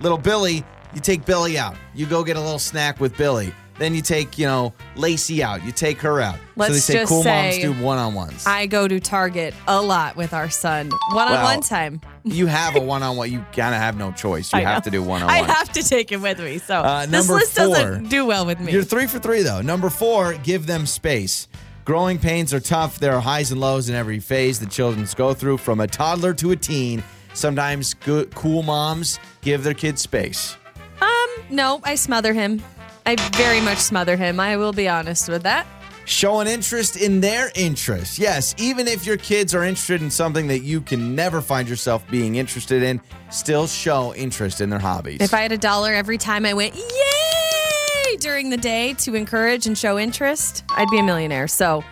little 0.00 0.16
Billy, 0.16 0.64
you 0.94 1.00
take 1.00 1.26
Billy 1.26 1.58
out. 1.58 1.76
You 1.94 2.06
go 2.06 2.24
get 2.24 2.36
a 2.36 2.40
little 2.40 2.58
snack 2.58 3.00
with 3.00 3.16
Billy. 3.18 3.52
Then 3.78 3.94
you 3.94 4.02
take, 4.02 4.38
you 4.38 4.46
know, 4.46 4.72
Lacey 4.94 5.42
out. 5.42 5.64
You 5.64 5.72
take 5.72 6.00
her 6.00 6.20
out. 6.20 6.38
Let's 6.56 6.68
so 6.68 6.74
they 6.74 6.78
say 6.80 6.92
just 7.00 7.08
cool 7.08 7.24
moms 7.24 7.58
do 7.58 7.72
one 7.82 7.98
on 7.98 8.14
ones. 8.14 8.46
I 8.46 8.66
go 8.66 8.86
to 8.86 9.00
Target 9.00 9.52
a 9.66 9.80
lot 9.82 10.14
with 10.16 10.32
our 10.32 10.48
son. 10.48 10.90
One 11.12 11.26
on 11.26 11.34
Well, 11.34 11.44
one 11.44 11.60
time. 11.60 12.00
You 12.26 12.46
have 12.46 12.74
a 12.74 12.80
one 12.80 13.02
on 13.02 13.18
one. 13.18 13.30
You 13.30 13.44
kind 13.52 13.74
of 13.74 13.80
have 13.82 13.98
no 13.98 14.10
choice. 14.10 14.50
You 14.52 14.60
I 14.60 14.62
have 14.62 14.78
know. 14.86 14.90
to 14.90 14.90
do 14.92 15.02
one 15.02 15.20
on 15.20 15.26
one. 15.26 15.34
I 15.36 15.42
have 15.42 15.70
to 15.74 15.82
take 15.82 16.10
him 16.10 16.22
with 16.22 16.38
me. 16.38 16.56
So 16.56 16.76
Uh, 16.76 17.00
this 17.02 17.10
number 17.10 17.34
list 17.34 17.52
four. 17.54 17.66
doesn't 17.66 18.08
do 18.08 18.24
well 18.24 18.46
with 18.46 18.60
me. 18.60 18.72
You're 18.72 18.82
three 18.82 19.06
for 19.06 19.18
three, 19.18 19.42
though. 19.42 19.60
Number 19.60 19.90
four, 19.90 20.32
give 20.42 20.66
them 20.66 20.86
space. 20.86 21.48
Growing 21.84 22.18
pains 22.18 22.54
are 22.54 22.60
tough. 22.60 22.98
There 22.98 23.12
are 23.12 23.20
highs 23.20 23.50
and 23.52 23.60
lows 23.60 23.90
in 23.90 23.94
every 23.94 24.20
phase 24.20 24.58
that 24.60 24.70
children 24.70 25.06
go 25.16 25.34
through, 25.34 25.58
from 25.58 25.80
a 25.80 25.86
toddler 25.86 26.32
to 26.34 26.52
a 26.52 26.56
teen. 26.56 27.02
Sometimes 27.34 27.92
good, 27.92 28.34
cool 28.34 28.62
moms 28.62 29.18
give 29.42 29.62
their 29.64 29.74
kids 29.74 30.00
space. 30.00 30.56
Um, 31.02 31.26
no, 31.50 31.80
I 31.84 31.94
smother 31.96 32.32
him. 32.32 32.62
I 33.06 33.16
very 33.36 33.60
much 33.60 33.78
smother 33.78 34.16
him. 34.16 34.40
I 34.40 34.56
will 34.56 34.72
be 34.72 34.88
honest 34.88 35.28
with 35.28 35.42
that. 35.42 35.66
Show 36.06 36.40
an 36.40 36.46
interest 36.46 36.96
in 36.96 37.20
their 37.20 37.50
interest. 37.54 38.18
Yes, 38.18 38.54
even 38.58 38.86
if 38.86 39.06
your 39.06 39.16
kids 39.16 39.54
are 39.54 39.64
interested 39.64 40.02
in 40.02 40.10
something 40.10 40.48
that 40.48 40.60
you 40.60 40.80
can 40.80 41.14
never 41.14 41.40
find 41.40 41.66
yourself 41.68 42.06
being 42.10 42.34
interested 42.34 42.82
in, 42.82 43.00
still 43.30 43.66
show 43.66 44.14
interest 44.14 44.60
in 44.60 44.68
their 44.68 44.78
hobbies. 44.78 45.20
If 45.20 45.32
I 45.32 45.40
had 45.40 45.52
a 45.52 45.58
dollar 45.58 45.92
every 45.92 46.18
time 46.18 46.44
I 46.44 46.52
went, 46.52 46.74
yay, 46.74 48.16
during 48.18 48.50
the 48.50 48.58
day 48.58 48.92
to 48.94 49.14
encourage 49.14 49.66
and 49.66 49.76
show 49.76 49.98
interest, 49.98 50.64
I'd 50.70 50.90
be 50.90 50.98
a 50.98 51.02
millionaire. 51.02 51.48
So 51.48 51.82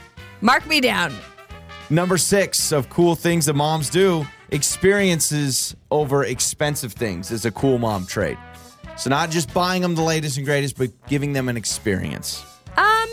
mark 0.42 0.66
me 0.66 0.80
down. 0.80 1.14
Number 1.88 2.18
six 2.18 2.70
of 2.70 2.90
cool 2.90 3.14
things 3.14 3.46
that 3.46 3.54
moms 3.54 3.88
do 3.88 4.26
experiences 4.50 5.74
over 5.90 6.24
expensive 6.24 6.92
things 6.92 7.30
is 7.30 7.46
a 7.46 7.50
cool 7.50 7.78
mom 7.78 8.04
trait. 8.06 8.36
So, 8.96 9.10
not 9.10 9.30
just 9.30 9.52
buying 9.52 9.82
them 9.82 9.94
the 9.94 10.02
latest 10.02 10.36
and 10.36 10.46
greatest, 10.46 10.76
but 10.76 10.90
giving 11.06 11.32
them 11.32 11.48
an 11.48 11.56
experience. 11.56 12.44
Um, 12.76 13.08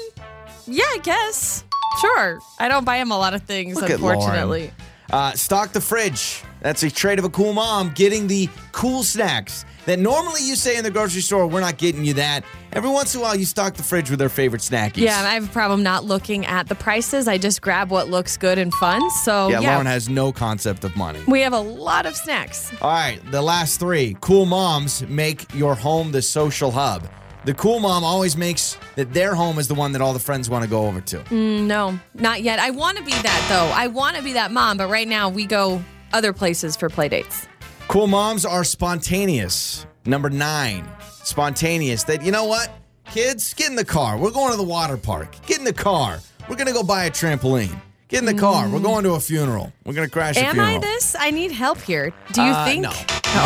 yeah, 0.68 0.84
I 0.84 1.00
guess. 1.02 1.64
Sure. 2.02 2.40
I 2.60 2.68
don't 2.68 2.86
buy 2.86 2.98
him 2.98 3.12
a 3.12 3.18
lot 3.18 3.34
of 3.34 3.44
things, 3.44 3.76
Look 3.76 3.86
at 3.90 3.96
unfortunately. 3.96 4.72
Uh, 5.10 5.32
stock 5.32 5.72
the 5.72 5.82
fridge. 5.82 6.44
That's 6.62 6.84
a 6.84 6.92
trait 6.92 7.20
of 7.20 7.26
a 7.26 7.30
cool 7.30 7.54
mom, 7.54 7.92
getting 7.96 8.28
the 8.28 8.50
cool 8.72 9.04
snacks 9.04 9.66
that 9.90 10.00
normally 10.00 10.42
you 10.44 10.56
say 10.56 10.78
in 10.78 10.84
the 10.84 10.92
grocery 10.92 11.22
store, 11.22 11.48
we're 11.48 11.60
not 11.62 11.78
getting 11.78 12.06
you 12.06 12.14
that. 12.14 12.44
Every 12.74 12.90
once 12.90 13.16
in 13.16 13.20
a 13.22 13.24
while, 13.24 13.36
you 13.36 13.46
stock 13.46 13.74
the 13.74 13.84
fridge 13.84 14.10
with 14.10 14.20
their 14.20 14.30
favorite 14.30 14.62
snackies. 14.62 14.98
Yeah, 14.98 15.18
and 15.20 15.28
I 15.28 15.34
have 15.34 15.46
a 15.50 15.52
problem 15.52 15.82
not 15.82 16.06
looking 16.06 16.46
at 16.46 16.68
the 16.68 16.76
prices. 16.76 17.28
I 17.28 17.38
just 17.40 17.62
grab 17.62 17.90
what 17.90 18.08
looks 18.10 18.38
good 18.38 18.58
and 18.60 18.72
fun. 18.76 19.02
So, 19.24 19.50
yeah, 19.50 19.60
yeah, 19.62 19.72
Lauren 19.72 19.88
has 19.88 20.08
no 20.08 20.32
concept 20.32 20.84
of 20.84 20.96
money. 20.96 21.20
we 21.28 21.42
have 21.42 21.54
a 21.54 21.60
lot 21.60 22.06
of 22.06 22.16
snacks. 22.16 22.72
All 22.82 22.92
right, 22.92 23.20
the 23.32 23.42
last 23.42 23.80
three. 23.80 24.16
Cool 24.22 24.46
moms 24.46 25.02
make 25.08 25.52
your 25.56 25.74
home 25.76 26.12
the 26.12 26.22
social 26.22 26.70
hub. 26.72 27.10
The 27.46 27.54
cool 27.54 27.80
mom 27.80 28.04
always 28.04 28.36
makes 28.38 28.78
that 28.96 29.14
their 29.14 29.34
home 29.34 29.58
is 29.60 29.68
the 29.68 29.74
one 29.74 29.94
that 29.94 30.02
all 30.02 30.14
the 30.14 30.20
friends 30.20 30.50
want 30.50 30.64
to 30.64 30.70
go 30.70 30.86
over 30.86 31.02
to. 31.02 31.20
Mm, 31.20 31.66
No, 31.68 31.98
not 32.14 32.44
yet. 32.44 32.60
I 32.60 32.70
want 32.70 32.98
to 32.98 33.04
be 33.04 33.12
that 33.14 33.46
though. 33.50 33.74
I 33.76 33.88
want 33.88 34.18
to 34.18 34.22
be 34.24 34.34
that 34.34 34.52
mom, 34.52 34.78
but 34.78 34.90
right 34.90 35.08
now 35.08 35.30
we 35.30 35.46
go 35.46 35.82
other 36.14 36.34
places 36.34 36.76
for 36.76 36.90
play 36.90 37.08
dates. 37.10 37.48
Cool 37.90 38.06
moms 38.06 38.46
are 38.46 38.64
spontaneous. 38.64 39.88
Number 40.06 40.30
nine, 40.30 40.88
spontaneous. 41.24 42.04
That, 42.04 42.22
you 42.24 42.32
know 42.32 42.46
what? 42.46 42.72
Kids, 43.12 43.52
get 43.56 43.68
in 43.72 43.76
the 43.76 43.84
car. 43.84 44.16
We're 44.16 44.30
going 44.30 44.52
to 44.52 44.58
the 44.58 44.64
water 44.64 44.96
park. 44.96 45.36
Get 45.48 45.58
in 45.58 45.64
the 45.66 45.74
car. 45.74 46.20
We're 46.48 46.56
going 46.56 46.68
to 46.68 46.74
go 46.74 46.84
buy 46.84 47.06
a 47.06 47.10
trampoline. 47.10 47.76
Get 48.08 48.20
in 48.20 48.26
the 48.26 48.34
car. 48.36 48.70
We're 48.70 48.80
going 48.80 49.04
to 49.06 49.14
a 49.14 49.20
funeral. 49.20 49.74
We're 49.86 49.94
going 49.94 50.08
to 50.08 50.12
crash 50.14 50.38
a. 50.38 50.42
Am 50.46 50.54
funeral. 50.54 50.76
I 50.76 50.80
this? 50.80 51.16
I 51.20 51.32
need 51.32 51.52
help 51.52 51.80
here. 51.82 52.14
Do 52.32 52.44
you 52.44 52.52
Uh, 52.52 52.66
think? 52.66 52.84
No. 52.84 52.92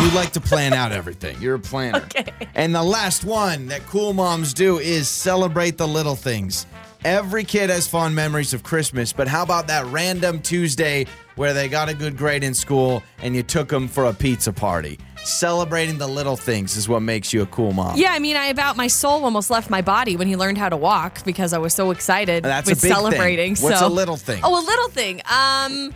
You 0.02 0.10
like 0.14 0.32
to 0.32 0.40
plan 0.42 0.74
out 0.74 0.92
everything. 0.92 1.40
You're 1.40 1.54
a 1.54 1.58
planner. 1.58 2.02
Okay. 2.16 2.30
And 2.54 2.74
the 2.74 2.82
last 2.82 3.24
one 3.24 3.66
that 3.68 3.84
cool 3.86 4.12
moms 4.12 4.52
do 4.54 4.78
is 4.78 5.08
celebrate 5.08 5.76
the 5.78 5.88
little 5.88 6.14
things. 6.16 6.66
Every 7.04 7.44
kid 7.44 7.68
has 7.68 7.86
fond 7.86 8.14
memories 8.14 8.54
of 8.54 8.62
Christmas, 8.62 9.12
but 9.12 9.28
how 9.28 9.42
about 9.42 9.66
that 9.66 9.84
random 9.86 10.40
Tuesday 10.40 11.04
where 11.36 11.52
they 11.52 11.68
got 11.68 11.90
a 11.90 11.94
good 11.94 12.16
grade 12.16 12.42
in 12.42 12.54
school 12.54 13.02
and 13.18 13.36
you 13.36 13.42
took 13.42 13.68
them 13.68 13.88
for 13.88 14.06
a 14.06 14.14
pizza 14.14 14.54
party? 14.54 14.98
Celebrating 15.22 15.98
the 15.98 16.06
little 16.06 16.34
things 16.36 16.78
is 16.78 16.88
what 16.88 17.00
makes 17.00 17.30
you 17.30 17.42
a 17.42 17.46
cool 17.46 17.74
mom. 17.74 17.98
Yeah, 17.98 18.12
I 18.12 18.20
mean, 18.20 18.36
I 18.36 18.46
about 18.46 18.78
my 18.78 18.86
soul 18.86 19.22
almost 19.22 19.50
left 19.50 19.68
my 19.68 19.82
body 19.82 20.16
when 20.16 20.28
he 20.28 20.36
learned 20.36 20.56
how 20.56 20.70
to 20.70 20.78
walk 20.78 21.22
because 21.26 21.52
I 21.52 21.58
was 21.58 21.74
so 21.74 21.90
excited 21.90 22.42
That's 22.42 22.68
a 22.68 22.70
with 22.70 22.78
big 22.80 22.90
thing. 22.90 22.96
celebrating. 22.96 23.56
What's 23.56 23.80
so, 23.80 23.86
a 23.86 23.88
little 23.88 24.16
thing? 24.16 24.40
Oh, 24.42 24.58
a 24.58 24.64
little 24.64 24.88
thing. 24.88 25.20
Um, 25.30 25.92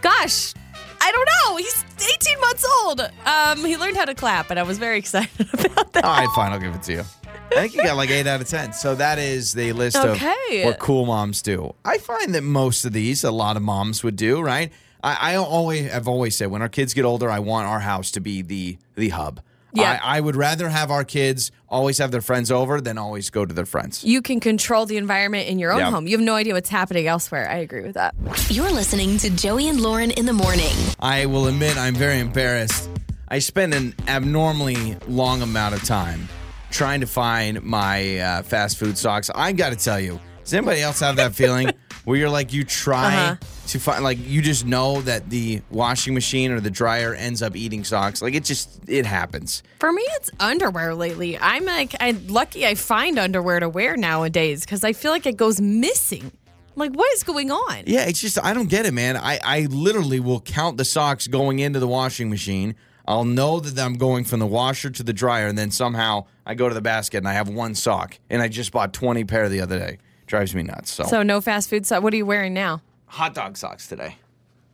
gosh, 0.00 0.54
I 1.02 1.12
don't 1.12 1.28
know. 1.44 1.56
He's 1.58 1.84
18 2.22 2.40
months 2.40 2.66
old. 2.84 3.00
Um, 3.26 3.64
he 3.66 3.76
learned 3.76 3.98
how 3.98 4.06
to 4.06 4.14
clap, 4.14 4.50
and 4.50 4.58
I 4.58 4.62
was 4.62 4.78
very 4.78 4.96
excited 5.04 5.46
about 5.52 5.92
that. 5.92 6.04
All 6.04 6.16
right, 6.16 6.28
fine. 6.34 6.52
I'll 6.52 6.58
give 6.58 6.74
it 6.74 6.82
to 6.84 6.92
you. 6.94 7.04
I 7.50 7.62
think 7.62 7.74
you 7.74 7.82
got 7.82 7.96
like 7.96 8.10
eight 8.10 8.26
out 8.26 8.40
of 8.40 8.48
10. 8.48 8.72
So 8.74 8.94
that 8.96 9.18
is 9.18 9.52
the 9.52 9.72
list 9.72 9.96
Okay. 9.96 10.62
of 10.62 10.66
what 10.66 10.78
cool 10.78 11.06
moms 11.06 11.42
do. 11.42 11.74
I 11.84 11.98
find 11.98 12.34
that 12.34 12.42
most 12.42 12.84
of 12.84 12.92
these, 12.92 13.24
a 13.24 13.30
lot 13.30 13.56
of 13.56 13.62
moms 13.62 14.02
would 14.04 14.16
do, 14.16 14.40
right? 14.40 14.72
I, 15.02 15.32
I 15.32 15.36
always, 15.36 15.90
I've 15.92 16.08
always 16.08 16.36
said 16.36 16.50
when 16.50 16.62
our 16.62 16.68
kids 16.68 16.94
get 16.94 17.04
older, 17.04 17.30
I 17.30 17.38
want 17.38 17.66
our 17.66 17.80
house 17.80 18.10
to 18.12 18.20
be 18.20 18.42
the, 18.42 18.78
the 18.96 19.08
hub. 19.10 19.40
Yeah. 19.74 19.98
I, 20.02 20.16
I 20.16 20.20
would 20.20 20.34
rather 20.34 20.68
have 20.70 20.90
our 20.90 21.04
kids 21.04 21.52
always 21.68 21.98
have 21.98 22.10
their 22.10 22.22
friends 22.22 22.50
over 22.50 22.80
than 22.80 22.96
always 22.98 23.28
go 23.30 23.44
to 23.44 23.52
their 23.54 23.66
friends. 23.66 24.02
You 24.02 24.22
can 24.22 24.40
control 24.40 24.86
the 24.86 24.96
environment 24.96 25.46
in 25.48 25.58
your 25.58 25.72
own 25.72 25.78
Yeah. 25.80 25.90
home. 25.90 26.06
You 26.06 26.16
have 26.16 26.24
no 26.24 26.34
idea 26.34 26.54
what's 26.54 26.70
happening 26.70 27.06
elsewhere. 27.06 27.48
I 27.50 27.56
agree 27.58 27.82
with 27.82 27.94
that. 27.94 28.14
You're 28.48 28.70
listening 28.72 29.18
to 29.18 29.30
Joey 29.30 29.68
and 29.68 29.80
Lauren 29.80 30.10
in 30.12 30.24
the 30.26 30.32
morning. 30.32 30.72
I 31.00 31.26
will 31.26 31.46
admit 31.46 31.76
I'm 31.76 31.94
very 31.94 32.18
embarrassed. 32.18 32.88
I 33.28 33.40
spend 33.40 33.74
an 33.74 33.94
abnormally 34.08 34.96
long 35.06 35.42
amount 35.42 35.74
of 35.74 35.84
time 35.84 36.28
trying 36.70 37.00
to 37.00 37.06
find 37.06 37.62
my 37.62 38.18
uh, 38.18 38.42
fast 38.42 38.78
food 38.78 38.96
socks. 38.98 39.30
I 39.34 39.52
got 39.52 39.70
to 39.70 39.76
tell 39.76 39.98
you, 40.00 40.20
does 40.44 40.54
anybody 40.54 40.80
else 40.80 41.00
have 41.00 41.16
that 41.16 41.34
feeling 41.34 41.70
where 42.04 42.16
you're 42.16 42.30
like 42.30 42.52
you 42.52 42.64
try 42.64 43.14
Uh-huh. 43.14 43.36
to 43.68 43.78
find 43.78 44.02
like 44.02 44.18
you 44.26 44.40
just 44.40 44.64
know 44.66 45.00
that 45.02 45.28
the 45.28 45.60
washing 45.70 46.14
machine 46.14 46.50
or 46.52 46.60
the 46.60 46.70
dryer 46.70 47.14
ends 47.14 47.42
up 47.42 47.54
eating 47.56 47.84
socks? 47.84 48.22
Like 48.22 48.34
it 48.34 48.44
just 48.44 48.80
it 48.88 49.04
happens. 49.06 49.62
For 49.80 49.92
me, 49.92 50.02
it's 50.16 50.30
underwear 50.40 50.94
lately. 50.94 51.38
I'm 51.38 51.64
like, 51.66 51.94
I'm 52.00 52.26
lucky 52.28 52.66
I 52.66 52.74
find 52.76 53.18
underwear 53.18 53.60
to 53.60 53.68
wear 53.68 53.96
nowadays 53.96 54.64
because 54.64 54.84
I 54.84 54.92
feel 54.94 55.10
like 55.12 55.26
it 55.26 55.36
goes 55.36 55.60
missing. 55.60 56.24
I'm 56.24 56.80
like, 56.80 56.92
what 56.92 57.12
is 57.14 57.24
going 57.24 57.50
on? 57.50 57.82
Yeah, 57.86 58.06
it's 58.08 58.20
just 58.20 58.42
I 58.42 58.54
don't 58.54 58.68
get 58.70 58.86
it, 58.86 58.92
man. 58.94 59.16
I 59.16 59.38
I 59.44 59.60
literally 59.70 60.20
will 60.20 60.40
count 60.40 60.76
the 60.78 60.84
socks 60.84 61.26
going 61.26 61.58
into 61.58 61.78
the 61.80 61.88
washing 61.88 62.30
machine. 62.30 62.74
I'll 63.08 63.24
know 63.24 63.58
that 63.58 63.82
I'm 63.82 63.94
going 63.94 64.24
from 64.24 64.38
the 64.38 64.46
washer 64.46 64.90
to 64.90 65.02
the 65.02 65.14
dryer, 65.14 65.46
and 65.46 65.56
then 65.56 65.70
somehow 65.70 66.26
I 66.44 66.54
go 66.54 66.68
to 66.68 66.74
the 66.74 66.82
basket 66.82 67.16
and 67.18 67.26
I 67.26 67.32
have 67.32 67.48
one 67.48 67.74
sock, 67.74 68.18
and 68.28 68.42
I 68.42 68.48
just 68.48 68.70
bought 68.70 68.92
20 68.92 69.24
pair 69.24 69.48
the 69.48 69.62
other 69.62 69.78
day. 69.78 69.96
Drives 70.26 70.54
me 70.54 70.62
nuts. 70.62 70.92
So, 70.92 71.04
So 71.04 71.22
no 71.22 71.40
fast 71.40 71.70
food. 71.70 71.86
So 71.86 72.00
what 72.02 72.12
are 72.12 72.16
you 72.18 72.26
wearing 72.26 72.52
now? 72.52 72.82
hot 73.06 73.32
dog 73.34 73.56
socks 73.56 73.88
today. 73.88 74.16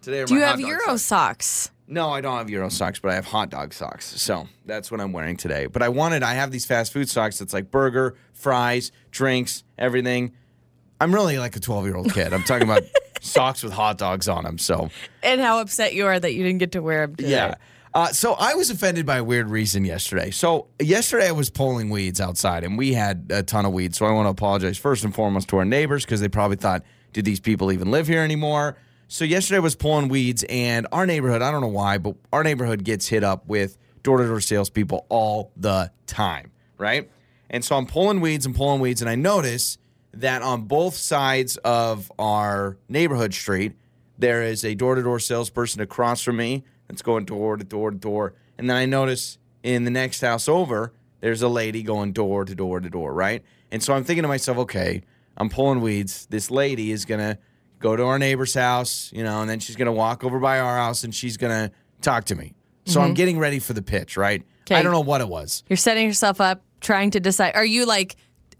Today 0.02 0.22
are 0.22 0.26
Do 0.26 0.34
you 0.34 0.40
have 0.40 0.58
Euro 0.58 0.96
socks. 0.96 1.02
socks? 1.02 1.70
No, 1.86 2.10
I 2.10 2.20
don't 2.20 2.36
have 2.36 2.50
Euro 2.50 2.68
socks, 2.68 2.98
but 2.98 3.12
I 3.12 3.14
have 3.14 3.26
hot 3.26 3.50
dog 3.50 3.72
socks. 3.72 4.20
So 4.20 4.48
that's 4.66 4.90
what 4.90 5.00
I'm 5.00 5.12
wearing 5.12 5.36
today. 5.36 5.66
But 5.66 5.82
I 5.84 5.88
wanted, 5.88 6.24
I 6.24 6.34
have 6.34 6.50
these 6.50 6.66
fast 6.66 6.92
food 6.92 7.08
socks 7.08 7.38
that's 7.38 7.52
like 7.52 7.70
burger, 7.70 8.16
fries, 8.32 8.90
drinks, 9.12 9.62
everything. 9.78 10.32
I'm 11.00 11.14
really 11.14 11.38
like 11.38 11.54
a 11.54 11.60
12 11.60 11.84
year 11.86 11.94
old 11.94 12.12
kid. 12.12 12.32
I'm 12.32 12.42
talking 12.42 12.68
about 12.68 12.82
socks 13.20 13.62
with 13.62 13.72
hot 13.72 13.96
dogs 13.98 14.26
on 14.26 14.42
them. 14.42 14.58
So 14.58 14.90
And 15.22 15.40
how 15.40 15.60
upset 15.60 15.94
you 15.94 16.06
are 16.06 16.18
that 16.18 16.34
you 16.34 16.42
didn't 16.42 16.58
get 16.58 16.72
to 16.72 16.82
wear 16.82 17.06
them 17.06 17.14
today. 17.14 17.30
Yeah. 17.30 17.54
Uh, 17.94 18.08
so 18.08 18.32
I 18.32 18.54
was 18.54 18.70
offended 18.70 19.06
by 19.06 19.18
a 19.18 19.24
weird 19.24 19.48
reason 19.48 19.84
yesterday. 19.84 20.32
So 20.32 20.66
yesterday 20.80 21.28
I 21.28 21.32
was 21.32 21.48
pulling 21.48 21.90
weeds 21.90 22.20
outside, 22.20 22.64
and 22.64 22.76
we 22.76 22.92
had 22.92 23.26
a 23.30 23.44
ton 23.44 23.64
of 23.64 23.72
weeds. 23.72 23.98
So 23.98 24.06
I 24.06 24.10
want 24.10 24.26
to 24.26 24.30
apologize 24.30 24.76
first 24.76 25.04
and 25.04 25.14
foremost 25.14 25.48
to 25.50 25.58
our 25.58 25.64
neighbors 25.64 26.04
because 26.04 26.20
they 26.20 26.28
probably 26.28 26.56
thought, 26.56 26.82
"Do 27.12 27.22
these 27.22 27.38
people 27.38 27.70
even 27.70 27.92
live 27.92 28.08
here 28.08 28.22
anymore?" 28.22 28.76
So 29.06 29.24
yesterday 29.24 29.58
I 29.58 29.60
was 29.60 29.76
pulling 29.76 30.08
weeds, 30.08 30.44
and 30.48 30.88
our 30.90 31.06
neighborhood, 31.06 31.40
I 31.40 31.52
don't 31.52 31.60
know 31.60 31.68
why, 31.68 31.98
but 31.98 32.16
our 32.32 32.42
neighborhood 32.42 32.82
gets 32.82 33.06
hit 33.06 33.22
up 33.22 33.46
with 33.46 33.78
door-to-door 34.02 34.40
salespeople 34.40 35.06
all 35.08 35.52
the 35.56 35.92
time, 36.06 36.50
right? 36.78 37.08
And 37.48 37.64
so 37.64 37.76
I'm 37.76 37.86
pulling 37.86 38.20
weeds 38.20 38.44
and 38.44 38.56
pulling 38.56 38.80
weeds, 38.80 39.02
and 39.02 39.08
I 39.08 39.14
notice 39.14 39.78
that 40.14 40.42
on 40.42 40.62
both 40.62 40.96
sides 40.96 41.58
of 41.58 42.10
our 42.18 42.76
neighborhood 42.88 43.34
street, 43.34 43.74
there 44.18 44.42
is 44.42 44.64
a 44.64 44.74
door 44.74 44.96
to 44.96 45.02
door 45.02 45.20
salesperson 45.20 45.80
across 45.80 46.22
from 46.22 46.36
me 46.36 46.64
that's 46.88 47.02
going 47.02 47.24
door 47.24 47.56
to 47.56 47.64
door 47.64 47.90
to 47.90 47.96
door. 47.96 48.34
And 48.58 48.68
then 48.68 48.76
I 48.76 48.86
notice 48.86 49.38
in 49.62 49.84
the 49.84 49.90
next 49.90 50.20
house 50.20 50.48
over, 50.48 50.92
there's 51.20 51.42
a 51.42 51.48
lady 51.48 51.82
going 51.82 52.12
door 52.12 52.44
to 52.44 52.54
door 52.54 52.80
to 52.80 52.90
door, 52.90 53.12
right? 53.12 53.42
And 53.70 53.82
so 53.82 53.94
I'm 53.94 54.04
thinking 54.04 54.22
to 54.22 54.28
myself, 54.28 54.58
okay, 54.58 55.02
I'm 55.36 55.48
pulling 55.48 55.80
weeds. 55.80 56.26
This 56.26 56.50
lady 56.50 56.92
is 56.92 57.04
going 57.04 57.20
to 57.20 57.38
go 57.80 57.96
to 57.96 58.04
our 58.04 58.18
neighbor's 58.18 58.54
house, 58.54 59.10
you 59.12 59.24
know, 59.24 59.40
and 59.40 59.50
then 59.50 59.58
she's 59.58 59.76
going 59.76 59.86
to 59.86 59.92
walk 59.92 60.24
over 60.24 60.38
by 60.38 60.60
our 60.60 60.76
house 60.76 61.04
and 61.04 61.14
she's 61.14 61.36
going 61.36 61.52
to 61.52 61.74
talk 62.02 62.24
to 62.24 62.34
me. 62.34 62.54
So 62.86 63.00
I'm 63.00 63.08
mm-hmm. 63.08 63.14
getting 63.14 63.38
ready 63.38 63.58
for 63.58 63.72
the 63.72 63.82
pitch, 63.82 64.16
right? 64.16 64.42
Okay. 64.62 64.74
I 64.74 64.82
don't 64.82 64.92
know 64.92 65.00
what 65.00 65.20
it 65.20 65.28
was. 65.28 65.64
You're 65.68 65.76
setting 65.76 66.06
yourself 66.06 66.40
up, 66.40 66.62
trying 66.80 67.10
to 67.12 67.20
decide. 67.20 67.54
Are 67.54 67.64
you 67.64 67.86
like 67.86 68.16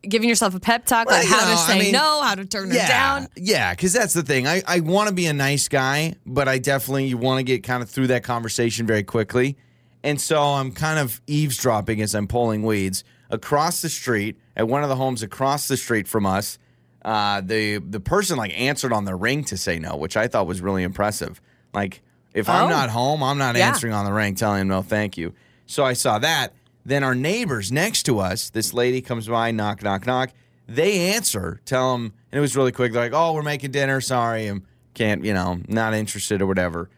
giving 0.09 0.29
yourself 0.29 0.55
a 0.55 0.61
pep 0.61 0.85
talk 0.87 1.07
Well, 1.09 1.23
you 1.23 1.29
how 1.29 1.41
know, 1.41 1.53
to 1.55 1.61
I 1.61 1.67
say 1.67 1.79
mean, 1.79 1.93
no, 1.93 2.23
how 2.23 2.35
to 2.35 2.45
turn 2.45 2.69
her 2.71 2.75
yeah, 2.77 2.89
down? 2.89 3.29
Yeah, 3.37 3.73
because 3.73 3.93
that's 3.93 4.13
the 4.15 4.23
thing. 4.23 4.47
I, 4.47 4.63
I 4.67 4.81
want 4.81 5.09
to 5.09 5.15
be 5.15 5.27
a 5.27 5.33
nice 5.33 5.69
guy, 5.69 6.15
but 6.27 6.49
I 6.49 6.59
definitely 6.59 7.07
you 7.07 7.17
want 7.19 7.39
to 7.39 7.43
get 7.45 7.63
kind 7.63 7.83
of 7.83 7.91
through 7.91 8.09
that 8.09 8.23
conversation 8.25 8.87
very 8.87 9.03
quickly. 9.03 9.57
And 10.03 10.21
so 10.21 10.41
I'm 10.43 10.73
kind 10.73 10.99
of 10.99 11.21
eavesdropping 11.27 12.01
as 12.03 12.15
I'm 12.15 12.27
pulling 12.29 12.63
weeds 12.63 13.05
across 13.31 13.81
the 13.83 13.89
street 13.89 14.37
at 14.55 14.69
one 14.69 14.83
of 14.83 14.89
the 14.89 14.97
homes 14.97 15.23
across 15.23 15.67
the 15.69 15.77
street 15.77 16.07
from 16.07 16.27
us. 16.27 16.59
Uh, 17.05 17.41
the 17.43 17.79
the 17.79 18.01
person 18.01 18.37
like 18.39 18.59
answered 18.59 18.93
on 18.93 19.05
the 19.05 19.15
ring 19.15 19.45
to 19.45 19.57
say 19.57 19.79
no, 19.79 19.97
which 19.97 20.17
I 20.17 20.27
thought 20.29 20.47
was 20.47 20.61
really 20.61 20.83
impressive. 20.83 21.41
Like 21.73 22.03
if 22.33 22.49
I'm 22.49 22.67
Oh. 22.67 22.69
not 22.69 22.91
home, 22.91 23.23
I'm 23.23 23.39
not 23.39 23.57
Yeah. 23.57 23.69
answering 23.69 23.93
on 23.93 24.05
the 24.07 24.13
ring, 24.13 24.35
telling 24.35 24.63
him 24.63 24.69
no, 24.69 24.83
thank 24.83 25.17
you. 25.17 25.35
So 25.67 25.85
I 25.85 25.93
saw 25.95 26.19
that. 26.19 26.53
Then 26.85 27.03
our 27.03 27.15
neighbors 27.15 27.73
next 27.73 28.03
to 28.05 28.19
us, 28.19 28.51
this 28.51 28.75
lady 28.75 29.01
comes 29.01 29.27
by, 29.27 29.51
knock, 29.51 29.83
knock, 29.83 30.07
knock. 30.07 30.31
They 30.69 31.15
answer, 31.15 31.61
tell 31.65 31.93
them, 31.93 32.13
and 32.31 32.39
it 32.39 32.41
was 32.41 32.57
really 32.57 32.73
quick. 32.73 32.93
They're 32.93 33.03
like, 33.03 33.13
"Oh, 33.13 33.33
we're 33.33 33.43
making 33.43 33.71
dinner. 33.71 34.01
Sorry, 34.01 34.47
I'm 34.47 34.67
can't, 34.95 35.25
you 35.25 35.35
know, 35.35 35.61
not 35.69 35.95
interested 35.95 36.41
or 36.41 36.47
whatever." 36.47 36.91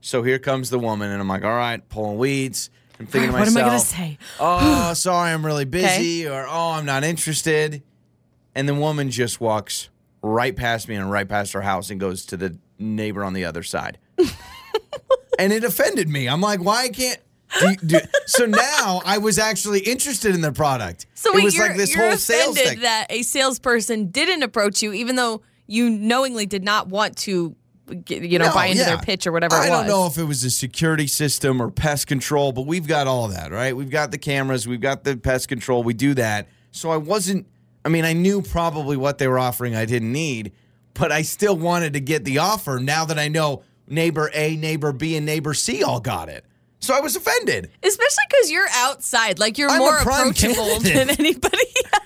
So 0.00 0.22
here 0.22 0.38
comes 0.38 0.70
the 0.70 0.78
woman, 0.78 1.10
and 1.10 1.20
I'm 1.20 1.28
like, 1.28 1.44
"All 1.44 1.50
right, 1.50 1.86
pulling 1.88 2.18
weeds." 2.18 2.70
I'm 2.98 3.06
thinking 3.06 3.30
to 3.32 3.38
What 3.38 3.48
am 3.48 3.56
I 3.56 3.60
gonna 3.60 3.78
say? 3.78 4.18
oh, 4.38 4.92
sorry, 4.94 5.32
I'm 5.32 5.44
really 5.44 5.64
busy, 5.64 6.28
or 6.28 6.46
oh, 6.46 6.72
I'm 6.72 6.84
not 6.84 7.02
interested. 7.02 7.82
And 8.54 8.68
the 8.68 8.74
woman 8.74 9.10
just 9.10 9.40
walks 9.40 9.88
right 10.22 10.54
past 10.54 10.88
me 10.88 10.96
and 10.96 11.10
right 11.10 11.28
past 11.28 11.52
her 11.52 11.62
house 11.62 11.90
and 11.90 11.98
goes 11.98 12.26
to 12.26 12.36
the 12.36 12.58
neighbor 12.78 13.24
on 13.24 13.32
the 13.32 13.44
other 13.44 13.62
side. 13.62 13.98
and 15.38 15.52
it 15.52 15.64
offended 15.64 16.08
me. 16.08 16.28
I'm 16.28 16.40
like, 16.40 16.62
why 16.62 16.88
can't. 16.88 17.20
Do 17.58 17.68
you- 17.70 17.76
do- 17.76 18.00
so 18.26 18.46
now 18.46 19.02
I 19.04 19.18
was 19.18 19.38
actually 19.38 19.80
interested 19.80 20.34
in 20.34 20.40
the 20.40 20.52
product. 20.52 21.06
So 21.14 21.36
it 21.36 21.42
was 21.42 21.54
you're, 21.54 21.68
like 21.68 21.76
this 21.76 21.94
you're 21.94 22.08
whole 22.08 22.16
sales 22.16 22.56
thing. 22.58 22.80
that 22.80 23.06
a 23.10 23.22
salesperson 23.22 24.06
didn't 24.10 24.42
approach 24.42 24.82
you, 24.82 24.92
even 24.92 25.16
though 25.16 25.42
you 25.66 25.90
knowingly 25.90 26.46
did 26.46 26.62
not 26.64 26.88
want 26.88 27.16
to, 27.18 27.54
get, 28.04 28.22
you 28.22 28.38
know, 28.38 28.46
No, 28.46 28.54
buy 28.54 28.66
into 28.66 28.78
yeah. 28.82 28.90
their 28.90 28.98
pitch 28.98 29.26
or 29.26 29.32
whatever 29.32 29.54
I 29.56 29.66
it 29.66 29.70
was. 29.70 29.78
don't 29.80 29.86
know 29.88 30.06
if 30.06 30.16
it 30.18 30.24
was 30.24 30.44
a 30.44 30.50
security 30.50 31.06
system 31.08 31.60
or 31.60 31.70
pest 31.70 32.06
control, 32.06 32.52
but 32.52 32.66
we've 32.66 32.86
got 32.86 33.06
all 33.08 33.26
that, 33.28 33.50
right? 33.50 33.76
We've 33.76 33.90
got 33.90 34.10
the 34.12 34.18
cameras, 34.18 34.68
we've 34.68 34.80
got 34.80 35.02
the 35.04 35.16
pest 35.16 35.48
control, 35.48 35.82
we 35.82 35.94
do 35.94 36.14
that. 36.14 36.46
So 36.70 36.90
I 36.90 36.96
wasn't, 36.98 37.46
I 37.84 37.88
mean, 37.88 38.04
I 38.04 38.12
knew 38.12 38.42
probably 38.42 38.96
what 38.96 39.18
they 39.18 39.26
were 39.26 39.38
offering 39.40 39.74
I 39.74 39.86
didn't 39.86 40.12
need, 40.12 40.52
but 40.94 41.10
I 41.10 41.22
still 41.22 41.56
wanted 41.56 41.94
to 41.94 42.00
get 42.00 42.24
the 42.24 42.38
offer 42.38 42.78
now 42.80 43.04
that 43.06 43.18
I 43.18 43.26
know 43.28 43.62
neighbor 43.88 44.30
A, 44.34 44.54
neighbor 44.56 44.92
B, 44.92 45.16
and 45.16 45.26
neighbor 45.26 45.54
C 45.54 45.82
all 45.82 45.98
got 46.00 46.28
it. 46.28 46.44
So 46.80 46.94
I 46.94 47.00
was 47.00 47.14
offended. 47.14 47.70
Especially 47.82 48.24
because 48.28 48.50
you're 48.50 48.68
outside, 48.72 49.38
like 49.38 49.58
you're 49.58 49.68
I'm 49.70 49.78
more 49.78 49.98
approachable 49.98 50.54
candidate. 50.80 50.94
than 50.94 51.10
anybody 51.10 51.58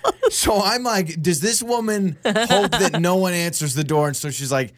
else. 0.04 0.34
So 0.34 0.60
I'm 0.60 0.82
like, 0.82 1.22
does 1.22 1.40
this 1.40 1.62
woman 1.62 2.16
hope 2.24 2.72
that 2.72 2.98
no 3.00 3.16
one 3.16 3.32
answers 3.32 3.74
the 3.74 3.84
door? 3.84 4.08
And 4.08 4.16
so 4.16 4.30
she's 4.30 4.50
like, 4.50 4.74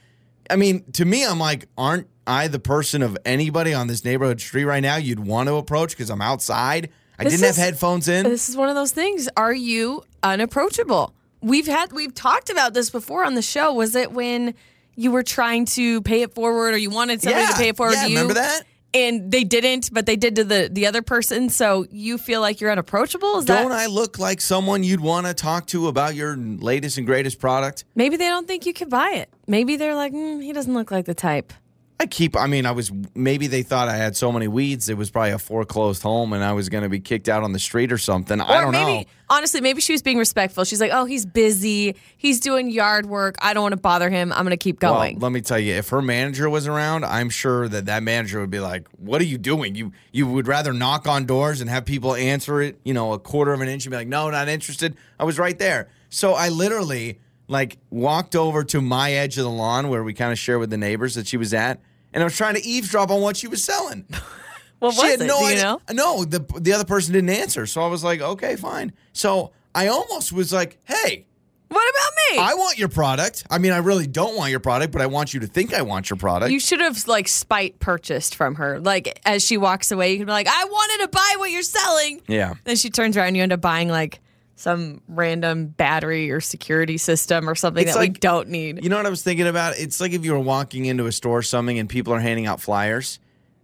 I 0.51 0.57
mean, 0.57 0.85
to 0.93 1.05
me, 1.05 1.25
I'm 1.25 1.39
like, 1.39 1.67
aren't 1.79 2.09
I 2.27 2.49
the 2.49 2.59
person 2.59 3.03
of 3.03 3.17
anybody 3.25 3.73
on 3.73 3.87
this 3.87 4.05
neighborhood 4.05 4.41
street 4.41 4.65
right 4.65 4.81
now 4.81 4.97
you'd 4.97 5.21
want 5.21 5.49
to 5.49 5.55
approach 5.57 5.91
because 5.91 6.11
I'm 6.11 6.21
outside? 6.23 6.91
I 7.19 7.25
This 7.25 7.35
didn't 7.35 7.49
is- 7.51 7.57
have 7.57 7.65
headphones 7.65 8.07
in. 8.09 8.25
This 8.29 8.49
is 8.51 8.57
one 8.57 8.69
of 8.69 8.75
those 8.75 8.93
things. 8.93 9.29
Are 9.37 9.55
you 9.55 10.03
unapproachable? 10.23 11.15
We've 11.41 11.67
had 11.67 11.93
we've 11.93 12.15
talked 12.15 12.51
about 12.51 12.75
this 12.75 12.91
before 12.91 13.25
on 13.25 13.35
the 13.35 13.43
show. 13.43 13.73
Was 13.73 13.95
it 13.95 14.13
when 14.13 14.55
you 14.95 15.11
were 15.11 15.23
trying 15.23 15.65
to 15.67 16.03
pay 16.03 16.23
it 16.23 16.35
forward 16.35 16.75
or 16.75 16.77
you 16.77 16.91
wanted 16.91 17.23
somebody 17.23 17.45
yeah, 17.45 17.51
to 17.51 17.57
pay 17.57 17.69
it 17.69 17.77
forward 17.77 17.95
yeah, 17.95 18.05
to 18.05 18.11
you? 18.11 18.17
remember 18.17 18.35
that? 18.35 18.63
And 18.95 19.31
they 19.31 19.45
didn't, 19.45 19.93
but 19.93 20.07
they 20.07 20.17
did 20.17 20.37
to 20.37 20.45
the 20.45 20.71
the 20.73 20.87
other 20.87 21.03
person. 21.03 21.51
So 21.51 21.87
you 21.91 22.17
feel 22.17 22.41
like 22.41 22.61
you're 22.61 22.71
unapproachable? 22.71 23.39
Is 23.39 23.45
Don't 23.45 23.71
that 23.71 23.79
I 23.79 23.87
look 23.87 24.19
like 24.19 24.41
someone 24.41 24.85
you'd 24.85 25.01
want 25.01 25.27
to 25.27 25.35
talk 25.35 25.67
to 25.69 25.89
about 25.89 26.15
your 26.15 26.37
latest 26.37 26.97
and 26.97 27.07
greatest 27.07 27.39
product? 27.39 27.85
maybe 27.95 28.17
they 28.17 28.29
don't 28.29 28.47
think 28.47 28.65
you 28.65 28.73
could 28.73 28.89
buy 28.89 29.11
it? 29.11 29.29
Maybe 29.47 29.77
they're 29.77 29.95
like, 29.95 30.13
mm, 30.13 30.43
he 30.43 30.53
doesn't 30.53 30.73
look 30.73 30.91
like 30.91 31.05
the 31.05 31.15
type. 31.15 31.53
I 31.99 32.05
keep, 32.05 32.37
I 32.37 32.47
mean, 32.47 32.67
I 32.67 32.73
was, 32.73 32.93
maybe 33.15 33.47
they 33.47 33.63
thought 33.63 33.89
I 33.89 33.97
had 33.97 34.17
so 34.17 34.31
many 34.31 34.49
weeds, 34.49 34.91
it 34.91 34.99
was 34.99 35.11
probably 35.11 35.31
a 35.31 35.39
foreclosed 35.39 36.03
home 36.03 36.35
and 36.35 36.45
I 36.45 36.53
was 36.53 36.69
going 36.69 36.83
to 36.83 36.91
be 36.91 37.01
kicked 37.01 37.27
out 37.27 37.43
on 37.43 37.53
the 37.53 37.59
street 37.59 37.91
or 37.91 37.97
something. 37.97 38.39
I 38.39 38.61
don't 38.61 38.73
maybe 38.73 38.99
know. 38.99 39.05
honestly, 39.31 39.63
maybe 39.63 39.81
she 39.81 39.93
was 39.93 40.03
being 40.03 40.19
respectful. 40.19 40.65
She's 40.65 40.81
like, 40.81 40.91
oh, 40.93 41.07
he's 41.07 41.25
busy. 41.25 41.97
He's 42.19 42.39
doing 42.41 42.71
yard 42.71 43.07
work. 43.07 43.37
I 43.41 43.55
don't 43.55 43.63
want 43.63 43.73
to 43.73 43.81
bother 43.81 44.11
him. 44.11 44.31
I'm 44.33 44.45
gonna 44.45 44.59
keep 44.59 44.79
going. 44.79 45.15
Well, 45.15 45.31
let 45.31 45.33
me 45.33 45.41
tell 45.41 45.59
you, 45.59 45.75
if 45.75 45.89
her 45.89 46.03
manager 46.03 46.51
was 46.51 46.67
around, 46.67 47.07
I'm 47.07 47.31
sure 47.31 47.67
that 47.69 47.87
that 47.87 48.03
manager 48.03 48.41
would 48.41 48.51
be 48.51 48.61
like, 48.61 48.87
"What 48.99 49.23
are 49.23 49.25
you 49.25 49.39
doing? 49.39 49.75
You 49.75 49.93
you 50.13 50.27
would 50.27 50.47
rather 50.47 50.75
knock 50.75 51.09
on 51.09 51.25
doors 51.25 51.63
and 51.63 51.71
have 51.71 51.87
people 51.87 52.15
answer 52.15 52.61
it, 52.61 52.79
you 52.85 52.93
know, 52.93 53.15
a 53.15 53.19
quarter 53.19 53.55
of 53.55 53.61
an 53.63 53.69
inch 53.69 53.87
and 53.87 53.91
be 53.91 53.97
like, 53.97 54.09
"No, 54.09 54.29
not 54.29 54.49
interested." 54.49 54.97
I 55.19 55.25
was 55.25 55.39
right 55.39 55.59
there. 55.59 55.89
So 56.11 56.35
I 56.35 56.51
literally 56.51 57.21
like 57.49 57.79
walked 57.91 58.35
over 58.35 58.65
to 58.65 58.81
my 58.81 59.13
edge 59.13 59.39
of 59.39 59.45
the 59.45 59.51
lawn 59.51 59.89
where 59.89 60.03
we 60.03 60.13
kind 60.13 60.33
of 60.33 60.39
share 60.39 60.59
with 60.59 60.71
the 60.71 60.77
neighbors 60.77 61.15
that 61.15 61.27
she 61.27 61.37
was 61.37 61.55
at, 61.55 61.81
and 62.17 62.23
I 62.23 62.25
was 62.25 62.37
trying 62.37 62.55
to 62.57 62.65
eavesdrop 62.65 63.11
on 63.11 63.21
what 63.21 63.37
she 63.37 63.47
was 63.47 63.63
selling. 63.63 64.07
Well, 64.11 64.21
what 64.91 64.95
she 64.95 65.03
was 65.03 65.11
had 65.13 65.21
it? 65.21 65.27
no 65.27 65.39
Do 65.39 65.45
you 65.45 65.51
idea. 65.53 65.63
know? 65.63 65.81
No, 65.93 66.25
the 66.25 66.41
the 66.61 66.73
other 66.73 66.85
person 66.85 67.13
didn't 67.13 67.31
answer. 67.31 67.67
So 67.67 67.83
I 67.83 67.87
was 67.87 68.03
like, 68.03 68.21
"Okay, 68.21 68.57
fine." 68.57 68.93
So 69.13 69.53
I 69.75 69.87
almost 69.89 70.33
was 70.33 70.53
like, 70.53 70.79
"Hey, 70.85 71.27
What 71.69 71.89
about 71.91 72.13
me? 72.33 72.39
I 72.39 72.55
want 72.55 72.79
your 72.79 72.89
product. 72.89 73.45
I 73.51 73.59
mean, 73.59 73.73
I 73.73 73.79
really 73.79 74.07
don't 74.07 74.37
want 74.37 74.51
your 74.51 74.61
product, 74.61 74.93
but 74.93 75.03
I 75.03 75.07
want 75.07 75.35
you 75.35 75.41
to 75.41 75.47
think 75.47 75.75
I 75.75 75.83
want 75.83 76.09
your 76.11 76.17
product. 76.17 76.51
You 76.53 76.61
should 76.61 76.81
have 76.81 77.07
like 77.09 77.27
spite 77.29 77.79
purchased 77.81 78.35
from 78.35 78.55
her. 78.57 78.79
Like 78.81 79.21
as 79.25 79.45
she 79.45 79.57
walks 79.57 79.91
away, 79.93 80.13
you 80.13 80.19
can 80.19 80.27
be 80.27 80.33
like, 80.33 80.49
I 80.49 80.65
wanted 80.65 81.05
to 81.05 81.09
buy 81.09 81.35
what 81.39 81.51
you're 81.51 81.63
selling. 81.63 82.21
yeah. 82.29 82.55
Then 82.65 82.77
she 82.77 82.89
turns 82.91 83.17
around 83.17 83.29
and 83.29 83.37
you 83.37 83.43
end 83.43 83.53
up 83.53 83.61
buying 83.61 83.89
like 83.89 84.21
some 84.57 85.03
random 85.07 85.67
battery 85.67 86.31
or 86.31 86.41
security 86.41 86.97
system 86.97 87.49
or 87.49 87.55
something 87.55 87.85
It's 87.87 87.95
that 87.95 88.01
we 88.01 88.09
don't 88.09 88.49
need. 88.49 88.83
You 88.83 88.89
know 88.89 88.97
what 88.97 89.07
I 89.07 89.11
was 89.11 89.23
thinking 89.23 89.47
about? 89.47 89.79
It's 89.79 90.01
like 90.01 90.13
if 90.13 90.25
you 90.25 90.33
were 90.33 90.41
walking 90.41 90.87
into 90.87 91.07
a 91.07 91.13
store 91.13 91.39
or 91.39 91.43
something 91.43 91.79
and 91.79 91.89
people 91.89 92.13
are 92.15 92.21
handing 92.21 92.47
out 92.47 92.61
flyers. 92.61 93.21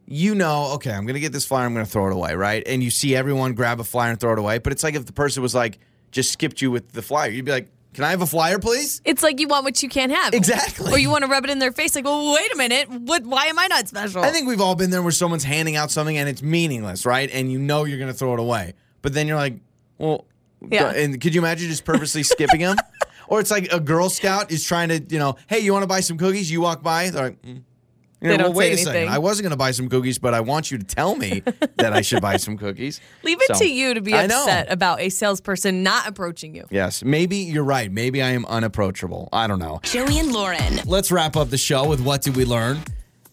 You 0.06 0.34
know, 0.34 0.72
okay, 0.74 0.92
I'm 0.92 1.06
going 1.06 1.14
to 1.14 1.20
get 1.20 1.32
this 1.32 1.46
flyer, 1.46 1.64
I'm 1.64 1.72
going 1.72 1.86
to 1.86 1.90
throw 1.90 2.08
it 2.08 2.12
away, 2.12 2.34
right? 2.34 2.62
And 2.66 2.82
you 2.82 2.90
see 2.90 3.16
everyone 3.16 3.54
grab 3.54 3.80
a 3.80 3.84
flyer 3.84 4.10
and 4.10 4.20
throw 4.20 4.32
it 4.32 4.38
away. 4.38 4.58
But 4.58 4.72
it's 4.72 4.82
like 4.82 4.94
if 4.94 5.06
the 5.06 5.12
person 5.12 5.42
was 5.42 5.54
like, 5.54 5.78
just 6.10 6.30
skipped 6.30 6.60
you 6.60 6.70
with 6.70 6.92
the 6.92 7.00
flyer, 7.00 7.30
you'd 7.30 7.46
be 7.46 7.52
like, 7.52 7.70
can 7.94 8.04
I 8.04 8.10
have 8.10 8.20
a 8.20 8.26
flyer, 8.26 8.58
please? 8.58 9.00
It's 9.04 9.22
like 9.22 9.40
you 9.40 9.48
want 9.48 9.64
what 9.64 9.82
you 9.82 9.88
can't 9.88 10.12
have. 10.12 10.34
Exactly. 10.34 10.92
Or 10.92 10.98
you 10.98 11.08
want 11.08 11.24
to 11.24 11.30
rub 11.30 11.44
it 11.44 11.50
in 11.50 11.58
their 11.58 11.72
face 11.72 11.94
like, 11.94 12.04
well, 12.04 12.34
wait 12.34 12.52
a 12.52 12.56
minute. 12.56 12.90
What 12.90 13.24
why 13.24 13.46
am 13.46 13.58
I 13.58 13.66
not 13.68 13.88
special? 13.88 14.22
I 14.22 14.30
think 14.30 14.46
we've 14.46 14.60
all 14.60 14.74
been 14.74 14.90
there 14.90 15.02
where 15.02 15.12
someone's 15.12 15.44
handing 15.44 15.76
out 15.76 15.90
something 15.90 16.18
and 16.18 16.28
it's 16.28 16.42
meaningless, 16.42 17.06
right? 17.06 17.30
And 17.32 17.52
you 17.52 17.58
know 17.58 17.84
you're 17.84 17.98
going 17.98 18.10
to 18.10 18.16
throw 18.16 18.34
it 18.34 18.40
away. 18.40 18.74
But 19.02 19.14
then 19.14 19.28
you're 19.28 19.36
like, 19.36 19.54
well, 19.98 20.26
Yeah. 20.70 20.90
And 20.90 21.20
could 21.20 21.34
you 21.34 21.40
imagine 21.40 21.68
just 21.68 21.84
purposely 21.84 22.22
skipping 22.22 22.60
them? 22.60 22.76
Or 23.28 23.40
it's 23.40 23.50
like 23.50 23.72
a 23.72 23.80
Girl 23.80 24.10
Scout 24.10 24.50
is 24.52 24.62
trying 24.62 24.90
to, 24.90 25.00
you 25.00 25.18
know, 25.18 25.36
hey, 25.46 25.60
you 25.60 25.72
want 25.72 25.84
to 25.84 25.86
buy 25.86 26.00
some 26.00 26.18
cookies? 26.18 26.50
You 26.50 26.60
walk 26.60 26.82
by, 26.82 27.08
they're 27.08 27.22
like, 27.30 27.40
mm. 27.40 27.62
You 28.22 28.28
They 28.28 28.36
know, 28.36 28.44
don't 28.44 28.50
well, 28.50 28.58
wait 28.58 28.76
say 28.76 28.82
a 28.82 28.84
second. 28.84 29.08
I 29.08 29.18
wasn't 29.18 29.44
going 29.44 29.50
to 29.52 29.56
buy 29.56 29.70
some 29.72 29.88
cookies, 29.88 30.18
but 30.18 30.32
I 30.32 30.40
want 30.40 30.70
you 30.70 30.76
to 30.78 30.84
tell 30.84 31.16
me 31.16 31.42
that 31.76 31.92
I 31.92 32.02
should 32.02 32.20
buy 32.20 32.36
some 32.36 32.56
cookies. 32.58 33.00
Leave 33.24 33.38
it 33.40 33.56
So, 33.56 33.64
to 33.64 33.66
you 33.68 33.94
to 33.94 34.00
be 34.00 34.12
upset 34.12 34.70
about 34.70 35.00
a 35.00 35.08
salesperson 35.08 35.82
not 35.82 36.06
approaching 36.06 36.54
you. 36.54 36.66
Yes, 36.70 37.02
maybe 37.02 37.38
you're 37.38 37.64
right. 37.64 37.90
Maybe 37.90 38.20
I 38.22 38.30
am 38.30 38.44
unapproachable. 38.46 39.28
I 39.32 39.46
don't 39.46 39.58
know. 39.58 39.80
Joey 39.82 40.18
and 40.18 40.30
Lauren. 40.32 40.80
Let's 40.84 41.10
wrap 41.10 41.34
up 41.34 41.48
the 41.50 41.58
show 41.58 41.88
with 41.88 42.00
what 42.00 42.22
did 42.22 42.36
we 42.36 42.44
learn? 42.44 42.80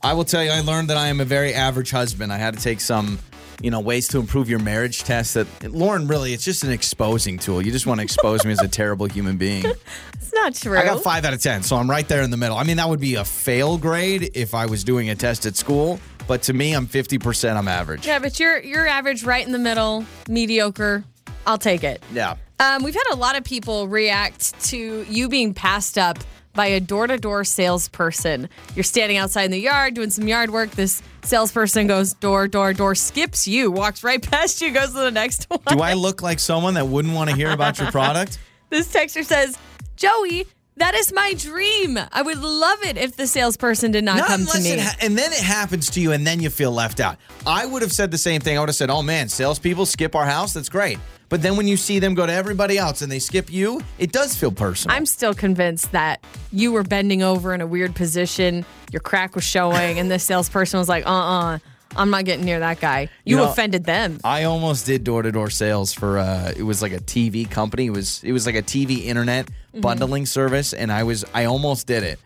I 0.01 0.13
will 0.13 0.23
tell 0.25 0.43
you, 0.43 0.49
I 0.49 0.61
learned 0.61 0.89
that 0.89 0.97
I 0.97 1.09
am 1.09 1.19
a 1.19 1.25
very 1.25 1.53
average 1.53 1.91
husband. 1.91 2.32
I 2.32 2.38
had 2.38 2.55
to 2.55 2.63
take 2.63 2.80
some, 2.80 3.19
you 3.62 3.72
know, 3.72 3.80
ways 3.80 4.07
to 4.10 4.20
improve 4.20 4.49
your 4.49 4.60
marriage 4.60 5.03
test. 5.03 5.34
That 5.34 5.47
Lauren, 5.72 6.07
really, 6.07 6.34
it's 6.34 6.45
just 6.45 6.64
an 6.64 6.72
exposing 6.72 7.38
tool. 7.38 7.62
You 7.62 7.72
just 7.72 7.86
want 7.86 7.99
to 7.99 8.03
expose 8.03 8.45
me 8.45 8.51
as 8.51 8.62
a 8.62 8.68
terrible 8.68 9.07
human 9.07 9.38
being. 9.38 9.66
It's 10.22 10.36
not 10.36 10.53
true. 10.53 10.78
I 10.78 10.86
got 10.86 11.01
five 11.01 11.26
out 11.26 11.34
of 11.34 11.41
ten, 11.41 11.64
so 11.64 11.76
I'm 11.76 11.89
right 11.89 12.07
there 12.07 12.22
in 12.22 12.30
the 12.30 12.38
middle. 12.38 12.55
I 12.55 12.64
mean, 12.64 12.78
that 12.78 12.88
would 12.88 12.99
be 12.99 13.16
a 13.16 13.26
fail 13.26 13.80
grade 13.80 14.30
if 14.36 14.53
I 14.53 14.68
was 14.68 14.84
doing 14.84 15.10
a 15.10 15.16
test 15.16 15.47
at 15.47 15.55
school. 15.55 15.99
But 16.28 16.43
to 16.43 16.53
me, 16.53 16.74
I'm 16.74 16.86
50%. 16.86 17.55
I'm 17.55 17.68
average. 17.68 18.05
Yeah, 18.05 18.20
but 18.20 18.39
you're 18.39 18.60
you're 18.62 18.88
average, 18.88 19.24
right 19.24 19.43
in 19.43 19.51
the 19.51 19.57
middle, 19.57 20.05
mediocre. 20.28 21.03
I'll 21.47 21.57
take 21.57 21.84
it. 21.84 22.03
Yeah. 22.14 22.36
Um, 22.60 22.84
we've 22.84 22.93
had 22.93 23.12
a 23.12 23.16
lot 23.16 23.38
of 23.38 23.43
people 23.43 23.88
react 23.88 24.60
to 24.66 25.03
you 25.10 25.30
being 25.30 25.55
passed 25.55 25.97
up 25.97 26.20
by 26.53 26.67
a 26.67 26.79
door 26.79 27.07
to 27.07 27.17
door 27.17 27.43
salesperson. 27.43 28.49
You're 28.75 28.83
standing 28.83 29.17
outside 29.17 29.43
in 29.43 29.51
the 29.51 29.59
yard 29.59 29.93
doing 29.93 30.09
some 30.09 30.27
yard 30.27 30.49
work. 30.49 30.71
This 30.71 31.01
salesperson 31.23 31.87
goes 31.87 32.13
door, 32.13 32.47
door, 32.47 32.73
door, 32.73 32.95
skips 32.95 33.47
you, 33.47 33.71
walks 33.71 34.03
right 34.03 34.21
past 34.31 34.61
you, 34.61 34.71
goes 34.71 34.89
to 34.89 34.99
the 34.99 35.11
next 35.11 35.45
one. 35.49 35.59
Do 35.67 35.79
I 35.79 35.93
look 35.93 36.21
like 36.21 36.39
someone 36.39 36.73
that 36.75 36.87
wouldn't 36.87 37.13
want 37.13 37.29
to 37.29 37.35
hear 37.35 37.51
about 37.51 37.79
your 37.79 37.91
product? 37.91 38.39
This 38.69 38.93
texter 38.93 39.25
says, 39.25 39.57
Joey, 39.95 40.45
that 40.80 40.95
is 40.95 41.13
my 41.13 41.34
dream. 41.38 41.97
I 42.11 42.21
would 42.21 42.39
love 42.41 42.80
it 42.84 42.97
if 42.97 43.15
the 43.15 43.27
salesperson 43.27 43.91
did 43.91 44.03
not, 44.03 44.17
Not 44.17 44.27
come 44.27 44.45
to 44.45 44.59
me. 44.59 44.77
ha- 44.80 44.95
and 45.01 45.17
then 45.17 45.32
it 45.32 45.39
happens 45.39 45.89
to 45.91 46.01
you, 46.01 46.11
and 46.11 46.25
then 46.25 46.41
you 46.41 46.49
feel 46.49 46.71
left 46.71 46.99
out. 46.99 47.17
I 47.45 47.65
would 47.65 47.82
have 47.82 47.91
said 47.91 48.11
the 48.11 48.17
same 48.17 48.41
thing. 48.41 48.57
I 48.57 48.59
would 48.61 48.69
have 48.69 48.75
said, 48.75 48.89
"Oh 48.89 49.01
man, 49.01 49.30
salespeople 49.30 49.86
skip 49.86 50.15
our 50.15 50.25
house. 50.25 50.53
That's 50.53 50.69
great." 50.69 50.97
But 51.30 51.43
then 51.43 51.55
when 51.57 51.67
you 51.67 51.77
see 51.77 51.99
them 51.99 52.15
go 52.15 52.25
to 52.25 52.34
everybody 52.34 52.80
else 52.80 53.03
and 53.03 53.11
they 53.11 53.19
skip 53.19 53.51
you, 53.53 53.82
it 53.99 54.11
does 54.11 54.36
feel 54.36 54.51
personal. 54.51 54.97
I'm 54.97 55.05
still 55.05 55.36
convinced 55.36 55.91
that 55.91 56.23
you 56.51 56.71
were 56.71 56.82
bending 56.82 57.21
over 57.21 57.53
in 57.53 57.61
a 57.61 57.67
weird 57.67 57.93
position, 57.95 58.65
your 58.91 58.99
crack 59.01 59.36
was 59.36 59.43
showing, 59.43 59.99
and 59.99 60.09
the 60.09 60.17
salesperson 60.17 60.80
was 60.80 60.89
like, 60.89 61.05
uh 61.05 61.09
uh, 61.11 61.59
I'm 61.95 62.09
not 62.09 62.25
getting 62.25 62.45
near 62.45 62.59
that 62.59 62.80
guy. 62.80 63.01
You, 63.01 63.09
You 63.25 63.36
know- 63.38 63.51
offended 63.51 63.84
them. 63.84 64.19
I 64.23 64.43
almost 64.45 64.86
did 64.88 65.03
door 65.03 65.21
to 65.21 65.32
door 65.32 65.49
sales 65.51 65.93
for 65.93 66.17
uh 66.17 66.51
it 66.57 66.63
was 66.63 66.82
like 66.82 66.93
a 66.93 66.99
TV 66.99 67.47
company. 67.49 67.86
It 67.88 67.91
was 67.91 68.23
it 68.23 68.32
was 68.32 68.45
like 68.47 68.55
a 68.55 68.63
TV 68.63 69.05
internet. 69.05 69.49
Bundling 69.74 70.26
service 70.26 70.74
and 70.74 70.91
I 70.91 71.03
was 71.03 71.26
I 71.34 71.45
almost 71.45 71.88
did 71.88 72.03
it. 72.03 72.20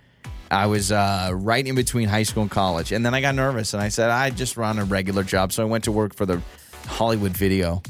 I 0.52 0.68
was 0.68 0.92
uh, 0.92 1.32
right 1.34 1.66
in 1.66 1.74
between 1.74 2.08
high 2.08 2.24
school 2.24 2.44
and 2.44 2.52
college, 2.52 2.92
and 2.92 3.04
then 3.04 3.16
I 3.16 3.22
got 3.22 3.34
nervous, 3.34 3.74
and 3.74 3.82
I 3.82 3.90
said 3.90 4.12
I 4.12 4.30
just 4.30 4.56
run 4.56 4.78
a 4.78 4.86
regular 4.86 5.24
job, 5.24 5.52
so 5.52 5.64
I 5.64 5.66
went 5.66 5.86
to 5.86 5.92
work 5.92 6.14
for 6.14 6.28
the 6.28 6.42
Hollywood 6.86 7.32
Video. 7.32 7.82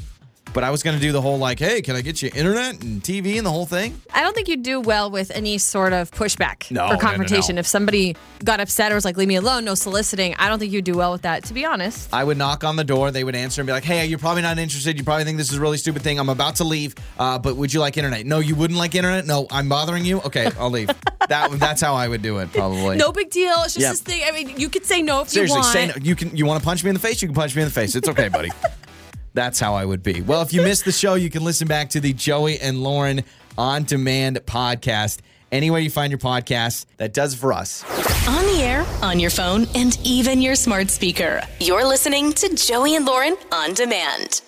But 0.54 0.62
I 0.64 0.70
was 0.70 0.82
going 0.84 0.96
to 0.96 1.02
do 1.02 1.10
the 1.12 1.20
whole 1.20 1.36
like, 1.36 1.58
hey, 1.58 1.82
can 1.82 1.96
I 1.96 2.00
get 2.00 2.22
you 2.22 2.30
internet 2.34 2.80
and 2.82 3.02
TV 3.02 3.36
and 3.36 3.44
the 3.44 3.50
whole 3.50 3.66
thing? 3.66 4.00
I 4.14 4.22
don't 4.22 4.34
think 4.34 4.46
you'd 4.48 4.62
do 4.62 4.80
well 4.80 5.10
with 5.10 5.32
any 5.32 5.58
sort 5.58 5.92
of 5.92 6.10
pushback 6.12 6.70
No, 6.70 6.82
no, 6.84 6.88
no, 6.90 6.94
or 6.94 7.00
confrontation. 7.00 7.56
no. 7.56 7.60
If 7.60 7.66
somebody 7.66 8.16
got 8.44 8.60
upset 8.60 8.92
or 8.92 8.94
was 8.94 9.04
like, 9.04 9.16
leave 9.16 9.26
me 9.26 9.34
alone, 9.34 9.64
no 9.64 9.74
soliciting, 9.74 10.34
I 10.38 10.48
don't 10.48 10.60
think 10.60 10.72
you'd 10.72 10.84
do 10.84 10.94
well 10.96 11.10
with 11.10 11.22
that, 11.22 11.42
to 11.46 11.54
be 11.54 11.64
honest. 11.64 12.08
I 12.14 12.22
would 12.22 12.38
knock 12.38 12.62
on 12.62 12.76
the 12.76 12.84
door. 12.84 13.10
They 13.10 13.24
would 13.24 13.34
answer 13.34 13.60
and 13.60 13.66
be 13.66 13.72
like, 13.72 13.82
"Hey, 13.84 14.06
you're 14.06 14.18
probably 14.20 14.42
not 14.42 14.58
interested. 14.58 14.96
You 14.96 15.02
probably 15.04 15.24
think 15.24 15.38
this 15.38 15.50
is 15.50 15.58
a 15.58 15.60
really 15.60 15.76
stupid 15.76 16.02
thing. 16.02 16.20
I'm 16.20 16.28
about 16.28 16.54
to 16.56 16.64
leave, 16.64 16.94
uh, 17.18 17.38
but 17.40 17.56
would 17.56 17.74
you 17.74 17.80
like 17.80 17.96
internet? 17.96 18.24
No, 18.24 18.38
you 18.38 18.54
wouldn't 18.54 18.78
like 18.78 18.94
internet. 18.94 19.26
No, 19.26 19.48
I'm 19.50 19.68
bothering 19.68 20.04
you. 20.04 20.20
Okay, 20.20 20.48
I'll 20.58 20.70
leave. 20.70 20.86
that 21.28 21.50
that's 21.58 21.80
how 21.80 21.94
I 21.94 22.06
would 22.06 22.22
do 22.22 22.38
it, 22.38 22.52
probably. 22.52 22.96
No 22.96 23.10
big 23.10 23.30
deal. 23.30 23.54
It's 23.64 23.74
just 23.74 23.78
Yeah. 23.80 23.90
this 23.90 24.00
thing. 24.02 24.22
I 24.24 24.30
mean, 24.30 24.56
you 24.56 24.68
could 24.68 24.84
say 24.86 25.02
no 25.02 25.22
if 25.22 25.30
Seriously, 25.30 25.56
you 25.56 25.60
want. 25.62 25.72
say 25.72 25.86
no. 25.88 25.94
You 26.00 26.14
can. 26.14 26.36
You 26.36 26.46
want 26.46 26.60
to 26.62 26.64
punch 26.64 26.84
me 26.84 26.90
in 26.90 26.94
the 26.94 27.00
face? 27.00 27.20
You 27.22 27.26
can 27.28 27.34
punch 27.34 27.56
me 27.56 27.62
in 27.62 27.66
the 27.68 27.74
face. 27.74 27.96
It's 27.96 28.08
okay, 28.08 28.28
buddy. 28.28 28.50
That's 29.34 29.60
how 29.60 29.74
I 29.74 29.84
would 29.84 30.02
be. 30.02 30.22
Well, 30.22 30.42
if 30.42 30.52
you 30.52 30.62
missed 30.62 30.84
the 30.84 30.92
show, 30.92 31.14
you 31.14 31.28
can 31.28 31.44
listen 31.44 31.68
back 31.68 31.90
to 31.90 32.00
the 32.00 32.12
Joey 32.12 32.58
and 32.60 32.82
Lauren 32.82 33.24
on 33.58 33.84
demand 33.84 34.38
podcast. 34.46 35.18
Anywhere 35.52 35.80
you 35.80 35.90
find 35.90 36.10
your 36.10 36.18
podcast, 36.18 36.86
that 36.96 37.12
does 37.12 37.34
for 37.34 37.52
us. 37.52 37.84
On 38.28 38.44
the 38.46 38.62
air, 38.62 38.84
on 39.02 39.20
your 39.20 39.30
phone, 39.30 39.66
and 39.74 39.98
even 40.02 40.40
your 40.40 40.54
smart 40.54 40.90
speaker. 40.90 41.42
You're 41.60 41.86
listening 41.86 42.32
to 42.34 42.54
Joey 42.54 42.96
and 42.96 43.04
Lauren 43.04 43.36
on 43.52 43.74
demand. 43.74 44.40